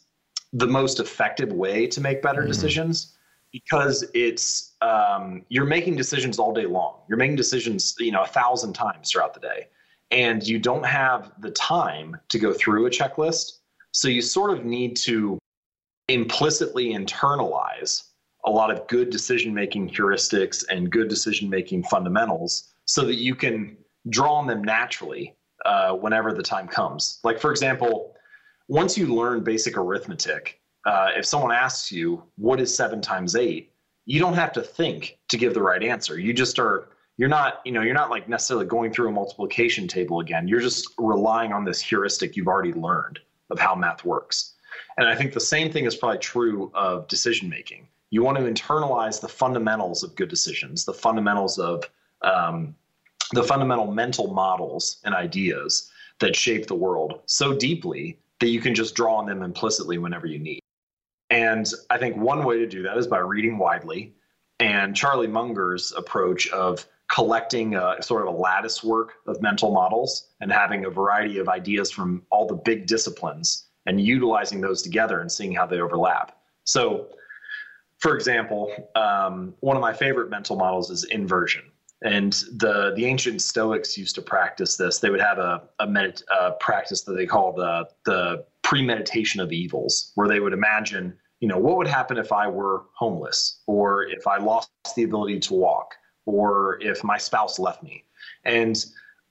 the 0.52 0.66
most 0.66 1.00
effective 1.00 1.52
way 1.52 1.86
to 1.86 2.00
make 2.00 2.22
better 2.22 2.42
mm-hmm. 2.42 2.48
decisions 2.48 3.16
because 3.52 4.04
it's 4.14 4.76
um, 4.80 5.44
you're 5.48 5.66
making 5.66 5.96
decisions 5.96 6.38
all 6.38 6.52
day 6.52 6.66
long. 6.66 7.00
You're 7.08 7.18
making 7.18 7.36
decisions, 7.36 7.94
you 7.98 8.12
know, 8.12 8.22
a 8.22 8.26
thousand 8.26 8.74
times 8.74 9.10
throughout 9.10 9.34
the 9.34 9.40
day, 9.40 9.68
and 10.10 10.46
you 10.46 10.58
don't 10.58 10.86
have 10.86 11.32
the 11.40 11.50
time 11.50 12.16
to 12.28 12.38
go 12.38 12.52
through 12.52 12.86
a 12.86 12.90
checklist. 12.90 13.58
So 13.92 14.08
you 14.08 14.22
sort 14.22 14.56
of 14.56 14.64
need 14.64 14.96
to 14.98 15.38
implicitly 16.08 16.94
internalize 16.94 18.04
a 18.44 18.50
lot 18.50 18.70
of 18.70 18.86
good 18.88 19.10
decision 19.10 19.52
making 19.52 19.90
heuristics 19.90 20.64
and 20.70 20.90
good 20.90 21.08
decision 21.08 21.50
making 21.50 21.84
fundamentals 21.84 22.72
so 22.86 23.04
that 23.04 23.16
you 23.16 23.34
can 23.34 23.76
draw 24.08 24.34
on 24.34 24.46
them 24.46 24.62
naturally 24.62 25.36
uh, 25.64 25.92
whenever 25.92 26.32
the 26.32 26.42
time 26.42 26.68
comes. 26.68 27.20
Like, 27.24 27.40
for 27.40 27.50
example, 27.50 28.14
once 28.68 28.96
you 28.96 29.14
learn 29.14 29.42
basic 29.42 29.76
arithmetic, 29.76 30.60
uh, 30.86 31.10
if 31.16 31.26
someone 31.26 31.52
asks 31.52 31.92
you, 31.92 32.22
what 32.36 32.60
is 32.60 32.74
seven 32.74 33.00
times 33.00 33.36
eight? 33.36 33.72
You 34.06 34.20
don't 34.20 34.34
have 34.34 34.52
to 34.52 34.62
think 34.62 35.18
to 35.28 35.36
give 35.36 35.54
the 35.54 35.62
right 35.62 35.82
answer. 35.82 36.18
You 36.18 36.32
just 36.32 36.58
are, 36.58 36.88
you're 37.16 37.28
not, 37.28 37.60
you 37.64 37.72
know, 37.72 37.82
you're 37.82 37.94
not 37.94 38.10
like 38.10 38.28
necessarily 38.28 38.66
going 38.66 38.92
through 38.92 39.08
a 39.08 39.12
multiplication 39.12 39.86
table 39.86 40.20
again. 40.20 40.48
You're 40.48 40.60
just 40.60 40.88
relying 40.98 41.52
on 41.52 41.64
this 41.64 41.80
heuristic 41.80 42.36
you've 42.36 42.48
already 42.48 42.72
learned 42.72 43.18
of 43.50 43.58
how 43.58 43.74
math 43.74 44.04
works. 44.04 44.54
And 44.96 45.08
I 45.08 45.14
think 45.14 45.32
the 45.32 45.40
same 45.40 45.70
thing 45.70 45.84
is 45.84 45.96
probably 45.96 46.18
true 46.18 46.70
of 46.74 47.06
decision 47.08 47.48
making. 47.48 47.88
You 48.10 48.22
want 48.22 48.38
to 48.38 48.44
internalize 48.44 49.20
the 49.20 49.28
fundamentals 49.28 50.02
of 50.02 50.16
good 50.16 50.28
decisions, 50.28 50.84
the 50.84 50.94
fundamentals 50.94 51.58
of 51.58 51.84
um, 52.22 52.74
the 53.32 53.42
fundamental 53.42 53.92
mental 53.92 54.32
models 54.32 54.98
and 55.04 55.14
ideas 55.14 55.90
that 56.18 56.36
shape 56.36 56.66
the 56.66 56.74
world 56.74 57.20
so 57.26 57.54
deeply 57.54 58.18
that 58.40 58.48
you 58.48 58.60
can 58.60 58.74
just 58.74 58.94
draw 58.94 59.16
on 59.16 59.26
them 59.26 59.42
implicitly 59.42 59.98
whenever 59.98 60.26
you 60.26 60.38
need. 60.38 60.60
And 61.30 61.70
I 61.90 61.98
think 61.98 62.16
one 62.16 62.44
way 62.44 62.58
to 62.58 62.66
do 62.66 62.82
that 62.82 62.96
is 62.96 63.06
by 63.06 63.18
reading 63.18 63.58
widely. 63.58 64.14
And 64.58 64.96
Charlie 64.96 65.28
Munger's 65.28 65.92
approach 65.92 66.48
of 66.48 66.86
collecting 67.10 67.74
a, 67.74 67.96
sort 68.02 68.26
of 68.26 68.34
a 68.34 68.36
lattice 68.36 68.84
work 68.84 69.14
of 69.26 69.40
mental 69.40 69.72
models 69.72 70.28
and 70.40 70.52
having 70.52 70.84
a 70.84 70.90
variety 70.90 71.38
of 71.38 71.48
ideas 71.48 71.90
from 71.90 72.22
all 72.30 72.46
the 72.46 72.54
big 72.54 72.86
disciplines 72.86 73.66
and 73.86 74.00
utilizing 74.00 74.60
those 74.60 74.82
together 74.82 75.20
and 75.20 75.30
seeing 75.30 75.52
how 75.52 75.66
they 75.66 75.80
overlap. 75.80 76.36
So, 76.64 77.08
for 77.98 78.14
example, 78.14 78.72
um, 78.94 79.54
one 79.60 79.76
of 79.76 79.80
my 79.80 79.92
favorite 79.92 80.30
mental 80.30 80.56
models 80.56 80.90
is 80.90 81.04
inversion. 81.04 81.62
And 82.02 82.32
the 82.56 82.92
the 82.96 83.04
ancient 83.04 83.42
Stoics 83.42 83.98
used 83.98 84.14
to 84.14 84.22
practice 84.22 84.76
this. 84.76 84.98
They 84.98 85.10
would 85.10 85.20
have 85.20 85.38
a 85.38 85.68
a 85.78 85.86
medit- 85.86 86.22
uh, 86.34 86.52
practice 86.52 87.02
that 87.02 87.12
they 87.12 87.26
called 87.26 87.60
uh, 87.60 87.84
the 88.06 88.44
premeditation 88.62 89.40
of 89.40 89.52
evils, 89.52 90.12
where 90.14 90.28
they 90.28 90.40
would 90.40 90.52
imagine, 90.52 91.16
you 91.40 91.48
know, 91.48 91.58
what 91.58 91.76
would 91.76 91.86
happen 91.86 92.16
if 92.16 92.32
I 92.32 92.48
were 92.48 92.84
homeless, 92.94 93.60
or 93.66 94.04
if 94.04 94.26
I 94.26 94.38
lost 94.38 94.70
the 94.96 95.02
ability 95.02 95.40
to 95.40 95.54
walk, 95.54 95.94
or 96.24 96.80
if 96.80 97.04
my 97.04 97.18
spouse 97.18 97.58
left 97.58 97.82
me. 97.82 98.04
And 98.44 98.82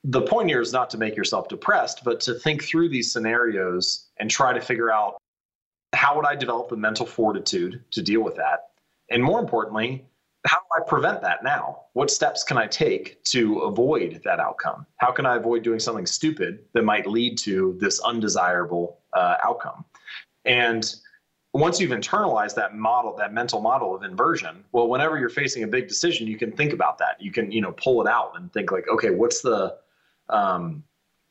the 0.04 0.22
point 0.22 0.50
here 0.50 0.62
is 0.62 0.72
not 0.72 0.90
to 0.92 0.98
make 0.98 1.16
yourself 1.16 1.48
depressed, 1.48 2.04
but 2.04 2.20
to 2.22 2.34
think 2.34 2.64
through 2.64 2.90
these 2.90 3.12
scenarios 3.12 4.10
and 4.18 4.30
try 4.30 4.54
to 4.54 4.62
figure 4.62 4.92
out 4.92 5.18
how 5.94 6.16
would 6.16 6.26
I 6.26 6.36
develop 6.36 6.70
the 6.70 6.78
mental 6.78 7.06
fortitude 7.06 7.84
to 7.92 8.02
deal 8.02 8.22
with 8.22 8.36
that, 8.36 8.70
and 9.10 9.24
more 9.24 9.40
importantly, 9.40 10.06
how 10.48 10.58
do 10.58 10.82
I 10.82 10.88
prevent 10.88 11.22
that 11.22 11.44
now? 11.44 11.86
What 11.94 12.10
steps 12.10 12.44
can 12.44 12.58
I 12.58 12.66
take 12.68 13.24
to 13.26 13.60
avoid 13.60 14.22
that 14.24 14.40
outcome? 14.40 14.86
How 14.98 15.12
can 15.12 15.26
I 15.26 15.36
avoid 15.36 15.64
doing 15.64 15.80
something 15.80 16.06
stupid 16.06 16.60
that 16.74 16.84
might 16.84 17.06
lead 17.06 17.38
to 17.40 17.78
this 17.80 18.00
undesirable 18.02 19.00
uh, 19.14 19.36
outcome? 19.44 19.84
And 20.46 20.96
once 21.54 21.80
you've 21.80 21.92
internalized 21.92 22.56
that 22.56 22.76
model, 22.76 23.16
that 23.18 23.34
mental 23.34 23.60
model 23.60 23.94
of 23.96 24.04
inversion, 24.04 24.64
well, 24.72 24.88
whenever 24.88 25.20
you're 25.20 25.30
facing 25.30 25.64
a 25.64 25.68
big 25.68 25.88
decision, 25.88 26.28
you 26.28 26.38
can 26.38 26.52
think 26.52 26.74
about 26.74 26.98
that. 27.00 27.18
You 27.20 27.32
can, 27.32 27.52
you 27.52 27.60
know, 27.60 27.74
pull 27.74 28.02
it 28.02 28.08
out 28.08 28.34
and 28.36 28.52
think 28.54 28.72
like, 28.72 28.88
okay, 28.88 29.10
what's 29.10 29.42
the, 29.42 29.78
um, 30.30 30.84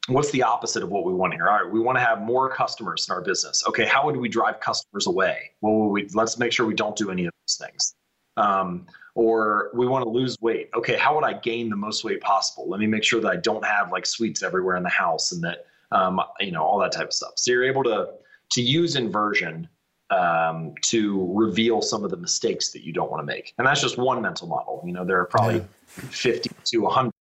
what's 0.08 0.30
the 0.32 0.42
opposite 0.42 0.82
of 0.82 0.90
what 0.90 1.04
we 1.04 1.14
want 1.14 1.34
here? 1.34 1.48
All 1.48 1.62
right, 1.62 1.72
we 1.72 1.80
want 1.80 1.96
to 1.96 2.04
have 2.04 2.20
more 2.20 2.50
customers 2.50 3.06
in 3.08 3.14
our 3.14 3.22
business. 3.22 3.64
Okay, 3.68 3.86
how 3.86 4.04
would 4.06 4.16
we 4.16 4.28
drive 4.28 4.60
customers 4.60 5.06
away? 5.06 5.52
Well, 5.60 5.88
we 5.88 6.08
let's 6.14 6.38
make 6.38 6.52
sure 6.52 6.66
we 6.66 6.74
don't 6.74 6.96
do 6.96 7.10
any 7.10 7.26
of 7.26 7.32
those 7.46 7.66
things. 7.66 7.94
Um, 8.38 8.86
or 9.14 9.70
we 9.74 9.86
want 9.86 10.04
to 10.04 10.08
lose 10.08 10.36
weight. 10.40 10.70
Okay, 10.76 10.96
how 10.96 11.14
would 11.16 11.24
I 11.24 11.32
gain 11.32 11.68
the 11.68 11.76
most 11.76 12.04
weight 12.04 12.20
possible? 12.20 12.68
Let 12.68 12.78
me 12.78 12.86
make 12.86 13.02
sure 13.02 13.20
that 13.20 13.28
I 13.28 13.36
don't 13.36 13.64
have 13.64 13.90
like 13.90 14.06
sweets 14.06 14.44
everywhere 14.44 14.76
in 14.76 14.84
the 14.84 14.88
house 14.88 15.32
and 15.32 15.42
that 15.42 15.66
um, 15.90 16.20
you 16.38 16.52
know 16.52 16.62
all 16.62 16.78
that 16.78 16.92
type 16.92 17.08
of 17.08 17.12
stuff. 17.12 17.32
So 17.36 17.50
you're 17.50 17.64
able 17.64 17.82
to 17.84 18.10
to 18.52 18.62
use 18.62 18.94
inversion 18.94 19.68
um, 20.10 20.74
to 20.82 21.32
reveal 21.34 21.82
some 21.82 22.04
of 22.04 22.10
the 22.10 22.16
mistakes 22.16 22.70
that 22.70 22.84
you 22.84 22.92
don't 22.92 23.10
want 23.10 23.20
to 23.20 23.26
make, 23.26 23.54
and 23.58 23.66
that's 23.66 23.80
just 23.80 23.98
one 23.98 24.22
mental 24.22 24.46
model. 24.46 24.82
You 24.86 24.92
know, 24.92 25.04
there 25.04 25.18
are 25.18 25.26
probably 25.26 25.56
yeah. 25.56 25.64
50 25.86 26.50
to 26.66 26.78
100 26.78 27.12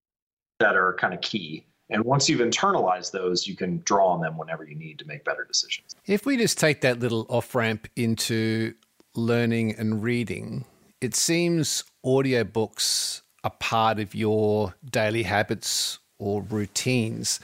that 0.60 0.76
are 0.76 0.94
kind 0.94 1.16
of 1.16 1.22
key. 1.22 1.66
And 1.90 2.04
once 2.04 2.28
you've 2.28 2.42
internalized 2.42 3.12
those, 3.12 3.48
you 3.48 3.56
can 3.56 3.82
draw 3.86 4.08
on 4.08 4.22
them 4.22 4.38
whenever 4.38 4.66
you 4.66 4.76
need 4.76 5.00
to 5.00 5.06
make 5.06 5.24
better 5.24 5.46
decisions. 5.46 5.96
If 6.06 6.26
we 6.26 6.36
just 6.36 6.58
take 6.60 6.82
that 6.82 7.00
little 7.00 7.26
off 7.30 7.56
ramp 7.56 7.88
into 7.96 8.74
learning 9.16 9.76
and 9.76 10.04
reading, 10.04 10.66
it 11.02 11.16
seems 11.16 11.84
audiobooks 12.06 13.22
are 13.44 13.52
part 13.60 14.00
of 14.00 14.16
your 14.16 14.76
daily 14.90 15.24
habits 15.24 16.00
or 16.20 16.42
routines. 16.42 17.40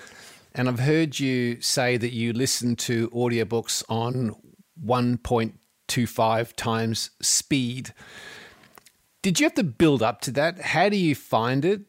And 0.56 0.68
I've 0.68 0.80
heard 0.80 1.20
you 1.20 1.62
say 1.62 1.98
that 1.98 2.14
you 2.14 2.34
listen 2.34 2.76
to 2.78 3.10
audiobooks 3.10 3.84
on 3.90 4.36
1.25 4.84 6.54
times 6.54 7.12
speed. 7.22 7.94
Did 9.22 9.40
you 9.40 9.46
have 9.46 9.56
to 9.56 9.64
build 9.64 10.04
up 10.04 10.22
to 10.22 10.32
that? 10.32 10.60
How 10.60 10.90
do 10.90 10.98
you 10.98 11.16
find 11.16 11.64
it? 11.64 11.82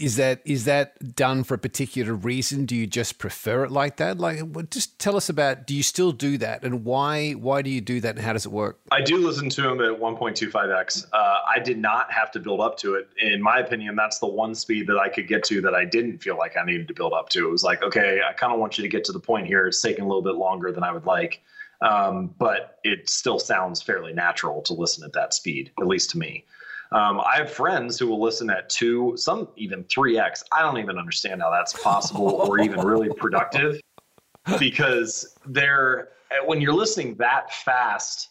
Is 0.00 0.16
that 0.16 0.40
is 0.44 0.64
that 0.64 1.14
done 1.14 1.44
for 1.44 1.54
a 1.54 1.58
particular 1.58 2.14
reason? 2.14 2.64
Do 2.64 2.74
you 2.74 2.86
just 2.86 3.18
prefer 3.18 3.64
it 3.64 3.70
like 3.70 3.98
that? 3.98 4.18
Like, 4.18 4.40
just 4.70 4.98
tell 4.98 5.16
us 5.16 5.28
about. 5.28 5.66
Do 5.66 5.74
you 5.74 5.82
still 5.82 6.12
do 6.12 6.38
that, 6.38 6.64
and 6.64 6.84
why? 6.84 7.32
Why 7.32 7.60
do 7.60 7.68
you 7.68 7.82
do 7.82 8.00
that, 8.00 8.16
and 8.16 8.24
how 8.24 8.32
does 8.32 8.46
it 8.46 8.52
work? 8.52 8.80
I 8.90 9.02
do 9.02 9.18
listen 9.18 9.50
to 9.50 9.62
them 9.62 9.80
at 9.80 10.00
1.25x. 10.00 11.06
Uh, 11.12 11.38
I 11.46 11.58
did 11.58 11.78
not 11.78 12.10
have 12.10 12.30
to 12.32 12.40
build 12.40 12.60
up 12.60 12.78
to 12.78 12.94
it. 12.94 13.10
In 13.20 13.42
my 13.42 13.58
opinion, 13.58 13.94
that's 13.94 14.18
the 14.18 14.26
one 14.26 14.54
speed 14.54 14.86
that 14.86 14.98
I 14.98 15.08
could 15.08 15.28
get 15.28 15.44
to 15.44 15.60
that 15.60 15.74
I 15.74 15.84
didn't 15.84 16.18
feel 16.18 16.38
like 16.38 16.56
I 16.56 16.64
needed 16.64 16.88
to 16.88 16.94
build 16.94 17.12
up 17.12 17.28
to. 17.30 17.46
It 17.46 17.50
was 17.50 17.62
like, 17.62 17.82
okay, 17.82 18.20
I 18.26 18.32
kind 18.32 18.52
of 18.52 18.58
want 18.58 18.78
you 18.78 18.82
to 18.82 18.88
get 18.88 19.04
to 19.04 19.12
the 19.12 19.20
point 19.20 19.46
here. 19.46 19.66
It's 19.66 19.82
taking 19.82 20.04
a 20.04 20.08
little 20.08 20.22
bit 20.22 20.36
longer 20.36 20.72
than 20.72 20.84
I 20.84 20.92
would 20.92 21.04
like, 21.04 21.42
um, 21.82 22.34
but 22.38 22.78
it 22.82 23.10
still 23.10 23.38
sounds 23.38 23.82
fairly 23.82 24.14
natural 24.14 24.62
to 24.62 24.72
listen 24.72 25.04
at 25.04 25.12
that 25.12 25.34
speed, 25.34 25.70
at 25.78 25.86
least 25.86 26.10
to 26.10 26.18
me. 26.18 26.46
Um, 26.94 27.20
I 27.20 27.36
have 27.36 27.50
friends 27.50 27.98
who 27.98 28.06
will 28.06 28.20
listen 28.20 28.50
at 28.50 28.68
two, 28.68 29.14
some 29.16 29.48
even 29.56 29.84
3x. 29.84 30.42
I 30.52 30.62
don't 30.62 30.78
even 30.78 30.98
understand 30.98 31.40
how 31.40 31.50
that's 31.50 31.72
possible 31.82 32.26
or 32.26 32.60
even 32.60 32.80
really 32.80 33.08
productive 33.16 33.80
because 34.58 35.38
they're, 35.46 36.10
when 36.44 36.60
you're 36.60 36.74
listening 36.74 37.14
that 37.16 37.52
fast, 37.52 38.28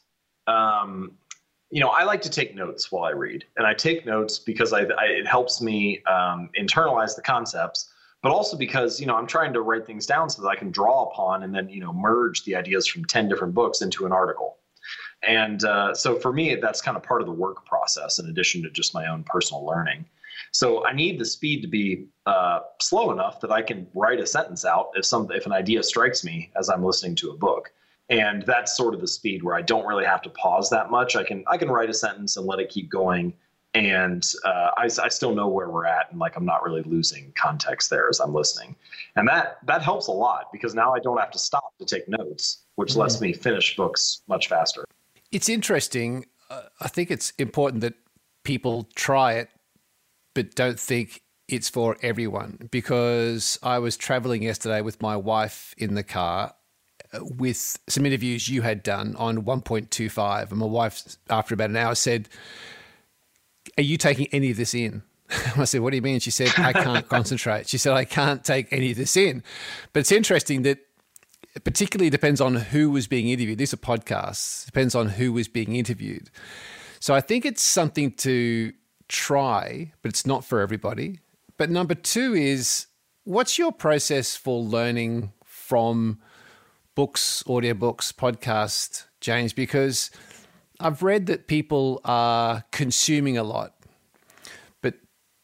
um, 0.48 1.14
you 1.72 1.80
know, 1.80 1.88
I 1.90 2.04
like 2.04 2.22
to 2.24 2.30
take 2.30 2.54
notes 2.54 2.92
while 2.92 3.06
I 3.06 3.12
read, 3.12 3.46
and 3.58 3.66
I 3.66 3.74
take 3.74 4.06
notes 4.06 4.40
because 4.40 4.74
I, 4.74 4.82
I 4.82 5.06
it 5.06 5.26
helps 5.26 5.62
me 5.62 6.04
um, 6.04 6.50
internalize 6.60 7.16
the 7.16 7.22
concepts, 7.22 7.92
but 8.22 8.32
also 8.32 8.58
because 8.58 9.00
you 9.00 9.08
know 9.08 9.16
I'm 9.16 9.26
trying 9.26 9.54
to 9.54 9.62
write 9.62 9.88
things 9.88 10.06
down 10.06 10.30
so 10.30 10.42
that 10.42 10.50
I 10.50 10.56
can 10.56 10.70
draw 10.70 11.10
upon 11.10 11.44
and 11.44 11.56
then 11.56 11.70
you 11.70 11.80
know 11.80 11.94
merge 11.94 12.44
the 12.44 12.56
ideas 12.58 12.88
from 12.88 13.06
ten 13.06 13.30
different 13.30 13.54
books 13.54 13.82
into 13.82 14.06
an 14.06 14.12
article. 14.12 14.58
And 15.28 15.64
uh, 15.64 15.94
so 15.94 16.16
for 16.16 16.34
me, 16.34 16.56
that's 16.56 16.82
kind 16.82 16.98
of 16.98 17.04
part 17.04 17.22
of 17.22 17.28
the 17.28 17.34
work 17.34 17.66
process 17.66 18.20
in 18.20 18.28
addition 18.28 18.64
to 18.64 18.72
just 18.72 18.94
my 18.94 19.08
own 19.08 19.24
personal 19.24 19.66
learning. 19.66 20.06
So 20.52 20.86
I 20.86 20.94
need 20.94 21.20
the 21.20 21.26
speed 21.26 21.62
to 21.62 21.68
be 21.68 22.08
uh, 22.26 22.62
slow 22.82 23.12
enough 23.12 23.40
that 23.42 23.52
I 23.52 23.62
can 23.62 23.88
write 23.94 24.20
a 24.20 24.26
sentence 24.26 24.66
out 24.66 24.92
if 24.96 25.06
some 25.06 25.32
if 25.32 25.46
an 25.46 25.52
idea 25.52 25.84
strikes 25.84 26.24
me 26.24 26.52
as 26.58 26.70
I'm 26.70 26.84
listening 26.84 27.16
to 27.18 27.32
a 27.32 27.38
book. 27.38 27.72
And 28.10 28.44
that's 28.44 28.76
sort 28.76 28.94
of 28.94 29.00
the 29.00 29.08
speed 29.08 29.44
where 29.44 29.56
I 29.56 29.62
don't 29.62 29.86
really 29.86 30.06
have 30.06 30.22
to 30.24 30.30
pause 30.32 30.70
that 30.72 30.92
much. 30.92 31.16
I 31.16 31.24
can 31.24 31.46
I 31.48 31.58
can 31.58 31.70
write 31.70 31.90
a 31.90 31.94
sentence 31.94 32.36
and 32.36 32.46
let 32.46 32.60
it 32.60 32.70
keep 32.70 32.90
going, 32.90 33.34
and 33.74 34.30
uh, 34.44 34.72
I, 34.76 34.90
I 35.02 35.08
still 35.08 35.34
know 35.34 35.48
where 35.48 35.70
we're 35.70 35.86
at, 35.86 36.12
and 36.12 36.20
like 36.20 36.36
I'm 36.36 36.44
not 36.44 36.62
really 36.64 36.84
losing 36.84 37.32
context 37.38 37.90
there 37.90 38.10
as 38.10 38.20
I'm 38.20 38.34
listening, 38.34 38.76
and 39.16 39.26
that 39.30 39.60
that 39.66 39.82
helps 39.82 40.08
a 40.08 40.12
lot 40.12 40.52
because 40.52 40.76
now 40.76 40.94
I 40.94 41.00
don't 41.00 41.20
have 41.20 41.32
to 41.32 41.40
stop 41.40 41.72
to 41.80 41.86
take 41.86 42.10
notes, 42.10 42.66
which 42.76 42.90
mm-hmm. 42.90 43.00
lets 43.00 43.22
me 43.22 43.32
finish 43.32 43.78
books 43.78 44.24
much 44.28 44.50
faster. 44.50 44.84
It's 45.32 45.50
interesting. 45.50 46.26
Uh, 46.50 46.64
I 46.80 46.88
think 46.88 47.12
it's 47.12 47.32
important 47.38 47.82
that 47.82 47.94
people 48.44 48.90
try 48.96 49.34
it, 49.34 49.50
but 50.34 50.56
don't 50.56 50.80
think 50.80 51.22
it's 51.48 51.70
for 51.70 51.98
everyone. 52.02 52.68
Because 52.72 53.60
I 53.64 53.80
was 53.80 53.98
traveling 53.98 54.44
yesterday 54.44 54.82
with 54.82 55.02
my 55.02 55.16
wife 55.16 55.74
in 55.78 55.96
the 55.96 56.04
car 56.04 56.54
uh, 57.14 57.20
with 57.24 57.80
some 57.88 58.06
interviews 58.06 58.50
you 58.50 58.62
had 58.62 58.84
done 58.84 59.16
on 59.18 59.44
1.25. 59.44 60.50
And 60.50 60.60
my 60.60 60.66
wife, 60.66 61.18
after 61.30 61.54
about 61.54 61.70
an 61.70 61.78
hour, 61.78 61.96
said, 61.96 62.30
Are 63.78 63.84
you 63.84 63.98
taking 63.98 64.28
any 64.28 64.52
of 64.52 64.58
this 64.58 64.74
in? 64.74 65.04
I 65.58 65.64
said, 65.66 65.82
What 65.82 65.92
do 65.92 65.96
you 65.96 66.02
mean? 66.02 66.20
She 66.20 66.32
said, 66.32 66.52
I 66.58 66.74
can't 66.74 67.08
concentrate. 67.10 67.70
She 67.70 67.78
said, 67.78 67.94
I 67.94 68.06
can't 68.06 68.44
take 68.44 68.72
any 68.72 68.92
of 68.92 68.98
this 68.98 69.16
in. 69.16 69.44
But 69.94 70.02
it's 70.02 70.12
interesting 70.12 70.64
that 70.64 70.80
it 71.54 71.64
particularly 71.64 72.10
depends 72.10 72.40
on 72.40 72.56
who 72.56 72.90
was 72.90 73.08
being 73.08 73.30
interviewed. 73.30 73.58
These 73.58 73.74
are 73.74 73.78
podcasts, 73.78 74.66
depends 74.66 74.96
on 74.96 75.10
who 75.10 75.34
was 75.34 75.48
being 75.48 75.76
interviewed. 75.76 76.30
So 77.00 77.14
I 77.14 77.22
think 77.22 77.46
it's 77.46 77.64
something 77.64 78.12
to 78.14 78.74
try, 79.10 79.92
but 80.02 80.10
it's 80.10 80.26
not 80.26 80.46
for 80.46 80.62
everybody. 80.62 81.20
But 81.58 81.70
number 81.70 81.96
two 81.96 82.34
is 82.34 82.88
what's 83.24 83.58
your 83.58 83.72
process 83.72 84.36
for 84.36 84.62
learning 84.62 85.34
from 85.44 86.20
books, 86.96 87.44
audiobooks, 87.48 88.14
podcasts, 88.14 89.06
James? 89.20 89.52
Because 89.52 90.10
I've 90.80 91.04
read 91.04 91.26
that 91.26 91.48
people 91.48 92.00
are 92.06 92.64
consuming 92.72 93.38
a 93.38 93.44
lot, 93.44 93.76
but 94.82 94.96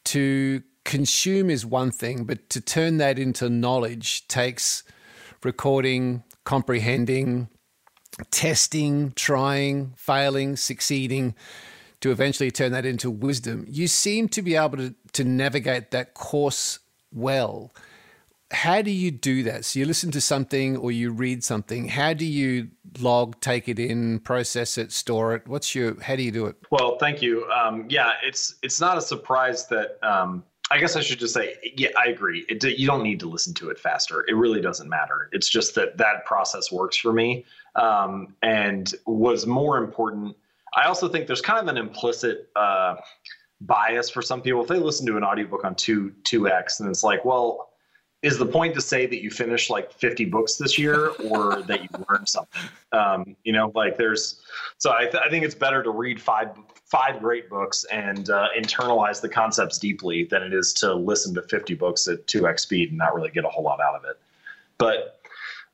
to 0.05 0.63
consume 0.85 1.49
is 1.49 1.65
one 1.65 1.91
thing, 1.91 2.23
but 2.23 2.49
to 2.49 2.61
turn 2.61 2.97
that 2.97 3.19
into 3.19 3.49
knowledge 3.49 4.27
takes 4.27 4.83
recording, 5.43 6.23
comprehending, 6.43 7.49
testing, 8.31 9.11
trying, 9.15 9.93
failing, 9.95 10.55
succeeding 10.55 11.35
to 12.01 12.11
eventually 12.11 12.51
turn 12.51 12.71
that 12.71 12.85
into 12.85 13.09
wisdom. 13.09 13.65
You 13.67 13.87
seem 13.87 14.29
to 14.29 14.41
be 14.41 14.55
able 14.55 14.77
to, 14.77 14.95
to 15.13 15.23
navigate 15.23 15.91
that 15.91 16.13
course 16.13 16.79
well. 17.11 17.73
How 18.51 18.81
do 18.81 18.91
you 18.91 19.11
do 19.11 19.43
that? 19.43 19.65
So 19.65 19.79
you 19.79 19.85
listen 19.85 20.09
to 20.11 20.21
something 20.21 20.77
or 20.77 20.91
you 20.91 21.11
read 21.11 21.43
something. 21.43 21.89
How 21.89 22.13
do 22.13 22.25
you 22.25 22.69
log, 23.01 23.41
take 23.41 23.67
it 23.67 23.77
in, 23.77 24.19
process 24.19 24.77
it, 24.77 24.93
store 24.93 25.35
it? 25.35 25.47
What's 25.47 25.75
your? 25.75 26.01
How 26.01 26.15
do 26.15 26.23
you 26.23 26.31
do 26.31 26.45
it? 26.45 26.55
Well, 26.71 26.97
thank 26.97 27.21
you. 27.21 27.45
Um, 27.51 27.85
yeah, 27.89 28.13
it's 28.23 28.55
it's 28.63 28.79
not 28.79 28.97
a 28.97 29.01
surprise 29.01 29.67
that 29.67 29.97
um, 30.01 30.45
I 30.69 30.79
guess 30.79 30.95
I 30.95 31.01
should 31.01 31.19
just 31.19 31.33
say, 31.33 31.55
yeah, 31.77 31.89
I 31.97 32.09
agree. 32.09 32.45
It, 32.49 32.63
you 32.63 32.87
don't 32.87 33.03
need 33.03 33.19
to 33.21 33.29
listen 33.29 33.53
to 33.55 33.69
it 33.69 33.79
faster. 33.79 34.25
It 34.27 34.35
really 34.35 34.59
doesn't 34.59 34.89
matter. 34.89 35.29
It's 35.31 35.47
just 35.47 35.75
that 35.75 35.97
that 35.97 36.25
process 36.25 36.71
works 36.71 36.97
for 36.97 37.13
me. 37.13 37.45
Um, 37.75 38.35
and 38.41 38.93
was 39.05 39.45
more 39.45 39.77
important. 39.77 40.35
I 40.75 40.87
also 40.87 41.07
think 41.07 41.27
there's 41.27 41.41
kind 41.41 41.59
of 41.59 41.67
an 41.67 41.77
implicit 41.77 42.49
uh, 42.55 42.95
bias 43.61 44.09
for 44.09 44.21
some 44.21 44.41
people. 44.41 44.61
If 44.61 44.67
they 44.67 44.79
listen 44.79 45.05
to 45.07 45.17
an 45.17 45.23
audiobook 45.23 45.63
on 45.63 45.75
two 45.75 46.13
two 46.23 46.49
X, 46.49 46.79
and 46.79 46.89
it's 46.89 47.03
like, 47.03 47.23
well, 47.23 47.69
is 48.23 48.37
the 48.37 48.45
point 48.45 48.73
to 48.73 48.81
say 48.81 49.05
that 49.05 49.21
you 49.21 49.29
finished 49.29 49.69
like 49.69 49.91
50 49.91 50.25
books 50.25 50.55
this 50.55 50.77
year 50.77 51.09
or 51.25 51.61
that 51.67 51.83
you 51.83 51.89
learned 52.09 52.27
something? 52.27 52.61
Um, 52.91 53.35
you 53.43 53.53
know, 53.53 53.71
like 53.75 53.97
there's. 53.97 54.41
So 54.77 54.91
I, 54.91 55.03
th- 55.03 55.21
I 55.23 55.29
think 55.29 55.45
it's 55.45 55.55
better 55.55 55.83
to 55.83 55.91
read 55.91 56.21
five 56.21 56.49
five 56.85 57.19
great 57.19 57.49
books 57.49 57.83
and 57.91 58.29
uh, 58.29 58.47
internalize 58.57 59.19
the 59.19 59.27
concepts 59.27 59.77
deeply 59.77 60.23
than 60.23 60.41
it 60.41 60.53
is 60.53 60.73
to 60.73 60.93
listen 60.93 61.33
to 61.35 61.41
50 61.41 61.73
books 61.73 62.07
at 62.07 62.25
2x 62.27 62.61
speed 62.61 62.89
and 62.89 62.97
not 62.97 63.13
really 63.13 63.29
get 63.29 63.43
a 63.43 63.49
whole 63.49 63.63
lot 63.63 63.81
out 63.81 63.95
of 63.95 64.05
it. 64.05 64.17
But 64.77 65.19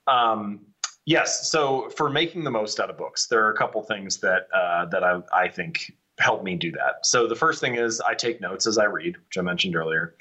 um, 0.08 0.62
yes, 1.06 1.52
so 1.52 1.89
for 1.91 2.10
making 2.10 2.44
the 2.44 2.52
most 2.52 2.80
out 2.80 2.89
of 2.89 2.98
books, 2.98 3.28
there 3.28 3.46
are 3.46 3.52
a 3.52 3.58
couple 3.58 3.82
things 3.84 4.18
that 4.18 4.48
uh, 4.54 4.86
that 4.88 5.04
I, 5.04 5.22
I 5.32 5.48
think 5.48 5.94
help 6.20 6.44
me 6.44 6.56
do 6.56 6.72
that. 6.72 7.06
So 7.06 7.28
the 7.28 7.36
first 7.36 7.62
thing 7.62 7.76
is 7.76 8.02
I 8.02 8.14
take 8.14 8.41
notes 8.41 8.68
as 8.68 8.78
I 8.78 8.86
read, 8.86 9.18
which 9.18 9.38
I 9.38 9.41
mentioned 9.41 9.76
earlier. 9.76 10.16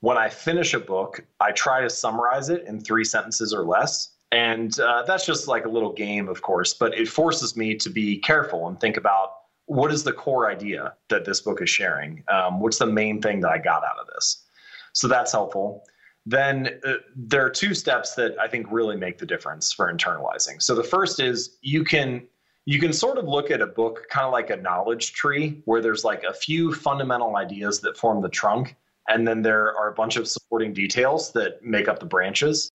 When 0.00 0.16
I 0.16 0.28
finish 0.28 0.74
a 0.74 0.80
book, 0.80 1.24
I 1.40 1.52
try 1.52 1.80
to 1.80 1.90
summarize 1.90 2.50
it 2.50 2.64
in 2.66 2.80
three 2.80 3.04
sentences 3.04 3.52
or 3.52 3.64
less. 3.64 4.14
And 4.30 4.78
uh, 4.78 5.02
that's 5.04 5.24
just 5.24 5.48
like 5.48 5.64
a 5.64 5.68
little 5.68 5.92
game, 5.92 6.28
of 6.28 6.42
course, 6.42 6.74
but 6.74 6.94
it 6.94 7.08
forces 7.08 7.56
me 7.56 7.74
to 7.76 7.90
be 7.90 8.18
careful 8.18 8.68
and 8.68 8.78
think 8.78 8.96
about 8.96 9.30
what 9.66 9.92
is 9.92 10.04
the 10.04 10.12
core 10.12 10.50
idea 10.50 10.94
that 11.08 11.24
this 11.24 11.40
book 11.40 11.60
is 11.60 11.68
sharing? 11.68 12.24
Um, 12.28 12.60
what's 12.60 12.78
the 12.78 12.86
main 12.86 13.20
thing 13.20 13.40
that 13.40 13.50
I 13.50 13.58
got 13.58 13.84
out 13.84 13.98
of 14.00 14.06
this? 14.14 14.44
So 14.92 15.08
that's 15.08 15.32
helpful. 15.32 15.84
Then 16.24 16.80
uh, 16.84 16.94
there 17.16 17.44
are 17.44 17.50
two 17.50 17.74
steps 17.74 18.14
that 18.14 18.38
I 18.38 18.48
think 18.48 18.66
really 18.70 18.96
make 18.96 19.18
the 19.18 19.26
difference 19.26 19.72
for 19.72 19.92
internalizing. 19.92 20.60
So 20.62 20.74
the 20.74 20.84
first 20.84 21.20
is 21.20 21.58
you 21.62 21.84
can 21.84 22.26
you 22.66 22.78
can 22.78 22.92
sort 22.92 23.16
of 23.16 23.26
look 23.26 23.50
at 23.50 23.62
a 23.62 23.66
book 23.66 24.06
kind 24.10 24.26
of 24.26 24.32
like 24.32 24.50
a 24.50 24.56
knowledge 24.56 25.12
tree 25.12 25.62
where 25.64 25.80
there's 25.80 26.04
like 26.04 26.22
a 26.24 26.34
few 26.34 26.74
fundamental 26.74 27.36
ideas 27.36 27.80
that 27.80 27.96
form 27.96 28.20
the 28.20 28.28
trunk 28.28 28.76
and 29.08 29.26
then 29.26 29.42
there 29.42 29.76
are 29.76 29.88
a 29.90 29.94
bunch 29.94 30.16
of 30.16 30.28
supporting 30.28 30.72
details 30.72 31.32
that 31.32 31.64
make 31.64 31.88
up 31.88 31.98
the 31.98 32.06
branches 32.06 32.70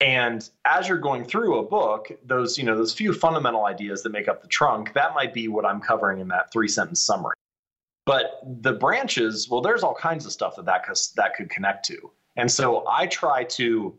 and 0.00 0.48
as 0.64 0.88
you're 0.88 0.98
going 0.98 1.24
through 1.24 1.58
a 1.58 1.62
book, 1.62 2.10
those, 2.24 2.56
you 2.56 2.64
know, 2.64 2.76
those 2.76 2.94
few 2.94 3.12
fundamental 3.12 3.66
ideas 3.66 4.02
that 4.02 4.12
make 4.12 4.28
up 4.28 4.40
the 4.40 4.48
trunk, 4.48 4.94
that 4.94 5.14
might 5.14 5.34
be 5.34 5.48
what 5.48 5.66
I'm 5.66 5.80
covering 5.80 6.20
in 6.20 6.28
that 6.28 6.50
three 6.52 6.68
sentence 6.68 7.00
summary. 7.00 7.36
But 8.06 8.40
the 8.62 8.72
branches, 8.72 9.48
well, 9.50 9.60
there's 9.60 9.82
all 9.82 9.94
kinds 9.94 10.24
of 10.24 10.32
stuff 10.32 10.56
that 10.56 10.64
that, 10.64 10.86
that 11.16 11.34
could 11.36 11.50
connect 11.50 11.84
to. 11.86 12.10
And 12.36 12.50
so 12.50 12.84
I 12.88 13.06
try 13.06 13.44
to 13.44 13.94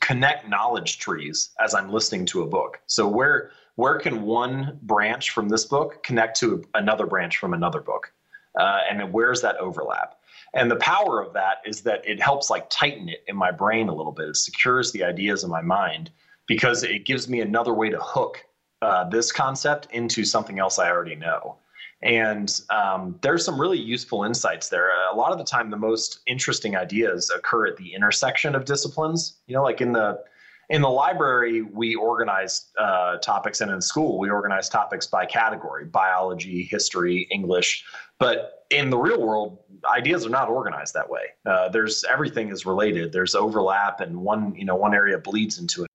connect 0.00 0.48
knowledge 0.48 0.98
trees 0.98 1.50
as 1.60 1.74
I'm 1.74 1.90
listening 1.90 2.24
to 2.26 2.42
a 2.42 2.46
book. 2.46 2.80
So 2.86 3.08
where 3.08 3.50
where 3.74 3.98
can 3.98 4.22
one 4.22 4.78
branch 4.82 5.30
from 5.30 5.50
this 5.50 5.66
book 5.66 6.02
connect 6.02 6.38
to 6.40 6.64
another 6.74 7.06
branch 7.06 7.36
from 7.36 7.52
another 7.52 7.80
book? 7.80 8.12
Uh, 8.58 8.78
and 8.90 9.12
where's 9.12 9.42
that 9.42 9.56
overlap? 9.56 10.16
And 10.54 10.70
the 10.70 10.76
power 10.76 11.20
of 11.22 11.32
that 11.34 11.58
is 11.64 11.82
that 11.82 12.06
it 12.08 12.20
helps 12.20 12.50
like 12.50 12.68
tighten 12.70 13.08
it 13.08 13.24
in 13.26 13.36
my 13.36 13.50
brain 13.50 13.88
a 13.88 13.94
little 13.94 14.12
bit. 14.12 14.28
It 14.28 14.36
secures 14.36 14.92
the 14.92 15.04
ideas 15.04 15.44
in 15.44 15.50
my 15.50 15.60
mind 15.60 16.10
because 16.46 16.82
it 16.82 17.04
gives 17.04 17.28
me 17.28 17.40
another 17.40 17.74
way 17.74 17.90
to 17.90 17.98
hook 18.00 18.44
uh, 18.82 19.08
this 19.08 19.32
concept 19.32 19.88
into 19.90 20.24
something 20.24 20.58
else 20.58 20.78
I 20.78 20.90
already 20.90 21.16
know. 21.16 21.56
And 22.02 22.60
um, 22.70 23.18
there's 23.22 23.44
some 23.44 23.60
really 23.60 23.78
useful 23.78 24.24
insights 24.24 24.68
there. 24.68 24.90
A 25.10 25.16
lot 25.16 25.32
of 25.32 25.38
the 25.38 25.44
time, 25.44 25.70
the 25.70 25.76
most 25.76 26.20
interesting 26.26 26.76
ideas 26.76 27.30
occur 27.34 27.66
at 27.66 27.76
the 27.76 27.94
intersection 27.94 28.54
of 28.54 28.64
disciplines. 28.64 29.38
You 29.46 29.56
know, 29.56 29.62
like 29.62 29.80
in 29.80 29.92
the 29.92 30.22
in 30.68 30.82
the 30.82 30.88
library, 30.88 31.62
we 31.62 31.94
organize 31.94 32.72
uh, 32.78 33.18
topics, 33.18 33.60
and 33.60 33.70
in 33.70 33.80
school, 33.80 34.18
we 34.18 34.30
organize 34.30 34.68
topics 34.68 35.06
by 35.06 35.24
category 35.24 35.84
biology, 35.84 36.64
history, 36.64 37.28
English. 37.30 37.84
But 38.18 38.64
in 38.70 38.90
the 38.90 38.98
real 38.98 39.24
world, 39.24 39.58
ideas 39.84 40.26
are 40.26 40.30
not 40.30 40.48
organized 40.48 40.94
that 40.94 41.08
way. 41.08 41.26
Uh, 41.44 41.68
there's 41.68 42.04
everything 42.04 42.50
is 42.50 42.66
related. 42.66 43.12
There's 43.12 43.34
overlap, 43.34 44.00
and 44.00 44.16
one 44.16 44.54
you 44.56 44.64
know 44.64 44.74
one 44.74 44.94
area 44.94 45.18
bleeds 45.18 45.58
into 45.58 45.84
it. 45.84 45.90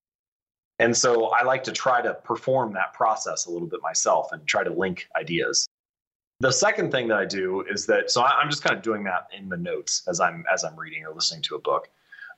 And 0.80 0.96
so 0.96 1.28
I 1.28 1.44
like 1.44 1.64
to 1.66 1.72
try 1.72 2.02
to 2.02 2.14
perform 2.14 2.74
that 2.74 2.94
process 2.94 3.46
a 3.46 3.52
little 3.52 3.68
bit 3.68 3.82
myself 3.84 4.32
and 4.32 4.48
try 4.48 4.64
to 4.64 4.72
link 4.72 5.08
ideas. 5.16 5.68
The 6.40 6.52
second 6.52 6.92
thing 6.92 7.08
that 7.10 7.18
I 7.18 7.26
do 7.26 7.64
is 7.70 7.86
that 7.88 8.10
so 8.10 8.24
I'm 8.24 8.50
just 8.50 8.64
kind 8.64 8.76
of 8.76 8.82
doing 8.82 9.04
that 9.04 9.28
in 9.38 9.50
the 9.50 9.58
notes 9.58 10.04
as 10.08 10.22
I'm 10.22 10.46
as 10.52 10.64
I'm 10.64 10.76
reading 10.78 11.06
or 11.06 11.14
listening 11.14 11.42
to 11.44 11.56
a 11.56 11.60
book. 11.60 11.90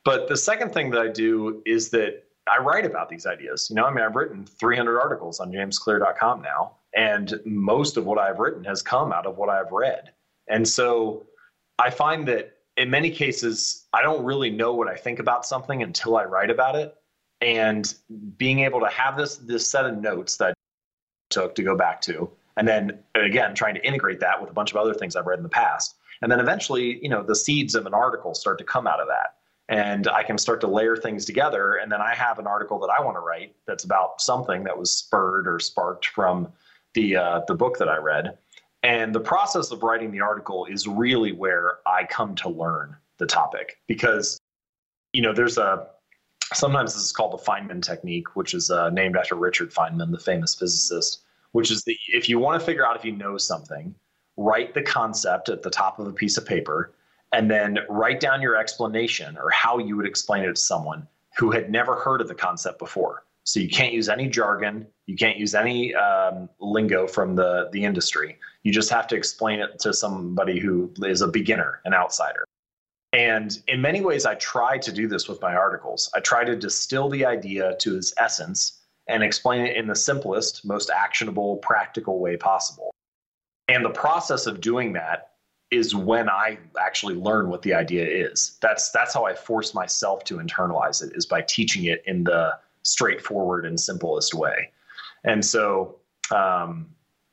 But 0.06 0.28
the 0.28 0.38
second 0.38 0.74
thing 0.74 0.90
that 0.92 1.02
I 1.02 1.08
do 1.08 1.62
is 1.66 1.90
that 1.92 2.24
I 2.48 2.60
write 2.60 2.86
about 2.86 3.10
these 3.10 3.26
ideas. 3.26 3.68
You 3.70 3.78
know, 3.78 3.86
I 3.86 3.94
mean, 3.94 4.04
I've 4.04 4.16
written 4.16 4.46
300 4.46 5.00
articles 5.00 5.40
on 5.40 5.52
jamesclear.com 5.52 6.42
now, 6.42 6.76
and 6.96 7.40
most 7.46 7.96
of 7.96 8.06
what 8.06 8.18
I've 8.18 8.40
written 8.40 8.64
has 8.66 8.82
come 8.82 9.14
out 9.14 9.26
of 9.26 9.38
what 9.38 9.50
I've 9.50 9.72
read. 9.72 10.12
And 10.50 10.68
so 10.68 11.26
I 11.80 11.90
find 11.90 12.28
that 12.28 12.58
in 12.76 12.90
many 12.90 13.10
cases, 13.10 13.86
I 13.94 14.02
don't 14.02 14.26
really 14.26 14.50
know 14.50 14.74
what 14.74 14.88
I 14.88 14.96
think 14.96 15.20
about 15.20 15.46
something 15.46 15.84
until 15.84 16.18
I 16.18 16.26
write 16.26 16.50
about 16.50 16.76
it. 16.76 16.96
And 17.40 17.94
being 18.38 18.60
able 18.60 18.80
to 18.80 18.88
have 18.88 19.18
this 19.18 19.38
this 19.38 19.70
set 19.70 19.86
of 19.86 19.98
notes 19.98 20.38
that 20.38 20.50
I 20.50 20.54
took 21.30 21.56
to 21.56 21.64
go 21.64 21.76
back 21.76 22.00
to, 22.02 22.30
and 22.56 22.66
then 22.68 23.00
again 23.16 23.54
trying 23.54 23.76
to 23.76 23.86
integrate 23.86 24.22
that 24.22 24.40
with 24.40 24.50
a 24.50 24.54
bunch 24.54 24.72
of 24.72 24.78
other 24.78 24.94
things 24.94 25.16
I've 25.16 25.28
read 25.28 25.40
in 25.40 25.44
the 25.44 25.50
past, 25.50 25.96
and 26.22 26.32
then 26.32 26.40
eventually, 26.40 27.00
you 27.04 27.10
know, 27.10 27.22
the 27.22 27.36
seeds 27.36 27.76
of 27.76 27.86
an 27.86 27.94
article 27.94 28.34
start 28.34 28.58
to 28.60 28.64
come 28.64 28.88
out 28.88 29.02
of 29.02 29.08
that 29.08 29.36
and 29.74 30.08
I 30.08 30.22
can 30.22 30.38
start 30.38 30.62
to 30.62 30.68
layer 30.68 30.96
things 30.96 31.26
together. 31.26 31.78
And 31.78 31.92
then 31.92 32.00
I 32.00 32.14
have 32.14 32.38
an 32.38 32.46
article 32.46 32.80
that 32.80 32.92
I 32.96 33.04
want 33.04 33.16
to 33.18 33.22
write 33.22 33.56
that's 33.66 33.84
about 33.84 34.22
something 34.22 34.64
that 34.66 34.78
was 34.78 34.96
spurred 34.96 35.48
or 35.48 35.60
sparked 35.60 36.06
from 36.08 36.48
the 36.94 37.16
uh, 37.16 37.42
the 37.48 37.56
book 37.56 37.80
that 37.80 37.90
I 37.90 37.98
read. 37.98 38.38
And 38.84 39.16
the 39.16 39.20
process 39.20 39.72
of 39.72 39.82
writing 39.82 40.12
the 40.12 40.22
article 40.22 40.66
is 40.66 40.88
really 40.88 41.32
where 41.32 41.80
I 41.88 42.04
come 42.04 42.36
to 42.36 42.50
learn 42.50 42.96
the 43.18 43.26
topic 43.26 43.80
because, 43.88 44.40
you 45.12 45.24
know, 45.24 45.34
there's 45.34 45.58
a 45.58 45.88
sometimes 46.54 46.94
this 46.94 47.04
is 47.04 47.12
called 47.12 47.34
the 47.34 47.44
Feynman 47.44 47.82
technique, 47.82 48.36
which 48.36 48.54
is 48.54 48.70
uh, 48.70 48.92
named 48.92 49.18
after 49.18 49.34
Richard 49.34 49.74
Feynman, 49.74 50.12
the 50.12 50.20
famous 50.20 50.54
physicist. 50.54 51.24
Which 51.54 51.72
is 51.72 51.84
the 51.84 51.98
if 52.10 52.30
you 52.30 52.38
want 52.38 52.60
to 52.60 52.66
figure 52.66 52.86
out 52.86 52.96
if 52.96 53.04
you 53.04 53.12
know 53.12 53.38
something, 53.40 53.96
write 54.38 54.76
the 54.76 54.84
concept 54.84 55.50
at 55.50 55.64
the 55.64 55.72
top 55.72 55.98
of 55.98 56.06
a 56.06 56.14
piece 56.14 56.38
of 56.38 56.46
paper 56.46 56.94
and 57.34 57.50
then 57.50 57.80
write 57.90 58.20
down 58.20 58.42
your 58.42 58.56
explanation 58.56 59.38
or 59.38 59.50
how 59.50 59.80
you 59.80 59.98
would 59.98 60.06
explain 60.06 60.44
it 60.44 60.56
to 60.56 60.62
someone 60.62 61.08
who 61.38 61.52
had 61.52 61.70
never 61.70 61.96
heard 61.96 62.22
of 62.22 62.28
the 62.28 62.36
concept 62.36 62.80
before. 62.80 63.26
So 63.44 63.60
you 63.60 63.68
can't 63.68 63.92
use 63.92 64.08
any 64.08 64.30
jargon, 64.30 64.88
you 65.08 65.18
can't 65.18 65.38
use 65.38 65.54
any 65.54 65.94
um, 65.96 66.48
lingo 66.62 67.08
from 67.08 67.36
the 67.36 67.70
the 67.74 67.84
industry. 67.84 68.38
You 68.62 68.72
just 68.72 68.90
have 68.92 69.08
to 69.08 69.18
explain 69.18 69.60
it 69.60 69.80
to 69.80 69.94
somebody 69.94 70.60
who 70.60 70.94
is 71.04 71.22
a 71.22 71.28
beginner, 71.28 71.82
an 71.84 71.94
outsider. 71.94 72.46
And 73.12 73.60
in 73.68 73.82
many 73.82 74.02
ways, 74.02 74.26
I 74.26 74.36
try 74.36 74.78
to 74.78 74.92
do 74.92 75.08
this 75.08 75.28
with 75.28 75.42
my 75.42 75.54
articles. 75.54 76.10
I 76.16 76.22
try 76.22 76.46
to 76.46 76.56
distill 76.56 77.10
the 77.10 77.26
idea 77.26 77.76
to 77.80 77.98
its 77.98 78.14
essence 78.18 78.80
and 79.08 79.22
explain 79.22 79.66
it 79.66 79.76
in 79.76 79.88
the 79.88 79.96
simplest, 79.96 80.66
most 80.66 80.90
actionable, 80.90 81.58
practical 81.58 82.20
way 82.20 82.38
possible. 82.38 82.92
And 83.68 83.84
the 83.84 83.90
process 83.90 84.48
of 84.48 84.62
doing 84.62 84.94
that 84.94 85.33
is 85.74 85.96
when 85.96 86.30
I 86.30 86.58
actually 86.80 87.16
learn 87.16 87.50
what 87.50 87.64
the 87.64 87.74
idea 87.74 88.06
is. 88.06 88.58
That's 88.62 88.92
that's 88.92 89.14
how 89.14 89.26
I 89.26 89.34
force 89.34 89.74
myself 89.74 90.24
to 90.26 90.38
internalize 90.38 91.06
it 91.06 91.16
is 91.16 91.26
by 91.26 91.42
teaching 91.42 91.86
it 91.86 92.04
in 92.06 92.24
the 92.24 92.54
straightforward 92.84 93.66
and 93.66 93.80
simplest 93.80 94.34
way. 94.34 94.72
And 95.24 95.44
so 95.44 95.96
um, 96.32 96.88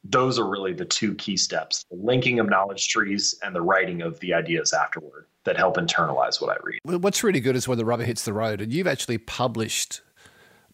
those 0.04 0.38
are 0.38 0.48
really 0.48 0.72
the 0.72 0.84
two 0.84 1.14
key 1.14 1.36
steps: 1.36 1.84
the 1.90 1.96
linking 1.96 2.40
of 2.40 2.48
knowledge 2.48 2.88
trees 2.88 3.38
and 3.42 3.54
the 3.54 3.62
writing 3.62 4.00
of 4.00 4.18
the 4.20 4.32
ideas 4.32 4.72
afterward 4.72 5.26
that 5.44 5.56
help 5.56 5.76
internalize 5.76 6.40
what 6.40 6.50
I 6.50 6.56
read. 6.62 7.02
What's 7.02 7.22
really 7.22 7.40
good 7.40 7.56
is 7.56 7.66
when 7.68 7.78
the 7.78 7.84
rubber 7.84 8.04
hits 8.04 8.24
the 8.24 8.32
road, 8.32 8.60
and 8.60 8.72
you've 8.72 8.86
actually 8.86 9.18
published 9.18 10.00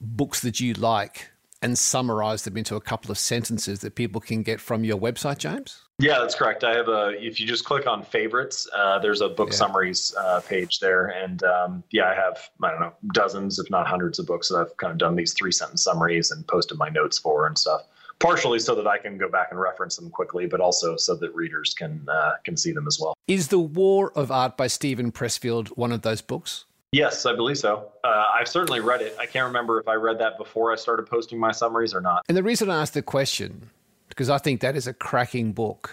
books 0.01 0.41
that 0.41 0.61
you 0.61 0.75
like 0.75 1.31
and 1.62 1.79
summarized 1.79 2.45
them 2.45 2.57
into 2.57 2.77
a 2.77 2.81
couple 2.81 3.11
of 3.11 3.19
sentences 3.19 3.81
that 3.81 3.95
people 3.95 4.21
can 4.21 4.43
get 4.43 4.61
from 4.61 4.85
your 4.85 4.99
website, 4.99 5.39
James. 5.39 5.86
Yeah, 5.99 6.18
that's 6.18 6.34
correct. 6.34 6.62
I 6.62 6.76
have 6.76 6.88
a. 6.88 7.14
If 7.18 7.40
you 7.40 7.47
just 7.47 7.64
click 7.64 7.86
on 7.86 8.03
favorites, 8.03 8.68
uh, 8.76 8.99
there's 8.99 9.22
a 9.22 9.30
book 9.30 9.49
yeah. 9.49 9.57
summaries 9.57 10.14
uh, 10.18 10.40
page 10.40 10.78
there, 10.78 11.07
and 11.07 11.42
um, 11.42 11.82
yeah, 11.90 12.11
I 12.11 12.14
have 12.14 12.51
I 12.62 12.70
don't 12.70 12.80
know 12.80 12.92
dozens, 13.14 13.59
if 13.59 13.70
not 13.70 13.86
hundreds, 13.86 14.18
of 14.18 14.26
books 14.26 14.49
that 14.49 14.57
I've 14.57 14.76
kind 14.76 14.92
of 14.92 14.99
done 14.99 15.16
these 15.16 15.32
three 15.32 15.53
sentence 15.53 15.82
summaries 15.82 16.30
and 16.30 16.47
posted 16.49 16.76
my 16.76 16.90
notes 16.90 17.18
for 17.18 17.47
and 17.47 17.57
stuff. 17.57 17.82
Partially 18.18 18.59
so 18.59 18.74
that 18.74 18.86
I 18.86 18.99
can 18.99 19.18
go 19.18 19.28
back 19.28 19.49
and 19.51 19.61
reference 19.61 19.97
them 19.97 20.11
quickly, 20.11 20.47
but 20.47 20.61
also 20.61 20.97
so 20.97 21.16
that 21.16 21.34
readers 21.34 21.72
can 21.72 22.07
uh, 22.11 22.32
can 22.44 22.59
see 22.59 22.72
them 22.72 22.86
as 22.86 22.99
well. 23.01 23.14
Is 23.26 23.49
the 23.49 23.59
War 23.59 24.12
of 24.14 24.30
Art 24.30 24.59
by 24.59 24.66
Steven 24.66 25.11
Pressfield 25.11 25.68
one 25.68 25.92
of 25.92 26.03
those 26.03 26.20
books? 26.20 26.66
Yes, 26.92 27.24
I 27.24 27.34
believe 27.34 27.59
so. 27.59 27.90
Uh, 28.05 28.24
I've 28.34 28.49
certainly 28.49 28.80
read 28.80 29.01
it. 29.01 29.16
I 29.18 29.26
can't 29.26 29.47
remember 29.47 29.80
if 29.80 29.88
I 29.88 29.94
read 29.94 30.18
that 30.18 30.38
before 30.38 30.72
I 30.72 30.76
started 30.76 31.07
posting 31.07 31.38
my 31.38 31.53
summaries 31.53 31.94
or 31.94 32.01
not. 32.01 32.22
And 32.28 32.36
the 32.36 32.42
reason 32.42 32.70
I 32.70 32.80
asked 32.80 32.94
the 32.94 33.03
question 33.03 33.70
because 34.17 34.31
I 34.31 34.39
think 34.39 34.62
that 34.62 34.75
is 34.75 34.89
a 34.89 34.93
cracking 34.93 35.53
book 35.53 35.93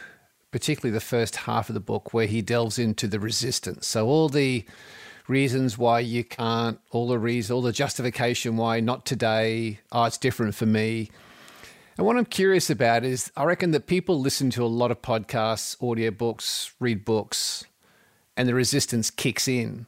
particularly 0.54 0.94
the 0.94 1.02
first 1.02 1.36
half 1.36 1.68
of 1.68 1.74
the 1.74 1.82
book, 1.82 2.14
where 2.14 2.28
he 2.28 2.42
delves 2.42 2.78
into 2.78 3.08
the 3.08 3.20
resistance. 3.20 3.88
So 3.88 4.08
all 4.08 4.30
the 4.30 4.64
reasons 5.28 5.80
why 5.80 6.00
you 6.00 6.24
can't, 6.24 6.80
all 6.92 7.08
the 7.08 7.18
reasons, 7.18 7.52
all 7.52 7.64
the 7.64 7.74
justification 7.74 8.56
why 8.56 8.80
not 8.80 9.04
today. 9.04 9.80
Oh, 9.92 10.04
it's 10.04 10.18
different 10.20 10.54
for 10.54 10.68
me. 10.68 11.10
And 11.98 12.06
what 12.06 12.18
I'm 12.18 12.26
curious 12.26 12.70
about 12.70 13.04
is, 13.04 13.32
I 13.36 13.46
reckon 13.46 13.72
that 13.72 13.88
people 13.88 14.20
listen 14.20 14.52
to 14.52 14.64
a 14.64 14.68
lot 14.68 14.92
of 14.92 15.02
podcasts, 15.02 15.76
audiobooks, 15.80 16.72
read 16.80 17.04
books, 17.04 17.66
and 18.38 18.48
the 18.48 18.54
resistance 18.54 19.10
kicks 19.10 19.48
in. 19.48 19.88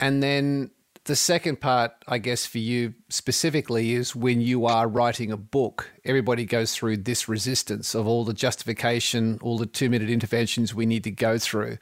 And 0.00 0.22
then 0.22 0.70
the 1.04 1.16
second 1.16 1.60
part, 1.60 1.92
I 2.06 2.18
guess, 2.18 2.46
for 2.46 2.58
you 2.58 2.94
specifically 3.08 3.92
is 3.92 4.14
when 4.14 4.40
you 4.40 4.66
are 4.66 4.86
writing 4.86 5.32
a 5.32 5.36
book, 5.36 5.90
everybody 6.04 6.44
goes 6.44 6.74
through 6.74 6.98
this 6.98 7.28
resistance 7.28 7.94
of 7.94 8.06
all 8.06 8.24
the 8.24 8.34
justification, 8.34 9.38
all 9.42 9.58
the 9.58 9.66
two 9.66 9.90
minute 9.90 10.10
interventions 10.10 10.74
we 10.74 10.86
need 10.86 11.02
to 11.04 11.10
go 11.10 11.38
through. 11.38 11.78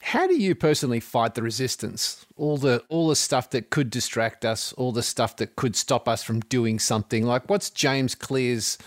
How 0.00 0.26
do 0.26 0.34
you 0.34 0.54
personally 0.54 1.00
fight 1.00 1.34
the 1.34 1.42
resistance? 1.42 2.26
All 2.36 2.56
the 2.56 2.82
all 2.88 3.08
the 3.08 3.16
stuff 3.16 3.50
that 3.50 3.70
could 3.70 3.90
distract 3.90 4.44
us, 4.44 4.72
all 4.72 4.90
the 4.90 5.02
stuff 5.02 5.36
that 5.36 5.56
could 5.56 5.76
stop 5.76 6.08
us 6.08 6.22
from 6.22 6.40
doing 6.40 6.78
something. 6.78 7.24
Like 7.24 7.48
what's 7.48 7.70
James 7.70 8.14
Clear's 8.14 8.78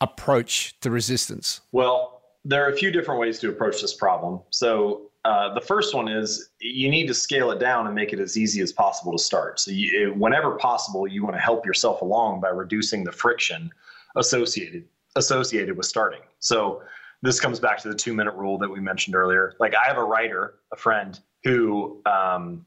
approach 0.00 0.78
to 0.80 0.90
resistance? 0.90 1.62
Well, 1.72 2.22
there 2.44 2.64
are 2.64 2.72
a 2.72 2.76
few 2.76 2.90
different 2.90 3.20
ways 3.20 3.38
to 3.40 3.48
approach 3.48 3.80
this 3.80 3.94
problem. 3.94 4.40
So 4.50 5.11
uh, 5.24 5.54
the 5.54 5.60
first 5.60 5.94
one 5.94 6.08
is 6.08 6.50
you 6.60 6.90
need 6.90 7.06
to 7.06 7.14
scale 7.14 7.52
it 7.52 7.60
down 7.60 7.86
and 7.86 7.94
make 7.94 8.12
it 8.12 8.18
as 8.18 8.36
easy 8.36 8.60
as 8.60 8.72
possible 8.72 9.12
to 9.12 9.22
start. 9.22 9.60
So, 9.60 9.70
you, 9.70 10.12
whenever 10.16 10.56
possible, 10.56 11.06
you 11.06 11.22
want 11.22 11.36
to 11.36 11.40
help 11.40 11.64
yourself 11.64 12.02
along 12.02 12.40
by 12.40 12.48
reducing 12.48 13.04
the 13.04 13.12
friction 13.12 13.70
associated 14.16 14.84
associated 15.16 15.76
with 15.76 15.86
starting. 15.86 16.22
So, 16.40 16.82
this 17.22 17.38
comes 17.38 17.60
back 17.60 17.78
to 17.82 17.88
the 17.88 17.94
two 17.94 18.14
minute 18.14 18.34
rule 18.34 18.58
that 18.58 18.68
we 18.68 18.80
mentioned 18.80 19.14
earlier. 19.14 19.54
Like, 19.60 19.74
I 19.76 19.86
have 19.86 19.96
a 19.96 20.04
writer, 20.04 20.54
a 20.72 20.76
friend, 20.76 21.18
who 21.44 22.02
um, 22.04 22.66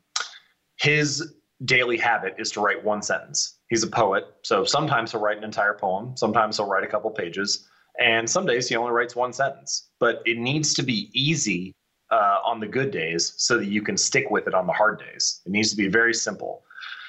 his 0.77 1.33
daily 1.65 1.97
habit 1.97 2.35
is 2.37 2.51
to 2.51 2.61
write 2.61 2.83
one 2.83 3.01
sentence. 3.01 3.59
He's 3.69 3.83
a 3.83 3.87
poet, 3.87 4.25
so 4.43 4.63
sometimes 4.63 5.11
he'll 5.11 5.21
write 5.21 5.37
an 5.37 5.43
entire 5.43 5.73
poem, 5.73 6.15
sometimes 6.15 6.55
he'll 6.55 6.69
write 6.69 6.83
a 6.83 6.87
couple 6.87 7.09
pages, 7.11 7.67
and 7.99 8.29
some 8.29 8.45
days 8.45 8.69
he 8.69 8.75
only 8.77 8.91
writes 8.91 9.15
one 9.15 9.33
sentence. 9.33 9.89
But 9.99 10.21
it 10.25 10.37
needs 10.37 10.73
to 10.75 10.83
be 10.83 11.09
easy 11.13 11.73
uh, 12.11 12.37
on 12.45 12.59
the 12.59 12.67
good 12.67 12.91
days 12.91 13.33
so 13.37 13.57
that 13.57 13.65
you 13.65 13.81
can 13.81 13.97
stick 13.97 14.29
with 14.29 14.47
it 14.47 14.53
on 14.53 14.67
the 14.67 14.73
hard 14.73 14.99
days. 14.99 15.41
It 15.45 15.51
needs 15.51 15.71
to 15.71 15.77
be 15.77 15.87
very 15.87 16.13
simple. 16.13 16.63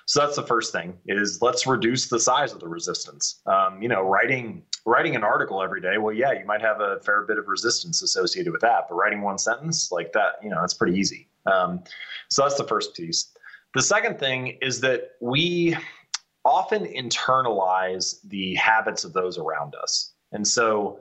So 0.07 0.21
that's 0.21 0.37
the 0.37 0.43
first 0.45 0.73
thing 0.73 0.97
is 1.07 1.43
let's 1.43 1.67
reduce 1.67 2.09
the 2.09 2.21
size 2.21 2.53
of 2.53 2.61
the 2.61 2.69
resistance. 2.69 3.43
Um, 3.47 3.83
you 3.83 3.89
know, 3.89 4.03
writing 4.03 4.63
writing 4.87 5.17
an 5.17 5.25
article 5.25 5.63
every 5.63 5.81
day. 5.81 5.99
Well, 5.99 6.15
yeah, 6.15 6.33
you 6.33 6.47
might 6.47 6.61
have 6.61 6.81
a 6.81 7.01
fair 7.01 7.23
bit 7.23 7.39
of 7.39 7.49
resistance 7.49 8.03
associated 8.03 8.53
with 8.53 8.61
that, 8.61 8.87
but 8.89 8.95
writing 8.95 9.21
one 9.21 9.37
sentence 9.37 9.91
like 9.91 10.13
that, 10.13 10.35
you 10.43 10.49
know, 10.49 10.61
that's 10.61 10.75
pretty 10.75 10.97
easy. 10.97 11.29
Um, 11.47 11.83
so 12.31 12.43
that's 12.43 12.57
the 12.57 12.69
first 12.69 12.95
piece. 12.95 13.33
The 13.75 13.83
second 13.83 14.21
thing 14.21 14.59
is 14.63 14.81
that 14.83 15.13
we 15.21 15.77
often 16.45 16.85
internalize 16.85 18.21
the 18.29 18.55
habits 18.55 19.03
of 19.03 19.13
those 19.13 19.39
around 19.39 19.75
us, 19.75 20.13
and 20.31 20.47
so 20.47 21.01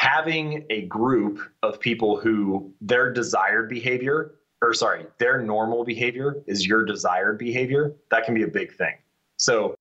having 0.00 0.64
a 0.70 0.80
group 0.86 1.40
of 1.62 1.78
people 1.78 2.18
who 2.18 2.72
their 2.80 3.12
desired 3.12 3.68
behavior 3.68 4.32
or 4.62 4.72
sorry 4.72 5.04
their 5.18 5.42
normal 5.42 5.84
behavior 5.84 6.42
is 6.46 6.66
your 6.66 6.86
desired 6.86 7.36
behavior 7.36 7.92
that 8.10 8.24
can 8.24 8.32
be 8.32 8.42
a 8.42 8.48
big 8.48 8.72
thing. 8.72 8.94
So 9.36 9.74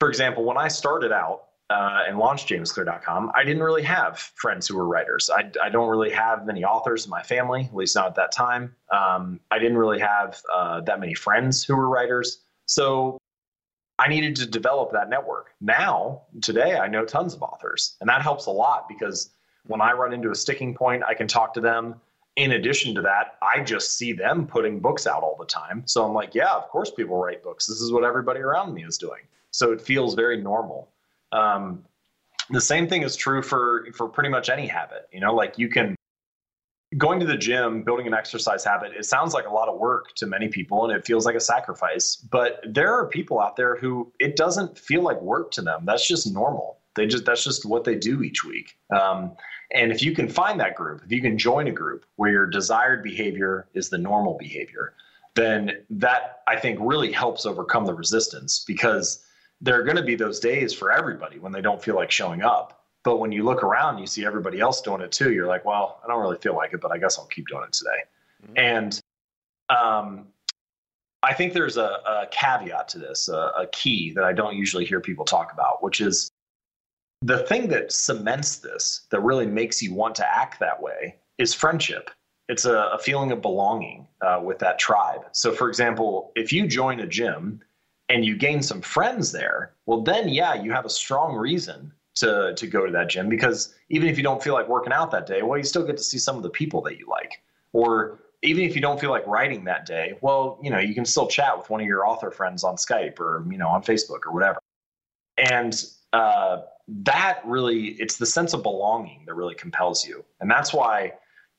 for 0.00 0.08
example 0.08 0.42
when 0.42 0.56
i 0.56 0.66
started 0.66 1.12
out 1.12 1.44
uh, 1.70 2.00
and 2.08 2.18
launched 2.18 2.48
jamesclear.com 2.48 3.30
i 3.36 3.44
didn't 3.44 3.62
really 3.62 3.84
have 3.84 4.18
friends 4.18 4.66
who 4.66 4.76
were 4.76 4.88
writers. 4.88 5.30
I, 5.32 5.48
I, 5.62 5.68
don't 5.68 5.88
really 5.88 6.10
have 6.10 6.44
many 6.44 6.64
authors 6.64 7.04
in 7.04 7.10
my 7.10 7.22
family 7.22 7.66
at 7.66 7.74
least 7.76 7.94
not 7.94 8.06
at 8.08 8.14
that 8.16 8.32
time. 8.32 8.74
Um, 8.92 9.38
i 9.52 9.60
didn't 9.60 9.78
really 9.78 10.00
have 10.00 10.42
uh, 10.52 10.80
that 10.80 10.98
many 10.98 11.14
friends 11.14 11.62
who 11.62 11.76
were 11.76 11.88
writers. 11.88 12.40
So 12.66 13.19
I 14.00 14.08
needed 14.08 14.34
to 14.36 14.46
develop 14.46 14.92
that 14.92 15.10
network. 15.10 15.50
Now, 15.60 16.22
today, 16.40 16.78
I 16.78 16.88
know 16.88 17.04
tons 17.04 17.34
of 17.34 17.42
authors, 17.42 17.96
and 18.00 18.08
that 18.08 18.22
helps 18.22 18.46
a 18.46 18.50
lot 18.50 18.88
because 18.88 19.30
when 19.66 19.82
I 19.82 19.92
run 19.92 20.14
into 20.14 20.30
a 20.30 20.34
sticking 20.34 20.74
point, 20.74 21.02
I 21.06 21.12
can 21.12 21.28
talk 21.28 21.52
to 21.54 21.60
them. 21.60 22.00
In 22.36 22.52
addition 22.52 22.94
to 22.94 23.02
that, 23.02 23.36
I 23.42 23.62
just 23.62 23.98
see 23.98 24.14
them 24.14 24.46
putting 24.46 24.80
books 24.80 25.06
out 25.06 25.22
all 25.22 25.36
the 25.38 25.44
time. 25.44 25.82
So 25.84 26.02
I'm 26.02 26.14
like, 26.14 26.34
yeah, 26.34 26.54
of 26.54 26.66
course 26.68 26.90
people 26.90 27.18
write 27.18 27.42
books. 27.42 27.66
This 27.66 27.82
is 27.82 27.92
what 27.92 28.02
everybody 28.02 28.40
around 28.40 28.72
me 28.72 28.84
is 28.84 28.96
doing. 28.96 29.20
So 29.50 29.70
it 29.70 29.82
feels 29.82 30.14
very 30.14 30.40
normal. 30.40 30.88
Um, 31.32 31.84
the 32.48 32.60
same 32.60 32.88
thing 32.88 33.02
is 33.02 33.16
true 33.16 33.42
for 33.42 33.86
for 33.92 34.08
pretty 34.08 34.30
much 34.30 34.48
any 34.48 34.66
habit. 34.66 35.08
You 35.12 35.20
know, 35.20 35.34
like 35.34 35.58
you 35.58 35.68
can 35.68 35.94
going 36.96 37.20
to 37.20 37.26
the 37.26 37.36
gym, 37.36 37.82
building 37.82 38.06
an 38.06 38.14
exercise 38.14 38.64
habit, 38.64 38.92
it 38.96 39.04
sounds 39.04 39.32
like 39.32 39.46
a 39.46 39.52
lot 39.52 39.68
of 39.68 39.78
work 39.78 40.14
to 40.16 40.26
many 40.26 40.48
people 40.48 40.84
and 40.84 40.96
it 40.96 41.06
feels 41.06 41.24
like 41.24 41.36
a 41.36 41.40
sacrifice. 41.40 42.16
But 42.16 42.60
there 42.66 42.92
are 42.92 43.06
people 43.06 43.40
out 43.40 43.56
there 43.56 43.76
who 43.76 44.12
it 44.18 44.36
doesn't 44.36 44.76
feel 44.76 45.02
like 45.02 45.20
work 45.22 45.52
to 45.52 45.62
them. 45.62 45.84
That's 45.84 46.06
just 46.06 46.32
normal. 46.32 46.78
They 46.96 47.06
just 47.06 47.24
that's 47.24 47.44
just 47.44 47.64
what 47.64 47.84
they 47.84 47.94
do 47.94 48.22
each 48.22 48.44
week. 48.44 48.76
Um, 48.90 49.32
and 49.72 49.92
if 49.92 50.02
you 50.02 50.12
can 50.12 50.28
find 50.28 50.58
that 50.58 50.74
group, 50.74 51.02
if 51.04 51.12
you 51.12 51.22
can 51.22 51.38
join 51.38 51.68
a 51.68 51.72
group 51.72 52.04
where 52.16 52.30
your 52.30 52.46
desired 52.46 53.04
behavior 53.04 53.68
is 53.74 53.88
the 53.88 53.98
normal 53.98 54.36
behavior, 54.36 54.94
then 55.36 55.84
that 55.90 56.42
I 56.48 56.58
think 56.58 56.80
really 56.82 57.12
helps 57.12 57.46
overcome 57.46 57.86
the 57.86 57.94
resistance 57.94 58.64
because 58.66 59.24
there 59.60 59.78
are 59.78 59.84
going 59.84 59.96
to 59.96 60.02
be 60.02 60.16
those 60.16 60.40
days 60.40 60.74
for 60.74 60.90
everybody 60.90 61.38
when 61.38 61.52
they 61.52 61.60
don't 61.60 61.82
feel 61.82 61.94
like 61.94 62.10
showing 62.10 62.42
up 62.42 62.79
but 63.02 63.18
when 63.18 63.32
you 63.32 63.44
look 63.44 63.62
around, 63.62 63.98
you 63.98 64.06
see 64.06 64.26
everybody 64.26 64.60
else 64.60 64.82
doing 64.82 65.00
it 65.00 65.12
too. 65.12 65.32
You're 65.32 65.46
like, 65.46 65.64
well, 65.64 66.00
I 66.04 66.08
don't 66.08 66.20
really 66.20 66.38
feel 66.38 66.54
like 66.54 66.72
it, 66.74 66.80
but 66.80 66.92
I 66.92 66.98
guess 66.98 67.18
I'll 67.18 67.26
keep 67.26 67.48
doing 67.48 67.64
it 67.64 67.72
today. 67.72 67.90
Mm-hmm. 68.44 68.52
And 68.58 69.00
um, 69.70 70.26
I 71.22 71.34
think 71.34 71.52
there's 71.52 71.76
a, 71.76 72.00
a 72.06 72.28
caveat 72.30 72.88
to 72.88 72.98
this, 72.98 73.28
a, 73.28 73.52
a 73.56 73.66
key 73.72 74.12
that 74.14 74.24
I 74.24 74.32
don't 74.32 74.56
usually 74.56 74.84
hear 74.84 75.00
people 75.00 75.24
talk 75.24 75.52
about, 75.52 75.82
which 75.82 76.00
is 76.00 76.30
the 77.22 77.38
thing 77.38 77.68
that 77.68 77.92
cements 77.92 78.56
this, 78.56 79.06
that 79.10 79.20
really 79.20 79.46
makes 79.46 79.82
you 79.82 79.94
want 79.94 80.14
to 80.16 80.26
act 80.26 80.58
that 80.60 80.80
way, 80.80 81.16
is 81.38 81.54
friendship. 81.54 82.10
It's 82.48 82.64
a, 82.64 82.90
a 82.92 82.98
feeling 82.98 83.32
of 83.32 83.40
belonging 83.40 84.08
uh, 84.22 84.40
with 84.42 84.58
that 84.58 84.78
tribe. 84.78 85.20
So, 85.32 85.52
for 85.52 85.68
example, 85.68 86.32
if 86.34 86.52
you 86.52 86.66
join 86.66 87.00
a 87.00 87.06
gym 87.06 87.60
and 88.08 88.24
you 88.24 88.36
gain 88.36 88.60
some 88.62 88.80
friends 88.80 89.30
there, 89.30 89.74
well, 89.86 90.00
then 90.02 90.28
yeah, 90.28 90.54
you 90.54 90.72
have 90.72 90.84
a 90.84 90.90
strong 90.90 91.36
reason 91.36 91.92
to 92.20 92.54
to 92.54 92.66
go 92.66 92.86
to 92.86 92.92
that 92.92 93.08
gym 93.08 93.28
because 93.28 93.74
even 93.88 94.08
if 94.08 94.16
you 94.16 94.22
don't 94.22 94.42
feel 94.42 94.54
like 94.54 94.68
working 94.68 94.92
out 94.92 95.10
that 95.10 95.26
day, 95.26 95.42
well, 95.42 95.58
you 95.58 95.64
still 95.64 95.84
get 95.84 95.96
to 95.96 96.02
see 96.02 96.18
some 96.18 96.36
of 96.36 96.42
the 96.42 96.50
people 96.50 96.80
that 96.82 96.98
you 96.98 97.06
like. 97.08 97.42
Or 97.72 98.20
even 98.42 98.64
if 98.64 98.74
you 98.74 98.80
don't 98.80 98.98
feel 98.98 99.10
like 99.10 99.26
writing 99.26 99.64
that 99.64 99.86
day, 99.86 100.18
well, 100.22 100.58
you 100.62 100.70
know, 100.70 100.78
you 100.78 100.94
can 100.94 101.04
still 101.04 101.26
chat 101.26 101.56
with 101.56 101.68
one 101.68 101.80
of 101.80 101.86
your 101.86 102.06
author 102.06 102.30
friends 102.30 102.64
on 102.64 102.76
Skype 102.76 103.20
or 103.20 103.44
you 103.50 103.58
know 103.58 103.68
on 103.68 103.82
Facebook 103.82 104.26
or 104.26 104.32
whatever. 104.32 104.58
And 105.36 105.82
uh, 106.12 106.62
that 106.88 107.40
really, 107.44 107.88
it's 107.98 108.16
the 108.16 108.26
sense 108.26 108.52
of 108.52 108.62
belonging 108.62 109.24
that 109.26 109.34
really 109.34 109.54
compels 109.54 110.06
you, 110.06 110.24
and 110.40 110.50
that's 110.50 110.72
why 110.72 111.12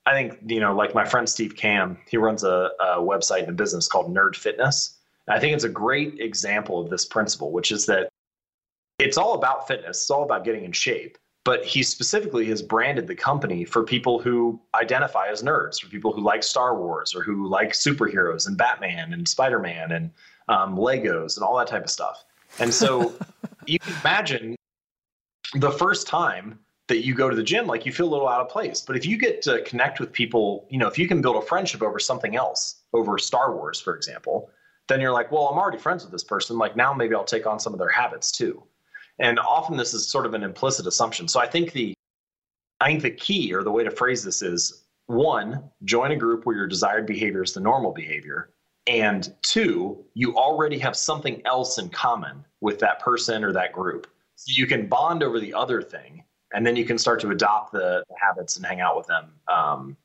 I 0.06 0.14
think 0.14 0.40
you 0.48 0.60
know, 0.60 0.74
like 0.76 0.96
my 0.96 1.06
friend 1.06 1.28
Steve 1.30 1.56
Kamb, 1.56 1.98
he 2.10 2.18
runs 2.18 2.44
a, 2.44 2.72
a 2.80 2.98
website 2.98 3.42
and 3.42 3.50
a 3.50 3.54
business 3.54 3.88
called 3.88 4.14
Nerd 4.14 4.36
Fitness. 4.36 4.98
And 5.28 5.36
I 5.36 5.40
think 5.40 5.54
it's 5.54 5.64
a 5.64 5.70
great 5.70 6.20
example 6.20 6.82
of 6.82 6.90
this 6.90 7.06
principle, 7.06 7.52
which 7.52 7.72
is 7.72 7.86
that 7.86 8.10
it's 9.02 9.18
all 9.18 9.34
about 9.34 9.68
fitness. 9.68 10.02
It's 10.02 10.10
all 10.10 10.24
about 10.24 10.44
getting 10.44 10.64
in 10.64 10.72
shape. 10.72 11.18
But 11.44 11.66
he 11.66 11.82
specifically 11.82 12.46
has 12.48 12.62
branded 12.62 13.08
the 13.08 13.16
company 13.16 13.66
for 13.66 13.84
people 13.84 14.20
who 14.20 14.62
identify 14.76 15.28
as 15.28 15.42
nerds, 15.42 15.82
for 15.82 15.88
people 15.88 16.14
who 16.14 16.22
like 16.22 16.44
Star 16.44 16.78
Wars 16.78 17.16
or 17.16 17.24
who 17.24 17.48
like 17.48 17.72
superheroes 17.72 18.48
and 18.48 18.56
Batman 18.56 19.12
and 19.14 19.28
Spider 19.28 19.58
Man 19.60 19.92
and 19.92 20.12
um, 20.50 20.78
Legos 20.78 21.38
and 21.38 21.44
all 21.44 21.58
that 21.58 21.68
type 21.68 21.84
of 21.84 21.90
stuff. 21.90 22.26
And 22.60 22.72
so 22.72 23.16
you 23.66 23.80
can 23.80 23.94
imagine 24.02 24.56
the 25.56 25.72
first 25.72 26.06
time 26.06 26.60
that 26.88 27.06
you 27.06 27.16
go 27.16 27.30
to 27.30 27.36
the 27.36 27.44
gym, 27.44 27.66
like 27.66 27.86
you 27.86 27.92
feel 27.92 28.08
a 28.08 28.12
little 28.12 28.28
out 28.28 28.42
of 28.42 28.50
place. 28.50 28.82
But 28.82 28.96
if 28.96 29.06
you 29.06 29.18
get 29.18 29.42
to 29.44 29.64
connect 29.64 30.00
with 30.00 30.12
people, 30.12 30.68
you 30.70 30.78
know, 30.78 30.88
if 30.88 31.00
you 31.00 31.08
can 31.08 31.22
build 31.22 31.42
a 31.42 31.46
friendship 31.46 31.82
over 31.82 31.98
something 31.98 32.36
else, 32.36 32.84
over 32.94 33.18
Star 33.18 33.56
Wars, 33.56 33.80
for 33.80 33.96
example, 33.96 34.52
then 34.88 35.00
you're 35.00 35.14
like, 35.14 35.32
well, 35.32 35.48
I'm 35.48 35.58
already 35.58 35.78
friends 35.78 36.04
with 36.04 36.12
this 36.12 36.24
person. 36.24 36.58
Like 36.58 36.76
now 36.76 36.94
maybe 36.94 37.16
I'll 37.16 37.24
take 37.24 37.48
on 37.48 37.60
some 37.60 37.74
of 37.74 37.80
their 37.80 37.90
habits 37.90 38.32
too. 38.32 38.62
And 39.20 39.40
often 39.40 39.78
this 39.78 39.94
is 39.94 40.10
sort 40.10 40.26
of 40.26 40.34
an 40.34 40.44
implicit 40.44 40.88
assumption. 40.88 41.28
So 41.28 41.40
I 41.40 41.48
think 41.48 41.74
the 41.74 41.94
I 42.80 42.88
think 42.88 43.04
the 43.04 43.12
key 43.12 43.54
or 43.54 43.64
the 43.64 43.72
way 43.72 43.84
to 43.84 43.92
phrase 43.92 44.24
this 44.24 44.42
is 44.42 44.86
one, 45.06 45.64
join 45.84 46.12
a 46.12 46.16
group 46.16 46.46
where 46.46 46.56
your 46.56 46.68
desired 46.68 47.06
behavior 47.06 47.44
is 47.44 47.54
the 47.54 47.60
normal 47.60 47.92
behavior. 47.92 48.50
And 48.88 49.34
two, 49.44 50.04
you 50.16 50.36
already 50.36 50.80
have 50.80 50.96
something 50.96 51.42
else 51.46 51.78
in 51.78 51.90
common 51.90 52.44
with 52.62 52.80
that 52.80 53.00
person 53.00 53.44
or 53.44 53.54
that 53.54 53.74
group. 53.74 54.08
So 54.36 54.54
you 54.60 54.66
can 54.66 54.88
bond 54.88 55.22
over 55.22 55.40
the 55.40 55.54
other 55.54 55.84
thing, 55.84 56.24
and 56.54 56.66
then 56.66 56.76
you 56.76 56.86
can 56.86 56.98
start 56.98 57.20
to 57.22 57.30
adopt 57.30 57.74
the, 57.74 58.04
habits 58.18 58.56
and 58.56 58.66
hang 58.66 58.82
out 58.82 58.98
with 58.98 59.08
them 59.08 59.32
um, 59.52 59.98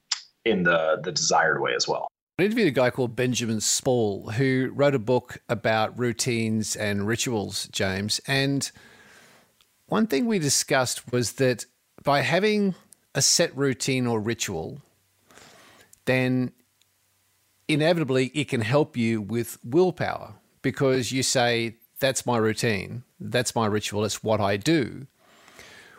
in 0.44 0.62
the, 0.62 1.00
the 1.02 1.12
desired 1.12 1.60
way 1.60 1.74
as 1.74 1.86
well. 1.88 2.08
I 2.38 2.44
interviewed 2.44 2.68
a 2.68 2.70
guy 2.70 2.90
called 2.90 3.16
Benjamin 3.16 3.60
Spall 3.60 4.30
who 4.32 4.70
wrote 4.74 4.94
a 4.94 4.98
book 4.98 5.38
about 5.48 5.98
routines 5.98 6.76
and 6.76 7.06
rituals, 7.06 7.68
James. 7.72 8.20
And 8.26 8.70
one 9.88 10.06
thing 10.06 10.26
we 10.26 10.38
discussed 10.38 11.12
was 11.12 11.34
that 11.34 11.66
by 12.02 12.20
having 12.20 12.74
a 13.14 13.22
set 13.22 13.56
routine 13.56 14.06
or 14.06 14.20
ritual, 14.20 14.80
then 16.04 16.52
inevitably 17.68 18.26
it 18.34 18.48
can 18.48 18.60
help 18.60 18.96
you 18.96 19.20
with 19.20 19.58
willpower 19.64 20.34
because 20.62 21.12
you 21.12 21.22
say, 21.22 21.76
That's 22.00 22.26
my 22.26 22.36
routine, 22.36 23.04
that's 23.18 23.54
my 23.54 23.66
ritual, 23.66 24.04
it's 24.04 24.22
what 24.22 24.40
I 24.40 24.56
do, 24.56 25.06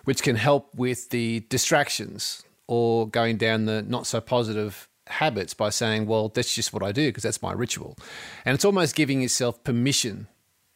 which 0.04 0.22
can 0.22 0.36
help 0.36 0.74
with 0.76 1.10
the 1.10 1.42
distractions 1.50 2.44
or 2.68 3.08
going 3.08 3.38
down 3.38 3.66
the 3.66 3.82
not 3.82 4.06
so 4.06 4.20
positive 4.22 4.90
habits 5.08 5.54
by 5.54 5.70
saying, 5.70 6.06
Well, 6.06 6.30
that's 6.30 6.54
just 6.54 6.74
what 6.74 6.84
I 6.84 6.92
do 6.92 7.10
because 7.10 7.24
that's 7.24 7.42
my 7.42 7.54
ritual. 7.54 7.98
And 8.46 8.54
it's 8.54 8.66
almost 8.66 8.96
giving 8.96 9.22
yourself 9.22 9.64
permission 9.64 10.28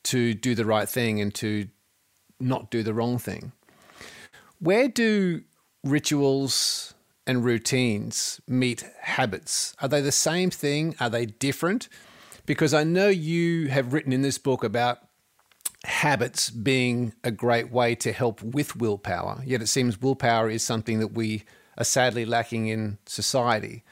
to 0.03 0.33
do 0.33 0.55
the 0.55 0.65
right 0.65 0.89
thing 0.89 1.21
and 1.21 1.33
to 1.35 1.67
not 2.41 2.71
do 2.71 2.83
the 2.83 2.93
wrong 2.93 3.17
thing. 3.17 3.51
Where 4.59 4.87
do 4.87 5.41
rituals 5.83 6.93
and 7.25 7.43
routines 7.43 8.41
meet 8.47 8.85
habits? 9.01 9.75
Are 9.81 9.87
they 9.87 10.01
the 10.01 10.11
same 10.11 10.49
thing? 10.49 10.95
Are 10.99 11.09
they 11.09 11.25
different? 11.25 11.87
Because 12.45 12.73
I 12.73 12.83
know 12.83 13.07
you 13.07 13.67
have 13.67 13.93
written 13.93 14.13
in 14.13 14.21
this 14.21 14.37
book 14.37 14.63
about 14.63 14.99
habits 15.85 16.49
being 16.49 17.13
a 17.23 17.31
great 17.31 17.71
way 17.71 17.95
to 17.95 18.11
help 18.11 18.41
with 18.41 18.75
willpower, 18.75 19.41
yet 19.45 19.61
it 19.61 19.67
seems 19.67 20.01
willpower 20.01 20.49
is 20.49 20.63
something 20.63 20.99
that 20.99 21.13
we 21.13 21.43
are 21.77 21.83
sadly 21.83 22.25
lacking 22.25 22.67
in 22.67 22.97
society. 23.05 23.83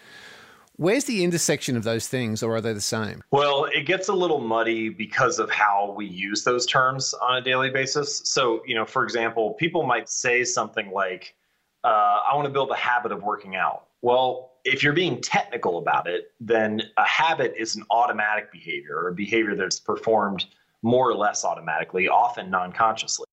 Where's 0.79 1.03
the 1.03 1.25
intersection 1.25 1.75
of 1.75 1.83
those 1.83 2.07
things, 2.07 2.41
or 2.41 2.55
are 2.55 2.61
they 2.61 2.71
the 2.71 2.79
same? 2.79 3.21
Well, 3.31 3.65
it 3.65 3.85
gets 3.85 4.07
a 4.07 4.13
little 4.13 4.39
muddy 4.39 4.87
because 4.87 5.37
of 5.37 5.49
how 5.49 5.93
we 5.93 6.05
use 6.05 6.45
those 6.45 6.65
terms 6.65 7.13
on 7.15 7.35
a 7.35 7.41
daily 7.41 7.69
basis. 7.69 8.21
So, 8.23 8.61
you 8.65 8.75
know, 8.75 8.85
for 8.85 9.03
example, 9.03 9.55
people 9.55 9.83
might 9.83 10.07
say 10.07 10.45
something 10.45 10.89
like, 10.91 11.35
uh, 11.83 12.19
I 12.31 12.33
want 12.33 12.45
to 12.45 12.49
build 12.49 12.71
a 12.71 12.77
habit 12.77 13.11
of 13.11 13.23
working 13.23 13.57
out. 13.57 13.87
Well, 14.01 14.53
if 14.63 14.81
you're 14.81 14.93
being 14.93 15.19
technical 15.19 15.79
about 15.79 16.07
it, 16.07 16.31
then 16.39 16.81
a 16.95 17.05
habit 17.05 17.55
is 17.57 17.75
an 17.75 17.83
automatic 17.91 18.49
behavior 18.49 18.95
or 18.95 19.09
a 19.09 19.13
behavior 19.13 19.55
that's 19.55 19.81
performed 19.81 20.45
more 20.81 21.09
or 21.09 21.15
less 21.15 21.43
automatically, 21.43 22.07
often 22.07 22.49
non 22.49 22.71
consciously 22.71 23.25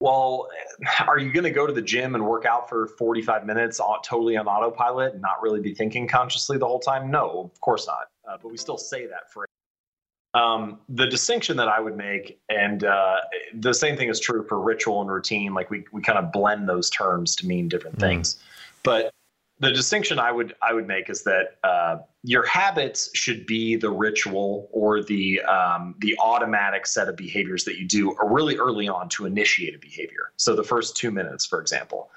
well, 0.00 0.48
are 1.06 1.18
you 1.18 1.32
going 1.32 1.44
to 1.44 1.50
go 1.50 1.66
to 1.66 1.72
the 1.72 1.82
gym 1.82 2.14
and 2.14 2.26
work 2.26 2.44
out 2.44 2.68
for 2.68 2.86
45 2.86 3.46
minutes 3.46 3.80
totally 4.04 4.36
on 4.36 4.46
autopilot 4.46 5.14
and 5.14 5.22
not 5.22 5.42
really 5.42 5.60
be 5.60 5.74
thinking 5.74 6.06
consciously 6.06 6.58
the 6.58 6.66
whole 6.66 6.80
time? 6.80 7.10
No, 7.10 7.50
of 7.52 7.60
course 7.60 7.86
not. 7.86 8.08
Uh, 8.28 8.36
but 8.40 8.50
we 8.50 8.56
still 8.56 8.78
say 8.78 9.06
that 9.06 9.32
for 9.32 9.46
um, 10.34 10.78
the 10.88 11.06
distinction 11.06 11.56
that 11.56 11.68
I 11.68 11.80
would 11.80 11.96
make, 11.96 12.38
and 12.48 12.84
uh, 12.84 13.16
the 13.54 13.72
same 13.72 13.96
thing 13.96 14.08
is 14.08 14.20
true 14.20 14.44
for 14.44 14.60
ritual 14.60 15.00
and 15.00 15.10
routine. 15.10 15.54
Like 15.54 15.70
we 15.70 15.84
we 15.90 16.02
kind 16.02 16.18
of 16.18 16.32
blend 16.32 16.68
those 16.68 16.90
terms 16.90 17.34
to 17.36 17.46
mean 17.46 17.68
different 17.68 17.96
mm. 17.96 18.00
things. 18.00 18.36
But 18.82 19.10
the 19.60 19.72
distinction 19.72 20.18
I 20.18 20.30
would 20.30 20.54
I 20.62 20.72
would 20.72 20.86
make 20.86 21.10
is 21.10 21.22
that 21.24 21.58
uh, 21.64 21.98
your 22.22 22.46
habits 22.46 23.10
should 23.14 23.46
be 23.46 23.76
the 23.76 23.90
ritual 23.90 24.68
or 24.72 25.02
the 25.02 25.40
um, 25.42 25.96
the 25.98 26.16
automatic 26.18 26.86
set 26.86 27.08
of 27.08 27.16
behaviors 27.16 27.64
that 27.64 27.78
you 27.78 27.86
do 27.86 28.16
really 28.22 28.56
early 28.56 28.88
on 28.88 29.08
to 29.10 29.26
initiate 29.26 29.74
a 29.74 29.78
behavior. 29.78 30.32
So 30.36 30.54
the 30.54 30.62
first 30.62 30.96
two 30.96 31.10
minutes, 31.10 31.44
for 31.44 31.60
example, 31.60 32.10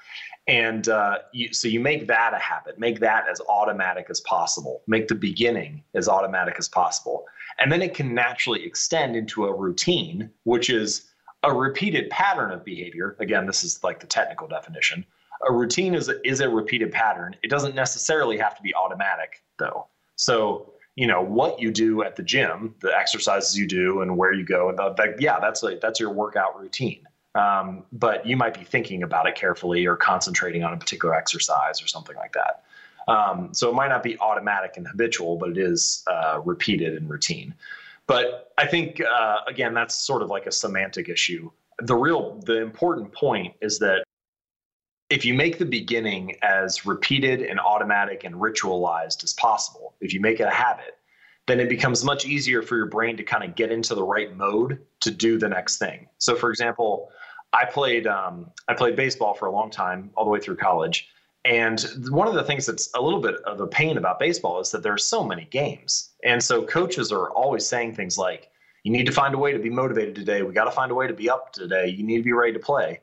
and 0.46 0.88
uh, 0.88 1.18
you, 1.32 1.52
so 1.52 1.66
you 1.66 1.80
make 1.80 2.06
that 2.06 2.32
a 2.32 2.38
habit. 2.38 2.78
Make 2.78 3.00
that 3.00 3.24
as 3.28 3.40
automatic 3.48 4.06
as 4.08 4.20
possible. 4.20 4.82
Make 4.86 5.08
the 5.08 5.16
beginning 5.16 5.82
as 5.94 6.08
automatic 6.08 6.56
as 6.58 6.68
possible, 6.68 7.24
and 7.58 7.72
then 7.72 7.82
it 7.82 7.94
can 7.94 8.14
naturally 8.14 8.64
extend 8.64 9.16
into 9.16 9.46
a 9.46 9.52
routine, 9.52 10.30
which 10.44 10.70
is 10.70 11.08
a 11.42 11.52
repeated 11.52 12.08
pattern 12.08 12.52
of 12.52 12.64
behavior. 12.64 13.16
Again, 13.18 13.46
this 13.46 13.64
is 13.64 13.82
like 13.82 13.98
the 13.98 14.06
technical 14.06 14.46
definition 14.46 15.04
a 15.48 15.52
routine 15.52 15.94
is 15.94 16.08
a, 16.08 16.26
is 16.26 16.40
a 16.40 16.48
repeated 16.48 16.92
pattern. 16.92 17.36
It 17.42 17.50
doesn't 17.50 17.74
necessarily 17.74 18.38
have 18.38 18.56
to 18.56 18.62
be 18.62 18.74
automatic 18.74 19.42
though. 19.58 19.86
So 20.16 20.72
you 20.94 21.06
know 21.06 21.22
what 21.22 21.60
you 21.60 21.70
do 21.70 22.02
at 22.02 22.16
the 22.16 22.22
gym, 22.22 22.74
the 22.80 22.94
exercises 22.94 23.56
you 23.56 23.66
do, 23.66 24.02
and 24.02 24.16
where 24.16 24.32
you 24.32 24.44
go, 24.44 24.68
and 24.68 24.78
the, 24.78 25.16
yeah, 25.18 25.40
that's 25.40 25.62
like 25.62 25.80
that's 25.80 25.98
your 25.98 26.10
workout 26.10 26.58
routine. 26.60 27.06
Um, 27.34 27.84
but 27.92 28.26
you 28.26 28.36
might 28.36 28.52
be 28.52 28.62
thinking 28.64 29.02
about 29.02 29.26
it 29.26 29.34
carefully 29.34 29.86
or 29.86 29.96
concentrating 29.96 30.64
on 30.64 30.74
a 30.74 30.76
particular 30.76 31.14
exercise 31.14 31.82
or 31.82 31.86
something 31.86 32.14
like 32.16 32.34
that. 32.34 32.64
Um, 33.08 33.54
so 33.54 33.70
it 33.70 33.74
might 33.74 33.88
not 33.88 34.02
be 34.02 34.18
automatic 34.18 34.76
and 34.76 34.86
habitual, 34.86 35.36
but 35.36 35.48
it 35.48 35.58
is 35.58 36.04
uh, 36.10 36.40
repeated 36.44 36.94
and 36.94 37.08
routine. 37.08 37.54
But 38.06 38.52
I 38.58 38.66
think 38.66 39.00
uh, 39.00 39.38
again, 39.48 39.72
that's 39.72 39.94
sort 39.94 40.22
of 40.22 40.28
like 40.28 40.46
a 40.46 40.52
semantic 40.52 41.08
issue. 41.08 41.50
The 41.78 41.94
real, 41.94 42.38
the 42.44 42.60
important 42.60 43.12
point 43.12 43.54
is 43.62 43.78
that 43.78 44.04
if 45.12 45.26
you 45.26 45.34
make 45.34 45.58
the 45.58 45.66
beginning 45.66 46.34
as 46.40 46.86
repeated 46.86 47.42
and 47.42 47.60
automatic 47.60 48.24
and 48.24 48.34
ritualized 48.36 49.22
as 49.22 49.34
possible, 49.34 49.92
if 50.00 50.14
you 50.14 50.20
make 50.20 50.40
it 50.40 50.44
a 50.44 50.50
habit, 50.50 50.96
then 51.46 51.60
it 51.60 51.68
becomes 51.68 52.02
much 52.02 52.24
easier 52.24 52.62
for 52.62 52.78
your 52.78 52.86
brain 52.86 53.18
to 53.18 53.22
kind 53.22 53.44
of 53.44 53.54
get 53.54 53.70
into 53.70 53.94
the 53.94 54.02
right 54.02 54.34
mode 54.34 54.80
to 55.00 55.10
do 55.10 55.38
the 55.38 55.50
next 55.50 55.76
thing. 55.76 56.08
So, 56.16 56.34
for 56.34 56.48
example, 56.48 57.10
I 57.52 57.66
played 57.66 58.06
um, 58.06 58.50
I 58.68 58.74
played 58.74 58.96
baseball 58.96 59.34
for 59.34 59.44
a 59.44 59.52
long 59.52 59.68
time, 59.68 60.10
all 60.16 60.24
the 60.24 60.30
way 60.30 60.40
through 60.40 60.56
college. 60.56 61.10
And 61.44 61.78
one 62.08 62.26
of 62.26 62.32
the 62.32 62.44
things 62.44 62.64
that's 62.64 62.88
a 62.94 63.02
little 63.02 63.20
bit 63.20 63.34
of 63.44 63.60
a 63.60 63.66
pain 63.66 63.98
about 63.98 64.18
baseball 64.18 64.60
is 64.60 64.70
that 64.70 64.82
there 64.82 64.94
are 64.94 64.98
so 64.98 65.22
many 65.22 65.44
games, 65.44 66.08
and 66.24 66.42
so 66.42 66.62
coaches 66.64 67.12
are 67.12 67.28
always 67.32 67.66
saying 67.66 67.96
things 67.96 68.16
like, 68.16 68.48
"You 68.82 68.92
need 68.92 69.04
to 69.04 69.12
find 69.12 69.34
a 69.34 69.38
way 69.38 69.52
to 69.52 69.58
be 69.58 69.68
motivated 69.68 70.14
today. 70.14 70.42
We 70.42 70.54
got 70.54 70.64
to 70.64 70.70
find 70.70 70.90
a 70.90 70.94
way 70.94 71.06
to 71.06 71.12
be 71.12 71.28
up 71.28 71.52
today. 71.52 71.88
You 71.88 72.02
need 72.02 72.16
to 72.16 72.22
be 72.22 72.32
ready 72.32 72.54
to 72.54 72.58
play." 72.58 73.00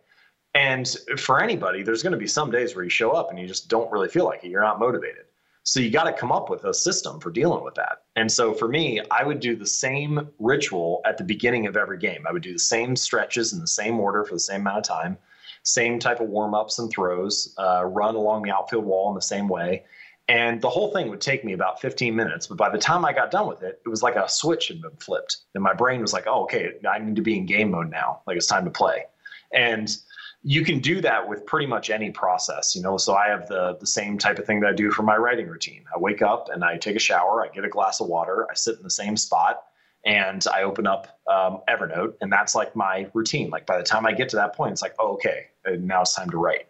And 0.55 0.87
for 1.17 1.41
anybody, 1.41 1.83
there's 1.83 2.01
going 2.01 2.13
to 2.13 2.17
be 2.17 2.27
some 2.27 2.49
days 2.49 2.75
where 2.75 2.83
you 2.83 2.89
show 2.89 3.11
up 3.11 3.29
and 3.29 3.39
you 3.39 3.47
just 3.47 3.69
don't 3.69 3.91
really 3.91 4.09
feel 4.09 4.25
like 4.25 4.43
it. 4.43 4.49
You're 4.49 4.63
not 4.63 4.79
motivated. 4.79 5.25
So 5.63 5.79
you 5.79 5.91
got 5.91 6.05
to 6.05 6.13
come 6.13 6.31
up 6.31 6.49
with 6.49 6.63
a 6.63 6.73
system 6.73 7.19
for 7.19 7.29
dealing 7.29 7.63
with 7.63 7.75
that. 7.75 8.03
And 8.15 8.31
so 8.31 8.53
for 8.53 8.67
me, 8.67 9.01
I 9.11 9.23
would 9.23 9.39
do 9.39 9.55
the 9.55 9.67
same 9.67 10.29
ritual 10.39 11.01
at 11.05 11.17
the 11.17 11.23
beginning 11.23 11.67
of 11.67 11.77
every 11.77 11.99
game. 11.99 12.25
I 12.27 12.31
would 12.31 12.41
do 12.41 12.53
the 12.53 12.59
same 12.59 12.95
stretches 12.95 13.53
in 13.53 13.59
the 13.59 13.67
same 13.67 13.99
order 13.99 14.23
for 14.23 14.33
the 14.33 14.39
same 14.39 14.61
amount 14.61 14.79
of 14.79 14.83
time, 14.85 15.17
same 15.63 15.99
type 15.99 16.21
of 16.21 16.29
warm 16.29 16.55
ups 16.55 16.79
and 16.79 16.89
throws, 16.89 17.53
uh, 17.59 17.85
run 17.85 18.15
along 18.15 18.43
the 18.43 18.51
outfield 18.51 18.85
wall 18.85 19.09
in 19.09 19.15
the 19.15 19.21
same 19.21 19.47
way. 19.47 19.83
And 20.27 20.61
the 20.61 20.69
whole 20.69 20.91
thing 20.91 21.09
would 21.09 21.21
take 21.21 21.43
me 21.43 21.53
about 21.53 21.81
15 21.81 22.15
minutes. 22.15 22.47
But 22.47 22.57
by 22.57 22.69
the 22.69 22.77
time 22.77 23.03
I 23.03 23.13
got 23.13 23.31
done 23.31 23.47
with 23.47 23.63
it, 23.63 23.81
it 23.85 23.89
was 23.89 24.01
like 24.01 24.15
a 24.15 24.29
switch 24.29 24.69
had 24.69 24.81
been 24.81 24.95
flipped. 24.97 25.37
And 25.55 25.63
my 25.63 25.73
brain 25.73 26.01
was 26.01 26.13
like, 26.13 26.25
oh, 26.27 26.43
okay, 26.43 26.73
I 26.89 26.99
need 26.99 27.15
to 27.15 27.21
be 27.21 27.37
in 27.37 27.45
game 27.45 27.71
mode 27.71 27.89
now. 27.89 28.21
Like 28.25 28.37
it's 28.37 28.47
time 28.47 28.65
to 28.65 28.71
play. 28.71 29.05
And 29.53 29.95
you 30.43 30.63
can 30.63 30.79
do 30.79 31.01
that 31.01 31.27
with 31.27 31.45
pretty 31.45 31.65
much 31.65 31.89
any 31.89 32.11
process 32.11 32.75
you 32.75 32.81
know? 32.81 32.97
So 32.97 33.13
i 33.15 33.27
have 33.27 33.47
the 33.47 33.77
the 33.79 33.87
same 33.87 34.17
type 34.17 34.39
of 34.39 34.45
thing 34.45 34.59
that 34.61 34.69
i 34.69 34.73
do 34.73 34.91
for 34.91 35.03
my 35.03 35.15
writing 35.15 35.47
routine. 35.47 35.83
I 35.93 35.99
wake 35.99 36.21
up 36.21 36.49
and 36.51 36.63
i 36.63 36.77
take 36.77 36.95
a 36.95 36.99
shower 36.99 37.45
i 37.45 37.49
get 37.49 37.65
a 37.65 37.69
glass 37.69 37.99
of 37.99 38.07
water 38.07 38.47
i 38.49 38.53
sit 38.53 38.77
in 38.77 38.83
the 38.83 38.89
same 38.89 39.17
spot 39.17 39.63
and 40.05 40.45
i 40.53 40.63
open 40.63 40.87
up 40.87 41.19
um, 41.27 41.61
evernote 41.69 42.13
and 42.21 42.31
that's 42.31 42.55
like 42.55 42.75
my 42.75 43.07
routine. 43.13 43.49
Like 43.49 43.65
by 43.65 43.77
the 43.77 43.83
time 43.83 44.05
i 44.05 44.13
get 44.13 44.29
to 44.29 44.37
that 44.37 44.55
point 44.55 44.71
it's 44.71 44.81
like 44.81 44.95
oh, 44.99 45.13
okay 45.13 45.47
now 45.79 46.01
it's 46.01 46.15
time 46.15 46.29
to 46.29 46.37
write. 46.37 46.67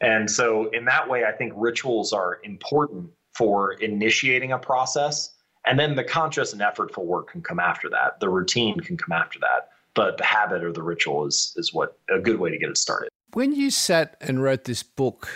And 0.00 0.30
so 0.30 0.68
in 0.70 0.84
that 0.84 1.08
way 1.08 1.24
i 1.24 1.32
think 1.32 1.52
rituals 1.56 2.12
are 2.12 2.38
important 2.44 3.10
for 3.34 3.72
initiating 3.74 4.52
a 4.52 4.58
process 4.58 5.34
and 5.66 5.78
then 5.78 5.96
the 5.96 6.04
conscious 6.04 6.52
and 6.52 6.62
effortful 6.62 7.04
work 7.04 7.30
can 7.30 7.42
come 7.42 7.60
after 7.60 7.90
that. 7.90 8.20
The 8.20 8.28
routine 8.28 8.80
can 8.80 8.96
come 8.96 9.12
after 9.12 9.38
that 9.40 9.68
but 9.98 10.16
the 10.16 10.24
habit 10.24 10.62
or 10.62 10.72
the 10.72 10.82
ritual 10.82 11.26
is 11.26 11.52
is 11.56 11.74
what 11.74 11.98
a 12.08 12.20
good 12.20 12.38
way 12.38 12.50
to 12.50 12.56
get 12.56 12.70
it 12.70 12.78
started. 12.78 13.08
When 13.32 13.52
you 13.52 13.68
sat 13.68 14.16
and 14.20 14.40
wrote 14.40 14.62
this 14.62 14.84
book 14.84 15.28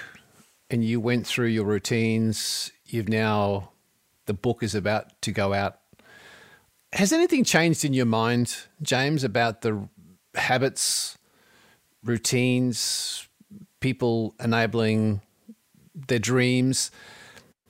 and 0.71 0.85
you 0.85 1.01
went 1.01 1.27
through 1.27 1.49
your 1.49 1.65
routines, 1.65 2.71
you've 2.87 3.09
now 3.09 3.73
the 4.27 4.35
book 4.35 4.63
is 4.63 4.77
about 4.77 5.21
to 5.23 5.33
go 5.33 5.53
out. 5.53 5.81
Has 6.93 7.13
anything 7.13 7.43
changed 7.43 7.85
in 7.85 7.93
your 7.93 8.07
mind, 8.07 8.57
James, 8.81 9.25
about 9.25 9.63
the 9.63 9.89
habits, 10.37 11.19
routines, 12.05 13.27
people 13.81 14.37
enabling 14.39 15.23
their 16.07 16.21
dreams? 16.21 16.93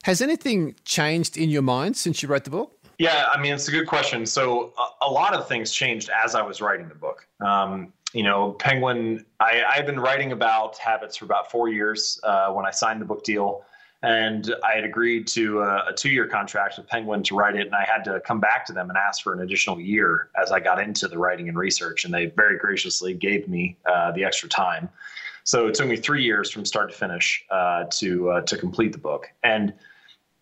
Has 0.03 0.21
anything 0.21 0.75
changed 0.85 1.39
in 1.39 1.49
your 1.49 1.63
mind 1.63 1.97
since 1.97 2.23
you 2.23 2.29
wrote 2.29 2.45
the 2.45 2.51
book? 2.51 2.82
Yeah, 3.03 3.27
I 3.33 3.41
mean, 3.41 3.53
it's 3.53 3.67
a 3.67 3.73
good 3.73 3.89
question. 3.89 4.25
So, 4.25 4.73
a, 4.79 5.07
a 5.07 5.11
lot 5.11 5.35
of 5.35 5.49
things 5.49 5.73
changed 5.73 6.09
as 6.11 6.37
I 6.37 6.43
was 6.43 6.61
writing 6.61 6.89
the 6.89 6.95
book. 6.95 7.27
Um, 7.41 7.93
you 8.13 8.23
know, 8.23 8.53
Penguin, 8.53 9.27
I, 9.41 9.65
I've 9.69 9.87
been 9.87 9.99
writing 9.99 10.31
about 10.31 10.79
habits 10.79 11.17
for 11.17 11.25
about 11.25 11.51
four 11.51 11.69
years 11.69 12.21
uh, 12.23 12.53
when 12.53 12.65
I 12.65 12.71
signed 12.71 13.01
the 13.01 13.05
book 13.05 13.25
deal. 13.25 13.65
And 14.05 14.55
I 14.63 14.77
had 14.77 14.85
agreed 14.85 15.27
to 15.29 15.63
a, 15.63 15.89
a 15.89 15.93
two 15.93 16.11
year 16.11 16.29
contract 16.29 16.79
with 16.79 16.87
Penguin 16.87 17.25
to 17.25 17.35
write 17.35 17.57
it. 17.57 17.67
And 17.67 17.75
I 17.75 17.85
had 17.85 18.05
to 18.05 18.21
come 18.21 18.39
back 18.39 18.65
to 18.67 18.73
them 18.73 18.89
and 18.89 18.97
ask 18.97 19.25
for 19.25 19.33
an 19.33 19.41
additional 19.41 19.81
year 19.81 20.29
as 20.41 20.53
I 20.53 20.61
got 20.61 20.81
into 20.81 21.09
the 21.09 21.19
writing 21.19 21.49
and 21.49 21.59
research. 21.59 22.05
And 22.05 22.15
they 22.15 22.27
very 22.27 22.57
graciously 22.57 23.15
gave 23.15 23.49
me 23.49 23.77
uh, 23.85 24.13
the 24.13 24.23
extra 24.23 24.49
time. 24.49 24.89
So 25.43 25.67
it 25.67 25.75
took 25.75 25.89
me 25.89 25.97
three 25.97 26.23
years 26.23 26.53
from 26.53 26.65
start 26.65 26.93
to 26.93 26.97
finish 26.97 27.45
uh, 27.51 27.87
to 27.99 28.31
uh, 28.31 28.41
to 28.43 28.57
complete 28.57 28.93
the 28.93 28.99
book. 28.99 29.27
And 29.43 29.75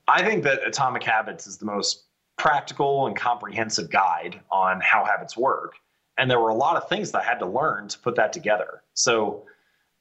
I 0.08 0.22
think 0.22 0.44
that 0.44 0.66
Atomic 0.66 1.04
Habits 1.04 1.46
is 1.46 1.56
the 1.56 1.64
most 1.64 2.04
practical 2.40 3.06
and 3.06 3.14
comprehensive 3.14 3.90
guide 3.90 4.40
on 4.50 4.80
how 4.80 5.04
habits 5.04 5.36
work. 5.36 5.74
And 6.16 6.30
there 6.30 6.40
were 6.40 6.48
a 6.48 6.54
lot 6.54 6.74
of 6.74 6.88
things 6.88 7.12
that 7.12 7.20
I 7.20 7.24
had 7.24 7.38
to 7.40 7.46
learn 7.46 7.88
to 7.88 7.98
put 7.98 8.16
that 8.16 8.32
together. 8.32 8.82
So, 8.94 9.44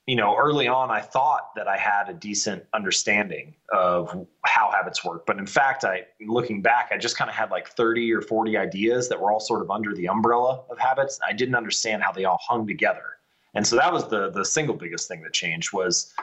you 0.08 0.16
know, 0.16 0.38
early 0.38 0.66
on, 0.66 0.90
I 0.90 1.02
thought 1.02 1.54
that 1.58 1.68
I 1.68 1.76
had 1.76 2.08
a 2.08 2.14
decent 2.14 2.64
understanding 2.74 3.56
of 3.74 4.26
how 4.46 4.72
habits 4.72 5.04
work. 5.04 5.26
But 5.26 5.38
in 5.38 5.46
fact, 5.46 5.84
I, 5.84 6.06
looking 6.26 6.62
back, 6.62 6.92
I 6.94 6.98
just 6.98 7.18
kind 7.18 7.30
of 7.30 7.36
had 7.36 7.52
like 7.52 7.68
30 7.68 8.14
or 8.14 8.22
40 8.22 8.56
ideas 8.56 9.10
that 9.10 9.20
were 9.20 9.34
all 9.34 9.42
sort 9.42 9.62
of 9.62 9.70
under 9.70 9.94
the 9.94 10.08
umbrella 10.08 10.64
of 10.70 10.80
habits. 10.80 11.20
I 11.28 11.34
didn't 11.34 11.56
understand 11.56 12.04
how 12.04 12.14
they 12.14 12.24
all 12.24 12.40
hung 12.42 12.66
together. 12.66 13.18
And 13.54 13.68
so 13.68 13.76
that 13.76 13.92
was 13.92 14.08
the, 14.08 14.32
the 14.32 14.46
single 14.46 14.76
biggest 14.76 15.10
thing 15.10 15.22
that 15.24 15.34
changed 15.34 15.74
was 15.74 16.14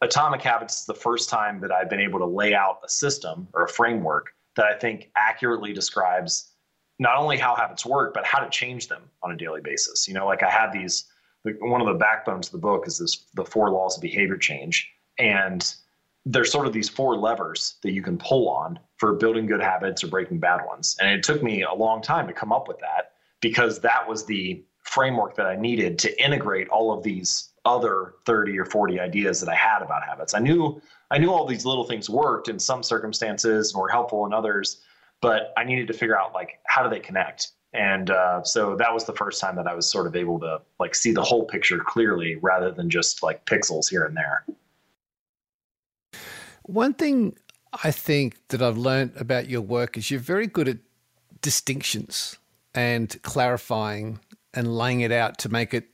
Atomic 0.00 0.40
Habits 0.40 0.80
is 0.80 0.86
the 0.86 0.94
first 0.94 1.28
time 1.28 1.60
that 1.60 1.70
I've 1.70 1.90
been 1.90 2.00
able 2.00 2.18
to 2.20 2.26
lay 2.26 2.54
out 2.54 2.80
a 2.82 2.88
system 2.88 3.48
or 3.52 3.64
a 3.64 3.68
framework 3.68 4.32
that 4.56 4.66
I 4.66 4.74
think 4.74 5.10
accurately 5.16 5.72
describes 5.72 6.52
not 6.98 7.16
only 7.16 7.36
how 7.36 7.54
habits 7.54 7.84
work, 7.84 8.14
but 8.14 8.24
how 8.24 8.38
to 8.38 8.48
change 8.50 8.88
them 8.88 9.02
on 9.22 9.30
a 9.30 9.36
daily 9.36 9.60
basis. 9.60 10.08
You 10.08 10.14
know, 10.14 10.26
like 10.26 10.42
I 10.42 10.50
had 10.50 10.72
these, 10.72 11.04
one 11.60 11.80
of 11.80 11.86
the 11.86 11.94
backbones 11.94 12.48
of 12.48 12.52
the 12.52 12.58
book 12.58 12.86
is 12.86 12.98
this 12.98 13.26
the 13.34 13.44
four 13.44 13.70
laws 13.70 13.96
of 13.96 14.02
behavior 14.02 14.36
change. 14.36 14.90
And 15.18 15.74
there's 16.24 16.50
sort 16.50 16.66
of 16.66 16.72
these 16.72 16.88
four 16.88 17.16
levers 17.16 17.76
that 17.82 17.92
you 17.92 18.02
can 18.02 18.18
pull 18.18 18.48
on 18.48 18.78
for 18.96 19.14
building 19.14 19.46
good 19.46 19.62
habits 19.62 20.02
or 20.02 20.08
breaking 20.08 20.40
bad 20.40 20.64
ones. 20.66 20.96
And 21.00 21.10
it 21.10 21.22
took 21.22 21.42
me 21.42 21.62
a 21.62 21.72
long 21.72 22.02
time 22.02 22.26
to 22.26 22.32
come 22.32 22.52
up 22.52 22.66
with 22.66 22.78
that 22.80 23.12
because 23.40 23.80
that 23.80 24.08
was 24.08 24.24
the 24.24 24.64
framework 24.86 25.36
that 25.36 25.46
I 25.46 25.56
needed 25.56 25.98
to 26.00 26.24
integrate 26.24 26.68
all 26.68 26.92
of 26.92 27.02
these 27.02 27.50
other 27.64 28.14
30 28.24 28.58
or 28.58 28.64
40 28.64 29.00
ideas 29.00 29.40
that 29.40 29.48
I 29.48 29.54
had 29.54 29.82
about 29.82 30.04
habits. 30.04 30.34
I 30.34 30.38
knew 30.38 30.80
I 31.10 31.18
knew 31.18 31.30
all 31.30 31.46
these 31.46 31.64
little 31.64 31.84
things 31.84 32.10
worked 32.10 32.48
in 32.48 32.58
some 32.58 32.82
circumstances 32.82 33.72
and 33.72 33.80
were 33.80 33.88
helpful 33.88 34.26
in 34.26 34.32
others, 34.32 34.82
but 35.20 35.52
I 35.56 35.64
needed 35.64 35.86
to 35.88 35.92
figure 35.92 36.18
out 36.18 36.34
like 36.34 36.58
how 36.66 36.82
do 36.82 36.90
they 36.90 37.00
connect. 37.00 37.52
And 37.72 38.10
uh, 38.10 38.42
so 38.42 38.74
that 38.76 38.92
was 38.92 39.04
the 39.04 39.12
first 39.12 39.40
time 39.40 39.54
that 39.56 39.66
I 39.66 39.74
was 39.74 39.88
sort 39.88 40.06
of 40.06 40.16
able 40.16 40.40
to 40.40 40.62
like 40.80 40.94
see 40.94 41.12
the 41.12 41.22
whole 41.22 41.44
picture 41.44 41.78
clearly 41.78 42.36
rather 42.36 42.72
than 42.72 42.88
just 42.88 43.22
like 43.22 43.44
pixels 43.44 43.88
here 43.88 44.04
and 44.04 44.16
there. 44.16 44.44
One 46.62 46.94
thing 46.94 47.36
I 47.84 47.90
think 47.90 48.36
that 48.48 48.62
I've 48.62 48.78
learned 48.78 49.12
about 49.16 49.48
your 49.48 49.60
work 49.60 49.96
is 49.96 50.10
you're 50.10 50.18
very 50.18 50.46
good 50.46 50.68
at 50.68 50.78
distinctions 51.42 52.38
and 52.74 53.20
clarifying 53.22 54.20
and 54.56 54.76
laying 54.76 55.00
it 55.00 55.12
out 55.12 55.38
to 55.38 55.48
make 55.48 55.72
it 55.72 55.86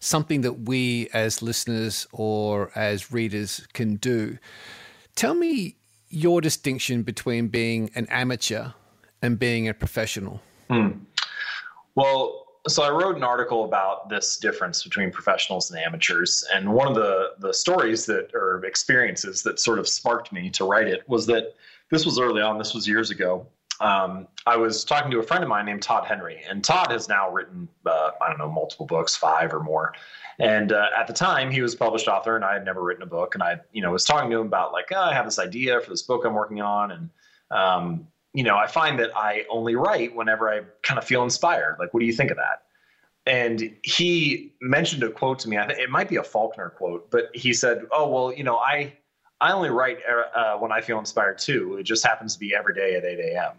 something 0.00 0.40
that 0.40 0.68
we 0.68 1.08
as 1.12 1.42
listeners 1.42 2.06
or 2.12 2.70
as 2.74 3.12
readers 3.12 3.66
can 3.72 3.96
do. 3.96 4.38
Tell 5.14 5.34
me 5.34 5.76
your 6.08 6.40
distinction 6.40 7.02
between 7.02 7.48
being 7.48 7.90
an 7.94 8.06
amateur 8.10 8.70
and 9.22 9.38
being 9.38 9.68
a 9.68 9.74
professional. 9.74 10.40
Hmm. 10.68 10.90
Well, 11.94 12.46
so 12.68 12.82
I 12.82 12.90
wrote 12.90 13.16
an 13.16 13.22
article 13.22 13.64
about 13.64 14.08
this 14.08 14.36
difference 14.36 14.82
between 14.82 15.10
professionals 15.10 15.70
and 15.70 15.80
amateurs, 15.80 16.44
and 16.52 16.72
one 16.72 16.88
of 16.88 16.94
the 16.94 17.30
the 17.38 17.54
stories 17.54 18.06
that 18.06 18.30
or 18.34 18.64
experiences 18.64 19.42
that 19.42 19.58
sort 19.58 19.78
of 19.78 19.88
sparked 19.88 20.32
me 20.32 20.50
to 20.50 20.64
write 20.64 20.86
it 20.86 21.08
was 21.08 21.26
that 21.26 21.54
this 21.90 22.04
was 22.04 22.18
early 22.18 22.42
on. 22.42 22.58
This 22.58 22.74
was 22.74 22.86
years 22.86 23.10
ago, 23.10 23.46
um, 23.80 24.28
I 24.46 24.56
was 24.56 24.84
talking 24.84 25.10
to 25.10 25.18
a 25.18 25.22
friend 25.22 25.42
of 25.42 25.48
mine 25.48 25.64
named 25.64 25.82
Todd 25.82 26.06
Henry, 26.06 26.42
and 26.48 26.62
Todd 26.62 26.90
has 26.90 27.08
now 27.08 27.30
written, 27.30 27.66
uh, 27.86 28.10
I 28.20 28.28
don't 28.28 28.38
know, 28.38 28.50
multiple 28.50 28.86
books, 28.86 29.16
five 29.16 29.54
or 29.54 29.60
more. 29.60 29.94
And 30.38 30.72
uh, 30.72 30.86
at 30.98 31.06
the 31.06 31.12
time, 31.12 31.50
he 31.50 31.62
was 31.62 31.74
a 31.74 31.76
published 31.78 32.06
author, 32.06 32.36
and 32.36 32.44
I 32.44 32.54
had 32.54 32.64
never 32.64 32.82
written 32.82 33.02
a 33.02 33.06
book. 33.06 33.34
And 33.34 33.42
I, 33.42 33.60
you 33.72 33.80
know, 33.82 33.90
was 33.92 34.04
talking 34.04 34.30
to 34.30 34.38
him 34.38 34.46
about 34.46 34.72
like, 34.72 34.88
oh, 34.92 35.00
I 35.00 35.14
have 35.14 35.24
this 35.24 35.38
idea 35.38 35.80
for 35.80 35.90
this 35.90 36.02
book 36.02 36.24
I'm 36.24 36.34
working 36.34 36.60
on, 36.60 36.90
and 36.90 37.10
um, 37.50 38.06
you 38.34 38.42
know, 38.42 38.56
I 38.56 38.66
find 38.66 38.98
that 38.98 39.16
I 39.16 39.44
only 39.50 39.74
write 39.74 40.14
whenever 40.14 40.50
I 40.50 40.62
kind 40.82 40.98
of 40.98 41.04
feel 41.04 41.22
inspired. 41.22 41.76
Like, 41.78 41.92
what 41.94 42.00
do 42.00 42.06
you 42.06 42.12
think 42.12 42.30
of 42.30 42.36
that? 42.36 42.62
And 43.26 43.74
he 43.82 44.54
mentioned 44.60 45.02
a 45.02 45.10
quote 45.10 45.38
to 45.40 45.48
me. 45.48 45.58
I 45.58 45.66
think 45.66 45.78
it 45.78 45.90
might 45.90 46.08
be 46.08 46.16
a 46.16 46.22
Faulkner 46.22 46.70
quote, 46.70 47.10
but 47.10 47.30
he 47.34 47.54
said, 47.54 47.86
"Oh, 47.92 48.08
well, 48.08 48.32
you 48.32 48.44
know, 48.44 48.56
I 48.56 48.92
I 49.40 49.52
only 49.52 49.70
write 49.70 49.98
uh, 50.34 50.56
when 50.58 50.70
I 50.70 50.82
feel 50.82 50.98
inspired 50.98 51.38
too. 51.38 51.78
It 51.78 51.84
just 51.84 52.04
happens 52.04 52.34
to 52.34 52.40
be 52.40 52.54
every 52.54 52.74
day 52.74 52.94
at 52.96 53.04
8 53.04 53.18
a.m." 53.20 53.52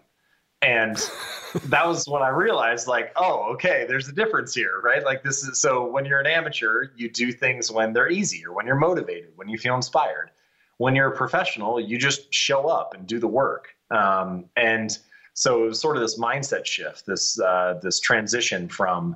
And 0.62 0.96
that 1.66 1.88
was 1.88 2.08
when 2.08 2.22
I 2.22 2.30
realized, 2.30 2.88
like, 2.88 3.12
oh, 3.16 3.52
okay, 3.54 3.86
there's 3.88 4.08
a 4.08 4.12
difference 4.12 4.54
here, 4.54 4.80
right? 4.84 5.04
Like, 5.04 5.24
this 5.24 5.44
is 5.44 5.60
so 5.60 5.86
when 5.86 6.06
you're 6.06 6.20
an 6.20 6.28
amateur, 6.28 6.88
you 6.96 7.10
do 7.10 7.32
things 7.32 7.72
when 7.72 7.94
they're 7.94 8.10
easy 8.10 8.46
or 8.46 8.54
when 8.54 8.66
you're 8.66 8.76
motivated, 8.76 9.32
when 9.36 9.50
you 9.50 9.58
feel 9.58 9.76
inspired. 9.76 10.32
When 10.78 10.96
you're 10.96 11.14
a 11.14 11.16
professional, 11.16 11.80
you 11.80 11.98
just 11.98 12.34
show 12.34 12.68
up 12.68 12.94
and 12.96 13.06
do 13.06 13.20
the 13.20 13.28
work. 13.28 13.76
Um, 13.92 14.46
and 14.56 14.98
so 15.34 15.64
it 15.64 15.68
was 15.68 15.80
sort 15.80 15.96
of 15.96 16.02
this 16.02 16.20
mindset 16.20 16.66
shift, 16.66 17.06
this 17.06 17.40
uh, 17.40 17.80
this 17.82 18.00
transition 18.00 18.68
from 18.68 19.16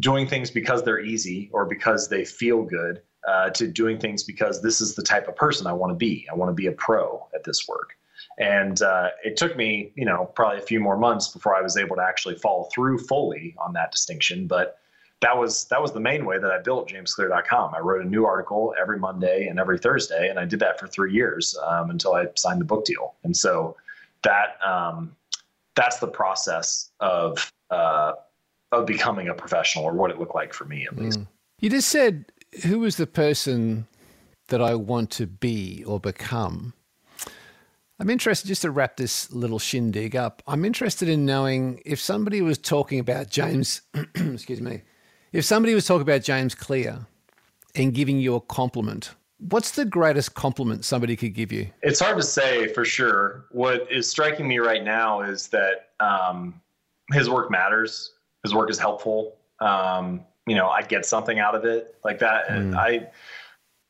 doing 0.00 0.26
things 0.26 0.50
because 0.50 0.82
they're 0.82 1.00
easy 1.00 1.50
or 1.52 1.64
because 1.64 2.08
they 2.08 2.24
feel 2.24 2.62
good 2.62 3.02
uh, 3.26 3.50
to 3.50 3.66
doing 3.66 3.98
things 3.98 4.22
because 4.22 4.62
this 4.62 4.80
is 4.80 4.94
the 4.94 5.02
type 5.02 5.28
of 5.28 5.36
person 5.36 5.66
I 5.66 5.72
want 5.72 5.90
to 5.90 5.96
be. 5.96 6.26
I 6.30 6.34
want 6.34 6.50
to 6.50 6.54
be 6.54 6.66
a 6.66 6.72
pro 6.72 7.26
at 7.34 7.44
this 7.44 7.66
work. 7.68 7.97
And 8.38 8.80
uh, 8.82 9.10
it 9.24 9.36
took 9.36 9.56
me, 9.56 9.92
you 9.96 10.04
know, 10.04 10.30
probably 10.34 10.58
a 10.58 10.62
few 10.62 10.78
more 10.80 10.96
months 10.96 11.28
before 11.28 11.56
I 11.56 11.62
was 11.62 11.76
able 11.76 11.96
to 11.96 12.02
actually 12.02 12.36
follow 12.36 12.68
through 12.72 12.98
fully 12.98 13.54
on 13.58 13.72
that 13.72 13.90
distinction. 13.90 14.46
But 14.46 14.78
that 15.20 15.36
was 15.36 15.64
that 15.66 15.82
was 15.82 15.92
the 15.92 16.00
main 16.00 16.24
way 16.24 16.38
that 16.38 16.50
I 16.50 16.60
built 16.60 16.88
JamesClear.com. 16.88 17.74
I 17.74 17.80
wrote 17.80 18.04
a 18.04 18.08
new 18.08 18.24
article 18.24 18.74
every 18.80 18.98
Monday 18.98 19.48
and 19.48 19.58
every 19.58 19.78
Thursday, 19.78 20.28
and 20.28 20.38
I 20.38 20.44
did 20.44 20.60
that 20.60 20.78
for 20.78 20.86
three 20.86 21.12
years 21.12 21.56
um, 21.66 21.90
until 21.90 22.14
I 22.14 22.26
signed 22.36 22.60
the 22.60 22.64
book 22.64 22.84
deal. 22.84 23.14
And 23.24 23.36
so 23.36 23.76
that 24.22 24.58
um, 24.64 25.16
that's 25.74 25.98
the 25.98 26.06
process 26.06 26.90
of 27.00 27.50
uh, 27.70 28.12
of 28.70 28.86
becoming 28.86 29.28
a 29.28 29.34
professional, 29.34 29.84
or 29.84 29.92
what 29.92 30.10
it 30.10 30.18
looked 30.20 30.34
like 30.34 30.52
for 30.54 30.64
me 30.64 30.86
at 30.86 30.96
least. 30.96 31.20
Mm. 31.20 31.26
You 31.58 31.70
just 31.70 31.88
said, 31.88 32.26
"Who 32.64 32.84
is 32.84 32.96
the 32.96 33.06
person 33.08 33.88
that 34.48 34.62
I 34.62 34.76
want 34.76 35.10
to 35.12 35.26
be 35.26 35.82
or 35.84 35.98
become?" 35.98 36.74
I'm 38.00 38.10
interested 38.10 38.46
just 38.46 38.62
to 38.62 38.70
wrap 38.70 38.96
this 38.96 39.30
little 39.32 39.58
shindig 39.58 40.14
up. 40.14 40.42
I'm 40.46 40.64
interested 40.64 41.08
in 41.08 41.26
knowing 41.26 41.82
if 41.84 42.00
somebody 42.00 42.40
was 42.42 42.56
talking 42.56 43.00
about 43.00 43.28
James, 43.28 43.82
excuse 44.14 44.60
me, 44.60 44.82
if 45.32 45.44
somebody 45.44 45.74
was 45.74 45.84
talking 45.84 46.02
about 46.02 46.22
James 46.22 46.54
Clear 46.54 47.06
and 47.74 47.92
giving 47.92 48.18
you 48.20 48.36
a 48.36 48.40
compliment, 48.40 49.10
what's 49.38 49.72
the 49.72 49.84
greatest 49.84 50.34
compliment 50.34 50.84
somebody 50.84 51.16
could 51.16 51.34
give 51.34 51.50
you? 51.50 51.70
It's 51.82 51.98
hard 51.98 52.16
to 52.18 52.22
say 52.22 52.72
for 52.72 52.84
sure. 52.84 53.46
What 53.50 53.90
is 53.90 54.08
striking 54.08 54.46
me 54.46 54.58
right 54.58 54.84
now 54.84 55.22
is 55.22 55.48
that 55.48 55.90
um, 55.98 56.60
his 57.12 57.28
work 57.28 57.50
matters. 57.50 58.12
His 58.44 58.54
work 58.54 58.70
is 58.70 58.78
helpful. 58.78 59.36
Um, 59.60 60.24
you 60.46 60.54
know, 60.54 60.68
I 60.68 60.82
get 60.82 61.04
something 61.04 61.40
out 61.40 61.56
of 61.56 61.64
it 61.64 61.96
like 62.04 62.20
that. 62.20 62.48
And 62.48 62.74
Hmm. 62.74 62.78
I, 62.78 63.08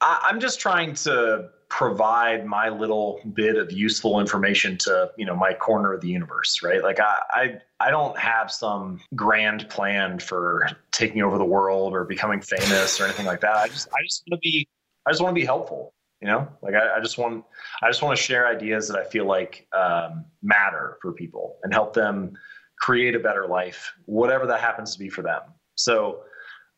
I, 0.01 0.21
I'm 0.25 0.41
just 0.41 0.61
trying 0.61 0.95
to 0.95 1.51
provide 1.69 2.47
my 2.47 2.71
little 2.71 3.21
bit 3.35 3.57
of 3.57 3.71
useful 3.71 4.21
information 4.21 4.79
to 4.79 5.11
you 5.19 5.27
know 5.27 5.37
my 5.37 5.53
corner 5.53 5.93
of 5.93 6.01
the 6.01 6.09
universe 6.09 6.63
right? 6.63 6.83
Like 6.83 6.99
I, 7.01 7.17
I 7.31 7.61
i 7.81 7.91
don't 7.91 8.19
have 8.19 8.51
some 8.51 9.01
grand 9.15 9.69
plan 9.69 10.19
for 10.19 10.69
taking 10.93 11.23
over 11.23 11.37
the 11.37 11.45
world 11.45 11.93
or 11.93 12.05
becoming 12.05 12.41
famous 12.41 13.01
or 13.01 13.05
anything 13.05 13.27
like 13.27 13.41
that. 13.43 13.57
I 13.57 13.69
just 13.69 13.89
i 13.89 14.03
just 14.05 14.25
want 14.27 14.43
to 14.43 14.49
be 14.49 14.67
i 15.07 15.11
just 15.11 15.23
want 15.23 15.35
to 15.35 15.41
be 15.41 15.47
helpful 15.47 15.95
you 16.21 16.27
know? 16.27 16.49
Like 16.63 16.75
I, 16.75 16.97
I 16.97 17.01
just 17.01 17.19
want 17.19 17.45
i 17.83 17.89
just 17.89 18.03
want 18.03 18.17
to 18.17 18.23
share 18.23 18.49
ideas 18.49 18.89
that 18.89 18.99
i 18.99 19.05
feel 19.05 19.27
like 19.27 19.67
um, 19.73 20.25
matter 20.43 20.97
for 21.03 21.13
people 21.13 21.59
and 21.63 21.73
help 21.73 21.93
them 21.93 22.33
create 22.81 23.15
a 23.15 23.21
better 23.21 23.47
life 23.47 23.93
whatever 24.07 24.47
that 24.47 24.61
happens 24.61 24.93
to 24.95 24.99
be 24.99 25.09
for 25.09 25.23
them. 25.23 25.43
So 25.75 26.23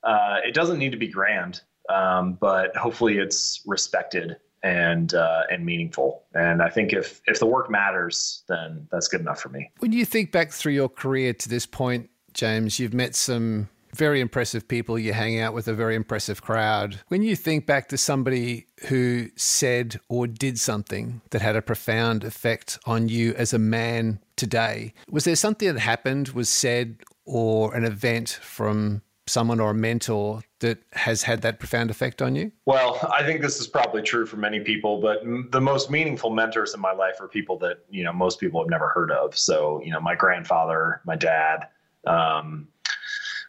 uh, 0.02 0.38
it 0.44 0.54
doesn't 0.54 0.78
need 0.78 0.90
to 0.90 0.98
be 0.98 1.08
grand 1.08 1.60
um, 1.88 2.38
but 2.40 2.76
hopefully 2.76 3.18
it's 3.18 3.62
respected 3.66 4.36
and 4.62 5.14
uh, 5.14 5.42
and 5.50 5.64
meaningful. 5.64 6.24
And 6.34 6.62
I 6.62 6.68
think 6.68 6.92
if 6.92 7.20
if 7.26 7.38
the 7.38 7.46
work 7.46 7.70
matters, 7.70 8.42
then 8.48 8.86
that's 8.90 9.08
good 9.08 9.20
enough 9.20 9.40
for 9.40 9.48
me. 9.48 9.70
When 9.78 9.92
you 9.92 10.04
think 10.04 10.32
back 10.32 10.52
through 10.52 10.72
your 10.72 10.88
career 10.88 11.32
to 11.32 11.48
this 11.48 11.66
point, 11.66 12.10
James, 12.34 12.78
you've 12.78 12.94
met 12.94 13.14
some 13.14 13.68
very 13.94 14.20
impressive 14.20 14.68
people. 14.68 14.98
You 14.98 15.12
hang 15.12 15.40
out 15.40 15.54
with 15.54 15.68
a 15.68 15.74
very 15.74 15.94
impressive 15.94 16.42
crowd. 16.42 17.00
When 17.08 17.22
you 17.22 17.36
think 17.36 17.66
back 17.66 17.88
to 17.88 17.98
somebody 17.98 18.66
who 18.88 19.28
said 19.36 20.00
or 20.08 20.26
did 20.26 20.58
something 20.58 21.22
that 21.30 21.42
had 21.42 21.56
a 21.56 21.62
profound 21.62 22.24
effect 22.24 22.78
on 22.86 23.08
you 23.08 23.34
as 23.34 23.52
a 23.52 23.58
man 23.58 24.20
today, 24.36 24.94
was 25.10 25.24
there 25.24 25.36
something 25.36 25.72
that 25.74 25.80
happened, 25.80 26.28
was 26.28 26.48
said, 26.48 26.98
or 27.24 27.74
an 27.74 27.84
event 27.84 28.28
from 28.28 29.02
someone 29.30 29.60
or 29.60 29.70
a 29.70 29.74
mentor 29.74 30.42
that 30.58 30.78
has 30.92 31.22
had 31.22 31.42
that 31.42 31.58
profound 31.58 31.90
effect 31.90 32.20
on 32.20 32.36
you? 32.36 32.52
Well, 32.66 32.98
I 33.12 33.24
think 33.24 33.40
this 33.40 33.58
is 33.60 33.66
probably 33.66 34.02
true 34.02 34.26
for 34.26 34.36
many 34.36 34.60
people, 34.60 35.00
but 35.00 35.22
m- 35.22 35.48
the 35.52 35.60
most 35.60 35.90
meaningful 35.90 36.30
mentors 36.30 36.74
in 36.74 36.80
my 36.80 36.92
life 36.92 37.20
are 37.20 37.28
people 37.28 37.58
that, 37.58 37.84
you 37.88 38.04
know, 38.04 38.12
most 38.12 38.40
people 38.40 38.60
have 38.60 38.68
never 38.68 38.88
heard 38.88 39.10
of. 39.10 39.36
So, 39.36 39.80
you 39.84 39.92
know, 39.92 40.00
my 40.00 40.14
grandfather, 40.14 41.00
my 41.04 41.16
dad, 41.16 41.68
um, 42.06 42.68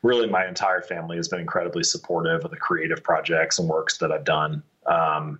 really 0.03 0.27
my 0.27 0.47
entire 0.47 0.81
family 0.81 1.17
has 1.17 1.27
been 1.27 1.39
incredibly 1.39 1.83
supportive 1.83 2.43
of 2.45 2.51
the 2.51 2.57
creative 2.57 3.03
projects 3.03 3.59
and 3.59 3.67
works 3.67 3.97
that 3.97 4.11
I've 4.11 4.25
done. 4.25 4.63
Um, 4.85 5.39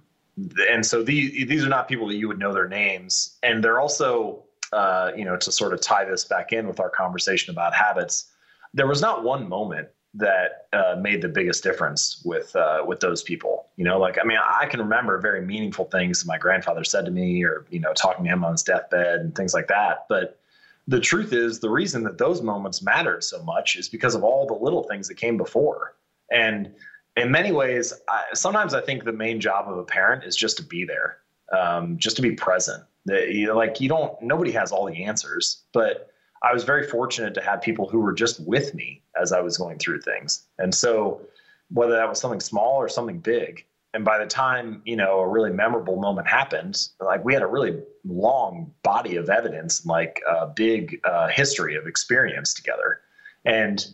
and 0.70 0.86
so 0.86 1.04
these, 1.04 1.48
these 1.48 1.64
are 1.66 1.70
not 1.70 1.88
people 1.88 2.08
that 2.08 2.16
you 2.16 2.28
would 2.28 2.40
know 2.40 2.54
their 2.54 2.68
names. 2.68 3.38
And 3.44 3.64
they're 3.64 3.80
also, 3.80 4.44
uh, 4.74 5.12
you 5.16 5.26
know, 5.26 5.38
to 5.38 5.52
sort 5.52 5.74
of 5.74 5.82
tie 5.82 6.06
this 6.06 6.26
back 6.26 6.54
in 6.54 6.68
with 6.68 6.80
our 6.80 6.90
conversation 6.90 7.52
about 7.52 7.74
habits, 7.74 8.32
there 8.74 8.88
was 8.88 9.02
not 9.02 9.24
one 9.24 9.50
moment 9.50 9.90
that 10.14 10.68
uh, 10.74 10.96
made 11.00 11.22
the 11.22 11.30
biggest 11.30 11.64
difference 11.64 12.22
with 12.26 12.56
uh, 12.56 12.84
with 12.86 13.00
those 13.00 13.24
people. 13.24 13.68
You 13.78 13.86
know, 13.86 13.98
like 13.98 14.18
I 14.22 14.26
mean, 14.26 14.40
I 14.44 14.66
can 14.66 14.80
remember 14.80 15.20
very 15.20 15.42
meaningful 15.42 15.86
things 15.86 16.26
my 16.26 16.38
grandfather 16.38 16.84
said 16.84 17.06
to 17.06 17.12
me, 17.12 17.44
or 17.44 17.66
you 17.70 17.80
know, 17.80 17.94
talking 17.94 18.26
to 18.26 18.32
him 18.32 18.44
on 18.44 18.52
his 18.52 18.64
deathbed 18.64 19.22
and 19.22 19.34
things 19.34 19.54
like 19.54 19.68
that. 19.68 20.06
But 20.10 20.40
the 20.88 21.00
truth 21.00 21.32
is, 21.32 21.60
the 21.60 21.70
reason 21.70 22.04
that 22.04 22.18
those 22.18 22.42
moments 22.42 22.82
mattered 22.82 23.24
so 23.24 23.42
much 23.44 23.78
is 23.78 23.88
because 23.88 24.16
of 24.16 24.24
all 24.24 24.46
the 24.46 24.54
little 24.54 24.84
things 24.84 25.08
that 25.08 25.16
came 25.16 25.38
before. 25.38 25.96
And 26.32 26.74
in 27.16 27.32
many 27.32 27.52
ways, 27.52 27.94
I, 28.10 28.24
sometimes 28.34 28.74
I 28.74 28.82
think 28.82 29.04
the 29.04 29.14
main 29.14 29.40
job 29.40 29.70
of 29.70 29.78
a 29.78 29.84
parent 29.84 30.24
is 30.24 30.36
just 30.36 30.58
to 30.58 30.64
be 30.64 30.84
there, 30.86 31.18
um, 31.58 31.98
just 31.98 32.16
to 32.18 32.22
be 32.22 32.32
present. 32.32 32.84
That 33.06 33.30
you 33.30 33.48
know, 33.48 33.56
like 33.56 33.80
you 33.80 33.88
don't, 33.88 34.22
nobody 34.22 34.52
has 34.52 34.72
all 34.72 34.86
the 34.86 35.06
answers, 35.06 35.64
but 35.72 36.11
I 36.44 36.54
was 36.54 36.64
very 36.64 36.88
fortunate 36.88 37.34
to 37.36 37.42
have 37.42 37.62
people 37.62 37.88
who 37.88 38.00
were 38.00 38.14
just 38.14 38.40
with 38.46 38.74
me 38.74 39.04
as 39.20 39.32
I 39.32 39.42
was 39.42 39.58
going 39.58 39.78
through 39.78 40.02
things. 40.02 40.48
And 40.58 40.74
so, 40.74 41.22
whether 41.70 41.94
that 41.94 42.10
was 42.10 42.20
something 42.20 42.40
small 42.40 42.76
or 42.76 42.90
something 42.90 43.20
big, 43.20 43.66
and 43.94 44.04
by 44.06 44.18
the 44.18 44.26
time 44.26 44.82
you 44.86 44.96
know 44.96 45.20
a 45.20 45.28
really 45.28 45.52
memorable 45.52 45.98
moment 45.98 46.28
happened, 46.28 46.88
like 47.00 47.24
we 47.24 47.34
had 47.34 47.44
a 47.44 47.48
really 47.48 47.80
long 48.06 48.74
body 48.84 49.16
of 49.16 49.30
evidence, 49.30 49.86
like 49.86 50.22
a 50.28 50.48
big 50.48 51.00
uh, 51.04 51.28
history 51.28 51.76
of 51.76 51.88
experience 51.88 52.54
together, 52.54 53.02
and 53.46 53.86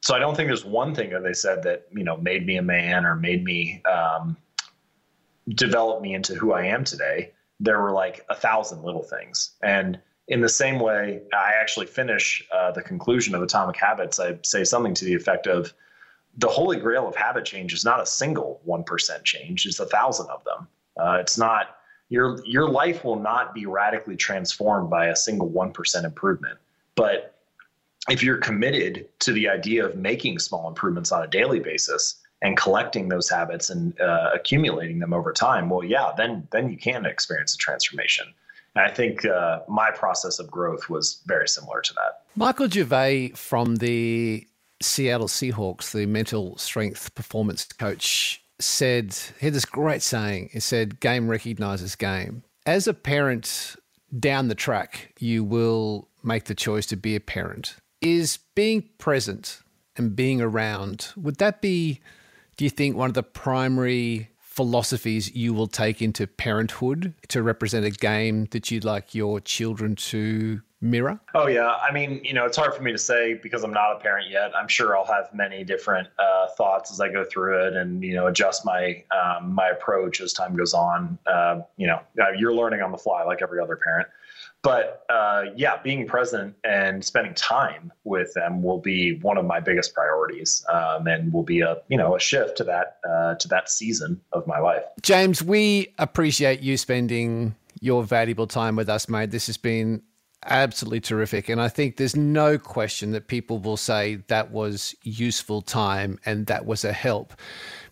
so 0.00 0.14
I 0.14 0.18
don't 0.18 0.36
think 0.36 0.48
there's 0.48 0.64
one 0.64 0.94
thing 0.94 1.10
that 1.10 1.22
they 1.22 1.32
said 1.32 1.62
that 1.64 1.86
you 1.90 2.04
know 2.04 2.16
made 2.16 2.46
me 2.46 2.56
a 2.56 2.62
man 2.62 3.04
or 3.04 3.16
made 3.16 3.44
me 3.44 3.82
um, 3.84 4.36
develop 5.48 6.00
me 6.02 6.14
into 6.14 6.34
who 6.34 6.52
I 6.52 6.64
am 6.66 6.84
today. 6.84 7.32
There 7.60 7.80
were 7.80 7.92
like 7.92 8.24
a 8.30 8.34
thousand 8.34 8.82
little 8.82 9.02
things, 9.02 9.56
and 9.62 9.98
in 10.28 10.42
the 10.42 10.48
same 10.48 10.78
way, 10.78 11.22
I 11.32 11.52
actually 11.58 11.86
finish 11.86 12.46
uh, 12.52 12.70
the 12.70 12.82
conclusion 12.82 13.34
of 13.34 13.42
Atomic 13.42 13.76
Habits. 13.76 14.20
I 14.20 14.38
say 14.42 14.62
something 14.62 14.94
to 14.94 15.04
the 15.04 15.14
effect 15.14 15.46
of 15.46 15.72
the 16.36 16.48
holy 16.48 16.78
grail 16.78 17.08
of 17.08 17.16
habit 17.16 17.44
change 17.44 17.72
is 17.72 17.84
not 17.84 18.00
a 18.00 18.06
single 18.06 18.60
1% 18.66 19.24
change, 19.24 19.66
it's 19.66 19.80
a 19.80 19.86
thousand 19.86 20.28
of 20.28 20.44
them. 20.44 20.68
Uh, 20.96 21.18
it's 21.20 21.38
not 21.38 21.76
your 22.10 22.42
your 22.46 22.68
life 22.68 23.04
will 23.04 23.18
not 23.18 23.54
be 23.54 23.66
radically 23.66 24.16
transformed 24.16 24.88
by 24.88 25.06
a 25.06 25.16
single 25.16 25.50
1% 25.50 26.04
improvement. 26.04 26.58
But 26.94 27.34
if 28.08 28.22
you're 28.22 28.38
committed 28.38 29.06
to 29.20 29.32
the 29.32 29.48
idea 29.48 29.84
of 29.84 29.96
making 29.96 30.38
small 30.38 30.68
improvements 30.68 31.12
on 31.12 31.22
a 31.22 31.26
daily 31.26 31.60
basis 31.60 32.16
and 32.40 32.56
collecting 32.56 33.08
those 33.08 33.28
habits 33.28 33.68
and 33.70 33.98
uh, 34.00 34.30
accumulating 34.34 34.98
them 34.98 35.12
over 35.12 35.32
time, 35.32 35.68
well, 35.68 35.84
yeah, 35.84 36.12
then 36.16 36.46
then 36.50 36.68
you 36.70 36.76
can 36.76 37.04
experience 37.06 37.54
a 37.54 37.58
transformation. 37.58 38.26
And 38.74 38.84
I 38.84 38.94
think 38.94 39.24
uh, 39.24 39.60
my 39.68 39.90
process 39.90 40.38
of 40.38 40.50
growth 40.50 40.88
was 40.88 41.22
very 41.26 41.48
similar 41.48 41.80
to 41.80 41.94
that. 41.94 42.22
Michael 42.36 42.68
Gervais 42.68 43.30
from 43.30 43.76
the 43.76 44.46
Seattle 44.80 45.26
Seahawks, 45.28 45.92
the 45.92 46.06
mental 46.06 46.56
strength 46.58 47.14
performance 47.14 47.64
coach, 47.64 48.42
said, 48.60 49.16
he 49.40 49.46
had 49.46 49.54
this 49.54 49.64
great 49.64 50.02
saying. 50.02 50.50
He 50.52 50.60
said, 50.60 51.00
game 51.00 51.28
recognizes 51.28 51.96
game. 51.96 52.42
As 52.66 52.86
a 52.86 52.94
parent 52.94 53.76
down 54.18 54.48
the 54.48 54.54
track, 54.54 55.14
you 55.18 55.44
will 55.44 56.08
make 56.22 56.44
the 56.44 56.54
choice 56.54 56.86
to 56.86 56.96
be 56.96 57.16
a 57.16 57.20
parent. 57.20 57.76
Is 58.00 58.38
being 58.54 58.88
present 58.98 59.60
and 59.96 60.14
being 60.14 60.40
around, 60.40 61.08
would 61.16 61.38
that 61.38 61.60
be, 61.60 62.00
do 62.56 62.64
you 62.64 62.70
think, 62.70 62.96
one 62.96 63.10
of 63.10 63.14
the 63.14 63.22
primary 63.22 64.30
philosophies 64.58 65.32
you 65.36 65.54
will 65.54 65.68
take 65.68 66.02
into 66.02 66.26
parenthood 66.26 67.14
to 67.28 67.44
represent 67.44 67.86
a 67.86 67.90
game 67.92 68.46
that 68.46 68.72
you'd 68.72 68.84
like 68.84 69.14
your 69.14 69.38
children 69.38 69.94
to 69.94 70.60
mirror? 70.80 71.20
Oh 71.32 71.46
yeah, 71.46 71.74
I 71.76 71.92
mean, 71.92 72.20
you 72.24 72.34
know, 72.34 72.44
it's 72.44 72.56
hard 72.56 72.74
for 72.74 72.82
me 72.82 72.90
to 72.90 72.98
say 72.98 73.34
because 73.34 73.62
I'm 73.62 73.72
not 73.72 73.92
a 73.92 74.00
parent 74.00 74.28
yet. 74.28 74.50
I'm 74.56 74.66
sure 74.66 74.96
I'll 74.96 75.06
have 75.06 75.32
many 75.32 75.62
different 75.62 76.08
uh, 76.18 76.48
thoughts 76.56 76.90
as 76.90 77.00
I 77.00 77.08
go 77.08 77.24
through 77.24 77.68
it, 77.68 77.76
and 77.76 78.02
you 78.02 78.14
know, 78.14 78.26
adjust 78.26 78.64
my 78.64 79.04
um, 79.16 79.54
my 79.54 79.68
approach 79.68 80.20
as 80.20 80.32
time 80.32 80.56
goes 80.56 80.74
on. 80.74 81.16
Uh, 81.24 81.60
you 81.76 81.86
know, 81.86 82.00
uh, 82.20 82.32
you're 82.36 82.52
learning 82.52 82.82
on 82.82 82.90
the 82.90 82.98
fly 82.98 83.22
like 83.22 83.42
every 83.42 83.60
other 83.60 83.76
parent. 83.76 84.08
But 84.62 85.04
uh, 85.08 85.44
yeah, 85.56 85.80
being 85.82 86.06
present 86.06 86.56
and 86.64 87.04
spending 87.04 87.34
time 87.34 87.92
with 88.04 88.34
them 88.34 88.62
will 88.62 88.80
be 88.80 89.18
one 89.20 89.38
of 89.38 89.44
my 89.44 89.60
biggest 89.60 89.94
priorities, 89.94 90.64
um, 90.68 91.06
and 91.06 91.32
will 91.32 91.44
be 91.44 91.60
a 91.60 91.78
you 91.88 91.96
know 91.96 92.16
a 92.16 92.20
shift 92.20 92.56
to 92.58 92.64
that 92.64 92.98
uh, 93.08 93.36
to 93.36 93.48
that 93.48 93.70
season 93.70 94.20
of 94.32 94.46
my 94.46 94.58
life. 94.58 94.82
James, 95.02 95.42
we 95.42 95.94
appreciate 95.98 96.60
you 96.60 96.76
spending 96.76 97.54
your 97.80 98.02
valuable 98.02 98.48
time 98.48 98.74
with 98.74 98.88
us, 98.88 99.08
mate. 99.08 99.30
This 99.30 99.46
has 99.46 99.56
been 99.56 100.02
absolutely 100.44 101.00
terrific. 101.00 101.48
And 101.48 101.60
I 101.60 101.68
think 101.68 101.96
there's 101.96 102.16
no 102.16 102.58
question 102.58 103.12
that 103.12 103.28
people 103.28 103.58
will 103.58 103.76
say 103.76 104.16
that 104.28 104.50
was 104.50 104.94
useful 105.02 105.62
time 105.62 106.18
and 106.24 106.46
that 106.46 106.66
was 106.66 106.84
a 106.84 106.92
help. 106.92 107.34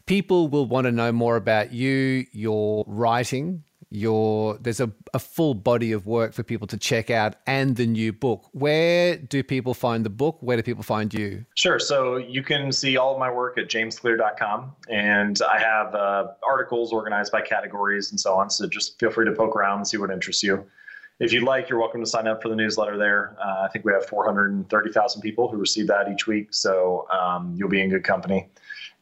People 0.06 0.48
will 0.48 0.66
want 0.66 0.84
to 0.84 0.92
know 0.92 1.10
more 1.10 1.36
about 1.36 1.72
you, 1.72 2.26
your 2.32 2.84
writing, 2.86 3.64
your 3.90 4.58
there's 4.58 4.80
a, 4.80 4.90
a 5.14 5.18
full 5.18 5.54
body 5.54 5.92
of 5.92 6.06
work 6.06 6.32
for 6.32 6.42
people 6.42 6.66
to 6.66 6.76
check 6.76 7.10
out 7.10 7.36
and 7.46 7.76
the 7.76 7.86
new 7.86 8.12
book. 8.12 8.48
Where 8.52 9.16
do 9.16 9.42
people 9.42 9.74
find 9.74 10.04
the 10.04 10.10
book? 10.10 10.38
Where 10.40 10.56
do 10.56 10.62
people 10.62 10.82
find 10.82 11.12
you? 11.14 11.44
Sure. 11.54 11.78
So 11.78 12.16
you 12.16 12.42
can 12.42 12.72
see 12.72 12.96
all 12.96 13.12
of 13.12 13.18
my 13.18 13.30
work 13.30 13.58
at 13.58 13.68
jamesclear.com. 13.68 14.72
And 14.88 15.40
I 15.42 15.58
have 15.58 15.94
uh, 15.94 16.28
articles 16.46 16.92
organized 16.92 17.32
by 17.32 17.42
categories 17.42 18.10
and 18.10 18.18
so 18.18 18.34
on. 18.34 18.50
So 18.50 18.68
just 18.68 18.98
feel 18.98 19.10
free 19.10 19.26
to 19.26 19.32
poke 19.32 19.54
around 19.54 19.78
and 19.78 19.88
see 19.88 19.96
what 19.96 20.10
interests 20.10 20.42
you 20.42 20.66
if 21.18 21.32
you'd 21.32 21.44
like, 21.44 21.68
you're 21.68 21.78
welcome 21.78 22.00
to 22.02 22.06
sign 22.06 22.26
up 22.26 22.42
for 22.42 22.48
the 22.48 22.56
newsletter 22.56 22.98
there. 22.98 23.36
Uh, 23.42 23.62
I 23.62 23.68
think 23.68 23.84
we 23.84 23.92
have 23.92 24.04
430,000 24.06 25.22
people 25.22 25.48
who 25.48 25.56
receive 25.56 25.86
that 25.86 26.10
each 26.10 26.26
week, 26.26 26.52
so 26.52 27.06
um, 27.10 27.54
you'll 27.56 27.70
be 27.70 27.80
in 27.80 27.88
good 27.88 28.04
company. 28.04 28.50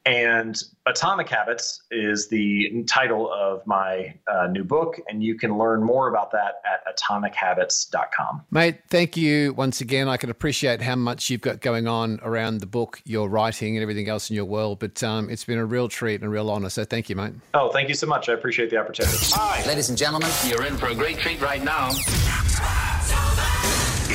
And 0.06 0.62
Atomic 0.86 1.30
Habits 1.30 1.82
is 1.90 2.28
the 2.28 2.84
title 2.86 3.32
of 3.32 3.66
my 3.66 4.14
uh, 4.30 4.48
new 4.48 4.62
book, 4.62 5.00
and 5.08 5.22
you 5.22 5.38
can 5.38 5.56
learn 5.56 5.82
more 5.82 6.08
about 6.08 6.30
that 6.32 6.56
at 6.66 6.98
atomichabits.com. 6.98 8.42
Mate, 8.50 8.76
thank 8.88 9.16
you 9.16 9.54
once 9.54 9.80
again. 9.80 10.08
I 10.08 10.18
can 10.18 10.28
appreciate 10.28 10.82
how 10.82 10.96
much 10.96 11.30
you've 11.30 11.40
got 11.40 11.60
going 11.60 11.88
on 11.88 12.20
around 12.22 12.58
the 12.58 12.66
book, 12.66 13.00
your 13.04 13.30
writing, 13.30 13.76
and 13.76 13.82
everything 13.82 14.08
else 14.08 14.28
in 14.28 14.36
your 14.36 14.44
world, 14.44 14.78
but 14.78 15.02
um, 15.02 15.30
it's 15.30 15.44
been 15.44 15.58
a 15.58 15.64
real 15.64 15.88
treat 15.88 16.16
and 16.16 16.24
a 16.24 16.28
real 16.28 16.50
honor. 16.50 16.68
So 16.68 16.84
thank 16.84 17.08
you, 17.08 17.16
mate. 17.16 17.32
Oh, 17.54 17.70
thank 17.70 17.88
you 17.88 17.94
so 17.94 18.06
much. 18.06 18.28
I 18.28 18.34
appreciate 18.34 18.68
the 18.68 18.76
opportunity. 18.76 19.16
Hi. 19.30 19.66
Ladies 19.66 19.88
and 19.88 19.96
gentlemen, 19.96 20.30
you're 20.46 20.66
in 20.66 20.76
for 20.76 20.88
a 20.88 20.94
great 20.94 21.16
treat 21.16 21.40
right 21.40 21.64
now. 21.64 21.90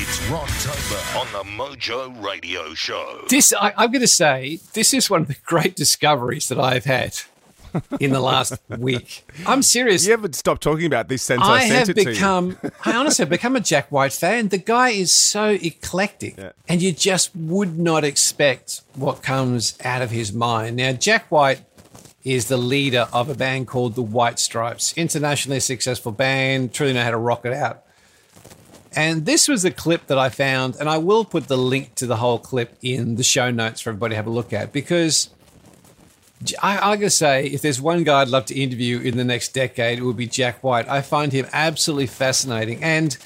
It's 0.09 0.17
Rocktober 0.21 1.21
on 1.21 1.31
the 1.31 1.51
Mojo 1.51 2.19
Radio 2.25 2.73
Show. 2.73 3.25
This, 3.29 3.53
I, 3.53 3.75
I'm 3.77 3.91
going 3.91 4.01
to 4.01 4.07
say, 4.07 4.59
this 4.73 4.91
is 4.91 5.07
one 5.07 5.21
of 5.21 5.27
the 5.27 5.35
great 5.45 5.75
discoveries 5.75 6.47
that 6.49 6.59
I've 6.59 6.85
had 6.85 7.19
in 7.99 8.09
the 8.09 8.19
last 8.19 8.59
week. 8.79 9.23
I'm 9.45 9.61
serious. 9.61 10.07
You 10.07 10.11
haven't 10.13 10.33
stopped 10.33 10.63
talking 10.63 10.87
about 10.87 11.09
this 11.09 11.21
since 11.21 11.43
I, 11.43 11.51
I, 11.51 11.59
sent 11.59 11.73
have 11.73 11.89
it 11.89 11.93
to 11.93 12.09
become, 12.09 12.57
I 12.85 12.95
honestly 12.95 13.21
have 13.21 13.29
become 13.29 13.55
a 13.55 13.59
Jack 13.59 13.91
White 13.91 14.11
fan. 14.11 14.47
The 14.47 14.57
guy 14.57 14.89
is 14.89 15.11
so 15.11 15.49
eclectic, 15.49 16.39
and 16.67 16.81
you 16.81 16.91
just 16.91 17.35
would 17.35 17.77
not 17.77 18.03
expect 18.03 18.81
what 18.95 19.21
comes 19.21 19.77
out 19.83 20.01
of 20.01 20.09
his 20.09 20.33
mind. 20.33 20.77
Now, 20.77 20.91
Jack 20.93 21.29
White 21.29 21.61
is 22.23 22.47
the 22.47 22.57
leader 22.57 23.07
of 23.13 23.29
a 23.29 23.35
band 23.35 23.67
called 23.67 23.93
the 23.93 24.01
White 24.01 24.39
Stripes, 24.39 24.91
internationally 24.97 25.59
successful 25.59 26.11
band, 26.11 26.73
truly 26.73 26.93
know 26.93 27.03
how 27.03 27.11
to 27.11 27.17
rock 27.17 27.45
it 27.45 27.53
out. 27.53 27.83
And 28.95 29.25
this 29.25 29.47
was 29.47 29.63
a 29.65 29.71
clip 29.71 30.07
that 30.07 30.17
I 30.17 30.29
found, 30.29 30.75
and 30.75 30.89
I 30.89 30.97
will 30.97 31.23
put 31.23 31.47
the 31.47 31.57
link 31.57 31.95
to 31.95 32.07
the 32.07 32.17
whole 32.17 32.39
clip 32.39 32.75
in 32.81 33.15
the 33.15 33.23
show 33.23 33.51
notes 33.51 33.81
for 33.81 33.91
everybody 33.91 34.13
to 34.13 34.15
have 34.17 34.27
a 34.27 34.31
look 34.31 34.51
at 34.51 34.73
because 34.73 35.29
I, 36.61 36.91
I 36.91 36.95
gotta 36.95 37.09
say, 37.09 37.47
if 37.47 37.61
there's 37.61 37.81
one 37.81 38.03
guy 38.03 38.21
I'd 38.21 38.29
love 38.29 38.45
to 38.45 38.59
interview 38.59 38.99
in 38.99 39.17
the 39.17 39.23
next 39.23 39.53
decade, 39.53 39.99
it 39.99 40.03
would 40.03 40.17
be 40.17 40.27
Jack 40.27 40.63
White. 40.63 40.87
I 40.87 41.01
find 41.01 41.33
him 41.33 41.45
absolutely 41.51 42.07
fascinating. 42.07 42.81
And 42.81 43.17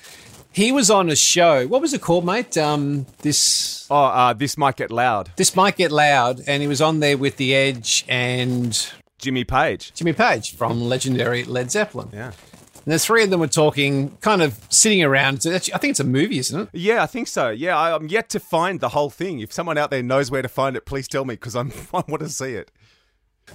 he 0.51 0.71
was 0.71 0.89
on 0.89 1.09
a 1.09 1.15
show. 1.15 1.67
What 1.67 1.81
was 1.81 1.93
it 1.93 2.01
called, 2.01 2.25
mate? 2.25 2.57
Um, 2.57 3.05
this. 3.21 3.87
Oh, 3.89 3.95
uh, 3.95 4.33
this 4.33 4.57
might 4.57 4.77
get 4.77 4.91
loud. 4.91 5.31
This 5.35 5.55
might 5.55 5.75
get 5.75 5.91
loud, 5.91 6.41
and 6.47 6.61
he 6.61 6.67
was 6.67 6.81
on 6.81 6.99
there 6.99 7.17
with 7.17 7.37
the 7.37 7.53
Edge 7.55 8.05
and 8.07 8.91
Jimmy 9.17 9.43
Page. 9.43 9.93
Jimmy 9.93 10.13
Page 10.13 10.55
from 10.55 10.81
legendary 10.81 11.43
Led 11.43 11.71
Zeppelin. 11.71 12.09
Yeah. 12.13 12.31
And 12.85 12.93
the 12.93 12.99
three 12.99 13.23
of 13.23 13.29
them 13.29 13.39
were 13.39 13.47
talking, 13.47 14.17
kind 14.17 14.41
of 14.41 14.59
sitting 14.69 15.03
around. 15.03 15.45
I 15.45 15.59
think 15.59 15.91
it's 15.91 15.99
a 15.99 16.05
movie, 16.05 16.37
isn't 16.39 16.59
it? 16.59 16.69
Yeah, 16.73 17.01
I 17.01 17.05
think 17.05 17.27
so. 17.29 17.49
Yeah, 17.49 17.77
I, 17.77 17.95
I'm 17.95 18.07
yet 18.07 18.29
to 18.31 18.39
find 18.39 18.79
the 18.81 18.89
whole 18.89 19.09
thing. 19.09 19.39
If 19.39 19.53
someone 19.53 19.77
out 19.77 19.89
there 19.89 20.03
knows 20.03 20.29
where 20.29 20.41
to 20.41 20.49
find 20.49 20.75
it, 20.75 20.85
please 20.85 21.07
tell 21.07 21.23
me 21.23 21.35
because 21.35 21.55
I 21.55 21.63
want 21.91 22.19
to 22.19 22.29
see 22.29 22.53
it. 22.53 22.71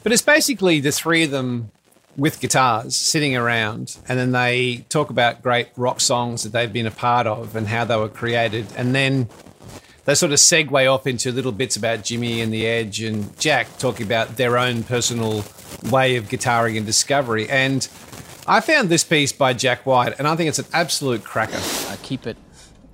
But 0.02 0.12
it's 0.12 0.22
basically 0.22 0.80
the 0.80 0.92
three 0.92 1.24
of 1.24 1.30
them 1.30 1.70
with 2.16 2.40
guitars 2.40 2.96
sitting 2.96 3.36
around, 3.36 3.96
and 4.08 4.18
then 4.18 4.32
they 4.32 4.84
talk 4.88 5.08
about 5.10 5.42
great 5.42 5.68
rock 5.76 6.00
songs 6.00 6.42
that 6.42 6.50
they've 6.50 6.72
been 6.72 6.86
a 6.86 6.90
part 6.90 7.26
of 7.26 7.54
and 7.54 7.68
how 7.68 7.84
they 7.84 7.96
were 7.96 8.08
created, 8.08 8.66
and 8.76 8.94
then 8.94 9.28
they 10.04 10.14
sort 10.14 10.32
of 10.32 10.38
segue 10.38 10.92
off 10.92 11.06
into 11.06 11.30
little 11.30 11.52
bits 11.52 11.76
about 11.76 12.02
Jimmy 12.02 12.40
and 12.40 12.52
the 12.52 12.66
Edge 12.66 13.02
and 13.02 13.38
Jack 13.38 13.78
talking 13.78 14.06
about 14.06 14.36
their 14.36 14.56
own 14.56 14.82
personal 14.82 15.44
way 15.90 16.16
of 16.16 16.28
guitaring 16.28 16.78
and 16.78 16.86
discovery. 16.86 17.48
And 17.48 17.86
I 18.50 18.62
found 18.62 18.88
this 18.88 19.04
piece 19.04 19.30
by 19.30 19.52
Jack 19.52 19.84
White, 19.84 20.18
and 20.18 20.26
I 20.26 20.34
think 20.34 20.48
it's 20.48 20.58
an 20.58 20.64
absolute 20.72 21.22
cracker. 21.22 21.60
I 21.90 21.96
keep 22.02 22.26
it 22.26 22.38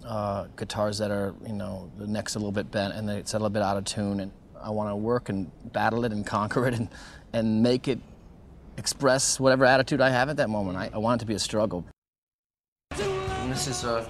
uh, 0.04 0.46
guitars 0.56 0.98
that 0.98 1.12
are, 1.12 1.32
you 1.46 1.52
know, 1.52 1.92
the 1.96 2.08
neck's 2.08 2.34
a 2.34 2.40
little 2.40 2.50
bit 2.50 2.72
bent 2.72 2.92
and 2.92 3.08
it's 3.08 3.34
a 3.34 3.36
little 3.36 3.50
bit 3.50 3.62
out 3.62 3.76
of 3.76 3.84
tune, 3.84 4.18
and 4.18 4.32
I 4.60 4.70
want 4.70 4.90
to 4.90 4.96
work 4.96 5.28
and 5.28 5.48
battle 5.72 6.04
it 6.04 6.10
and 6.10 6.26
conquer 6.36 6.66
it 6.66 6.74
and, 6.74 6.88
and 7.32 7.62
make 7.62 7.86
it 7.86 8.00
express 8.78 9.38
whatever 9.38 9.64
attitude 9.64 10.00
I 10.00 10.10
have 10.10 10.28
at 10.28 10.38
that 10.38 10.50
moment. 10.50 10.76
I, 10.76 10.90
I 10.92 10.98
want 10.98 11.20
it 11.20 11.24
to 11.24 11.26
be 11.26 11.34
a 11.34 11.38
struggle. 11.38 11.84
And 12.90 13.52
this 13.52 13.68
is 13.68 13.84
uh, 13.84 14.04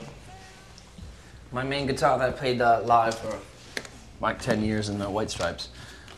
my 1.53 1.63
main 1.63 1.87
guitar 1.87 2.19
that 2.19 2.27
I 2.27 2.33
played 2.33 2.63
uh, 2.63 2.81
live 2.87 3.19
for 3.19 3.39
like 4.23 4.41
10 4.41 4.65
years 4.65 4.89
in 4.89 4.99
the 4.99 5.11
White 5.11 5.31
Stripes. 5.31 5.69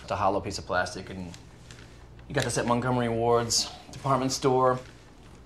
It's 0.02 0.10
a 0.12 0.16
hollow 0.16 0.38
piece 0.38 0.58
of 0.58 0.66
plastic, 0.66 1.10
and 1.10 1.32
you 2.28 2.34
got 2.36 2.44
this 2.44 2.58
at 2.58 2.66
Montgomery 2.66 3.08
Ward's 3.08 3.68
department 3.90 4.30
store. 4.30 4.78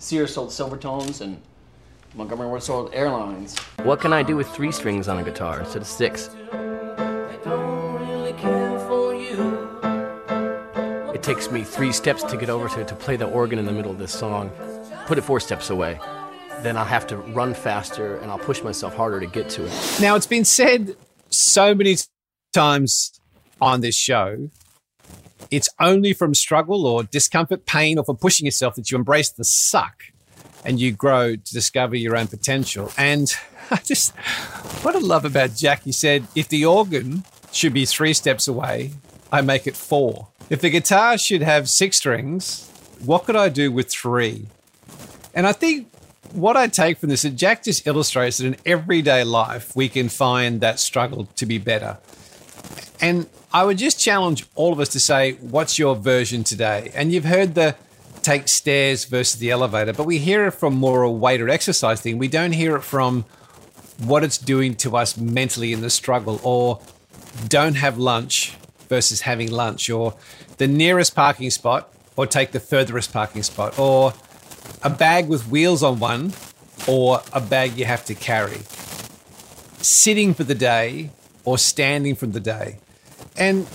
Sears 0.01 0.33
sold 0.33 0.49
Silvertones, 0.49 1.21
and 1.21 1.39
Montgomery 2.15 2.49
Ward 2.49 2.63
sold 2.63 2.91
Airlines. 2.95 3.59
What 3.83 4.01
can 4.01 4.15
I 4.15 4.23
do 4.23 4.35
with 4.35 4.49
three 4.49 4.73
strings 4.73 5.09
on 5.09 5.19
a 5.19 5.23
guitar 5.23 5.61
instead 5.61 5.83
of 5.83 5.89
six? 5.89 6.31
It 11.15 11.23
takes 11.23 11.51
me 11.51 11.65
three 11.65 11.93
steps 11.93 12.23
to 12.23 12.39
get 12.39 12.49
over 12.49 12.67
to, 12.71 12.83
to 12.83 12.95
play 12.95 13.17
the 13.17 13.27
organ 13.27 13.59
in 13.59 13.67
the 13.67 13.73
middle 13.73 13.91
of 13.91 13.99
this 13.99 14.11
song. 14.11 14.51
Put 15.07 15.19
it 15.19 15.21
four 15.21 15.39
steps 15.39 15.69
away. 15.69 16.01
Then 16.63 16.79
I'll 16.79 16.85
have 16.87 17.07
to 17.09 17.19
run 17.19 17.53
faster 17.53 18.17
and 18.17 18.31
I'll 18.31 18.39
push 18.39 18.63
myself 18.63 18.95
harder 18.95 19.21
to 19.21 19.27
get 19.27 19.51
to 19.51 19.67
it. 19.67 19.99
Now, 20.01 20.17
it's 20.17 20.27
been 20.27 20.47
said 20.47 20.97
so 21.29 21.75
many 21.75 21.97
times 22.55 23.21
on 23.61 23.83
this 23.83 23.97
show 23.97 24.49
it's 25.51 25.69
only 25.79 26.13
from 26.13 26.35
struggle 26.35 26.87
or 26.87 27.03
discomfort, 27.03 27.67
pain, 27.67 27.99
or 27.99 28.05
from 28.05 28.17
pushing 28.17 28.47
yourself 28.47 28.75
that 28.77 28.91
you 28.91 28.99
embrace 28.99 29.31
the 29.31 29.45
suck 29.45 30.05
and 30.65 30.81
you 30.81 30.93
grow 30.93 31.37
to 31.37 31.53
discover 31.53 31.97
your 31.97 32.17
own 32.17 32.29
potential. 32.29 32.93
And 32.97 33.33
I 33.71 33.77
just, 33.77 34.15
what 34.83 34.95
I 34.97 34.99
love 34.99 35.25
about 35.25 35.55
Jack, 35.55 35.83
he 35.83 35.93
said, 35.93 36.27
if 36.35 36.49
the 36.49 36.65
organ 36.65 37.25
should 37.53 37.73
be 37.73 37.85
three 37.85 38.13
steps 38.13 38.49
away, 38.49 38.93
I 39.33 39.41
make 39.43 39.67
it 39.67 39.77
four. 39.77 40.29
If 40.49 40.61
the 40.61 40.71
guitar 40.71 41.17
should 41.17 41.43
have 41.43 41.69
six 41.69 41.99
strings, 41.99 42.69
what 43.05 43.25
could 43.25 43.37
I 43.37 43.49
do 43.49 43.71
with 43.71 43.89
three? 43.89 44.47
And 45.35 45.47
I 45.47 45.53
think 45.53 45.89
what 46.33 46.57
I 46.57 46.67
take 46.67 46.99
from 46.99 47.09
this 47.09 47.25
is 47.25 47.33
Jack 47.35 47.65
just 47.65 47.87
illustrates 47.87 48.39
that 48.39 48.47
in 48.47 48.57
everyday 48.67 49.25
life, 49.25 49.75
we 49.75 49.89
can 49.89 50.09
find 50.09 50.61
that 50.61 50.81
struggle 50.81 51.27
to 51.37 51.47
be 51.47 51.59
better. 51.59 51.99
And 53.01 53.29
I 53.53 53.65
would 53.65 53.79
just 53.79 53.99
challenge 53.99 54.47
all 54.55 54.73
of 54.73 54.81
us 54.81 54.91
to 54.91 55.01
say, 55.01 55.33
what's 55.35 55.79
your 55.79 55.97
version 55.97 56.45
today? 56.45 56.91
And 56.95 57.13
you've 57.13 57.25
heard 57.25 57.55
the 57.55 57.77
take 58.23 58.49
stairs 58.49 59.07
versus 59.07 59.41
the 59.41 59.51
elevator, 59.51 59.95
but 59.95 60.05
we 60.05 60.19
hear 60.19 60.47
it 60.47 60.53
from 60.53 60.75
more 60.75 61.03
a 61.03 61.11
weight 61.11 61.41
or 61.41 61.49
exercise 61.49 62.01
thing. 62.03 62.19
We 62.19 62.29
don't 62.29 62.53
hear 62.53 62.77
it 62.77 62.83
from 62.83 63.25
what 63.99 64.23
it's 64.23 64.39
doing 64.39 64.75
to 64.77 64.97
us 64.97 65.17
mentally 65.17 65.73
in 65.73 65.81
the 65.81 65.91
struggle, 65.91 66.41
or 66.43 66.81
don't 67.49 67.77
have 67.77 67.97
lunch 67.97 68.57
versus 68.89 69.23
having 69.23 69.51
lunch, 69.51 69.89
or 69.89 70.15
the 70.59 70.69
nearest 70.69 71.15
parking 71.15 71.51
spot, 71.51 71.93
or 72.17 72.27
take 72.27 72.53
the 72.53 72.61
furthest 72.61 73.13
parking 73.13 73.43
spot, 73.43 73.79
or 73.79 74.13
a 74.83 74.91
bag 74.91 75.29
with 75.29 75.49
wheels 75.49 75.83
on 75.83 75.99
one, 75.99 76.33
or 76.87 77.23
a 77.33 77.41
bag 77.41 77.79
you 77.79 77.87
have 77.87 78.05
to 78.05 78.15
carry. 78.15 78.61
Sitting 79.81 80.35
for 80.35 80.45
the 80.45 80.55
day 80.55 81.11
or 81.45 81.57
standing 81.57 82.15
from 82.15 82.33
the 82.33 82.41
day. 82.41 82.79
And 83.41 83.67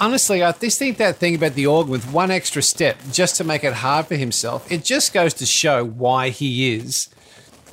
honestly, 0.00 0.42
I 0.42 0.50
just 0.52 0.78
think 0.78 0.96
that 0.96 1.16
thing 1.16 1.34
about 1.34 1.54
the 1.54 1.66
organ 1.66 1.92
with 1.92 2.10
one 2.10 2.30
extra 2.30 2.62
step 2.62 2.96
just 3.12 3.36
to 3.36 3.44
make 3.44 3.62
it 3.62 3.74
hard 3.74 4.06
for 4.06 4.16
himself, 4.16 4.70
it 4.72 4.82
just 4.82 5.12
goes 5.12 5.34
to 5.34 5.46
show 5.46 5.84
why 5.84 6.30
he 6.30 6.74
is 6.74 7.10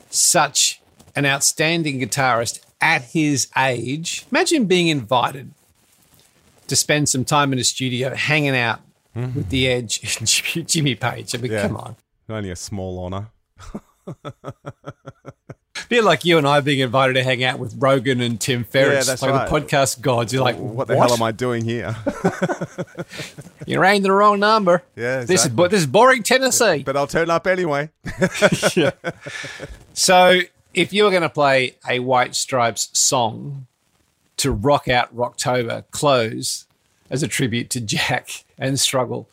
such 0.09 0.81
an 1.15 1.25
outstanding 1.25 1.99
guitarist 1.99 2.59
at 2.81 3.01
his 3.01 3.47
age. 3.57 4.25
Imagine 4.29 4.65
being 4.65 4.89
invited 4.89 5.51
to 6.67 6.75
spend 6.75 7.07
some 7.07 7.23
time 7.23 7.53
in 7.53 7.59
a 7.59 7.63
studio 7.63 8.13
hanging 8.13 8.55
out 8.55 8.81
mm-hmm. 9.15 9.37
with 9.37 9.49
the 9.49 9.67
Edge 9.67 10.19
and 10.19 10.67
Jimmy 10.67 10.95
Page. 10.95 11.33
I 11.33 11.37
mean, 11.37 11.51
Yeah. 11.53 11.61
come 11.61 11.77
on. 11.77 11.95
Only 12.29 12.51
a 12.51 12.57
small 12.57 12.99
honor. 12.99 13.29
Be 15.89 16.01
like 16.01 16.25
you 16.25 16.37
and 16.37 16.47
I 16.47 16.59
being 16.61 16.79
invited 16.79 17.13
to 17.13 17.23
hang 17.23 17.43
out 17.43 17.59
with 17.59 17.75
Rogan 17.77 18.21
and 18.21 18.39
Tim 18.39 18.63
Ferriss, 18.63 19.05
Yeah, 19.07 19.11
that's 19.11 19.21
like 19.21 19.31
right. 19.31 19.49
the 19.49 19.55
podcast 19.55 20.01
gods. 20.01 20.31
You're 20.33 20.43
like, 20.43 20.57
what 20.57 20.87
the 20.87 20.95
hell 20.97 21.11
am 21.13 21.21
I 21.23 21.31
doing 21.31 21.63
here? 21.63 21.95
You 23.65 23.81
rang 23.81 24.01
the 24.01 24.13
wrong 24.13 24.39
number. 24.39 24.81
Yeah, 24.95 25.25
This 25.25 25.43
is 25.43 25.49
but 25.51 25.71
this 25.71 25.81
is 25.81 25.87
boring 25.87 26.23
Tennessee. 26.23 26.83
but 26.83 26.95
I'll 26.95 27.05
turn 27.07 27.29
up 27.29 27.45
anyway. 27.47 27.89
So, 29.93 30.41
if 30.73 30.93
you 30.93 31.03
were 31.05 31.09
going 31.09 31.23
to 31.23 31.29
play 31.29 31.75
a 31.89 31.99
White 31.99 32.35
Stripes 32.35 32.89
song 32.97 33.65
to 34.37 34.51
rock 34.51 34.87
out 34.87 35.13
Rocktober, 35.15 35.83
close 35.91 36.65
as 37.09 37.23
a 37.23 37.27
tribute 37.27 37.69
to 37.71 37.81
Jack 37.81 38.43
and 38.59 38.79
Struggle, 38.79 39.27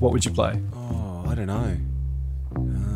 what 0.00 0.12
would 0.12 0.24
you 0.24 0.32
play? 0.32 0.60
Oh, 0.74 1.24
I 1.28 1.34
don't 1.36 1.46
know. 1.46 1.76
Um, 2.56 2.93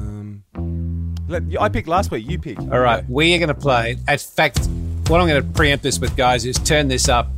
let, 1.28 1.42
I 1.60 1.68
picked 1.68 1.88
last 1.88 2.10
week. 2.10 2.28
You 2.28 2.38
pick. 2.38 2.58
All 2.58 2.80
right, 2.80 3.04
we 3.08 3.34
are 3.34 3.38
going 3.38 3.48
to 3.48 3.54
play. 3.54 3.96
In 4.08 4.18
fact, 4.18 4.66
what 5.08 5.20
I'm 5.20 5.28
going 5.28 5.42
to 5.42 5.48
preempt 5.52 5.82
this 5.82 5.98
with, 5.98 6.16
guys, 6.16 6.44
is 6.44 6.58
turn 6.58 6.88
this 6.88 7.08
up. 7.08 7.28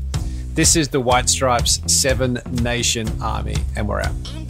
This 0.55 0.77
is 0.77 0.89
the 0.89 1.01
White 1.01 1.29
Stripes 1.29 1.81
Seven 1.87 2.41
Nation 2.63 3.09
Army, 3.23 3.57
and 3.77 3.89
we're 3.89 4.01
out. 4.01 4.50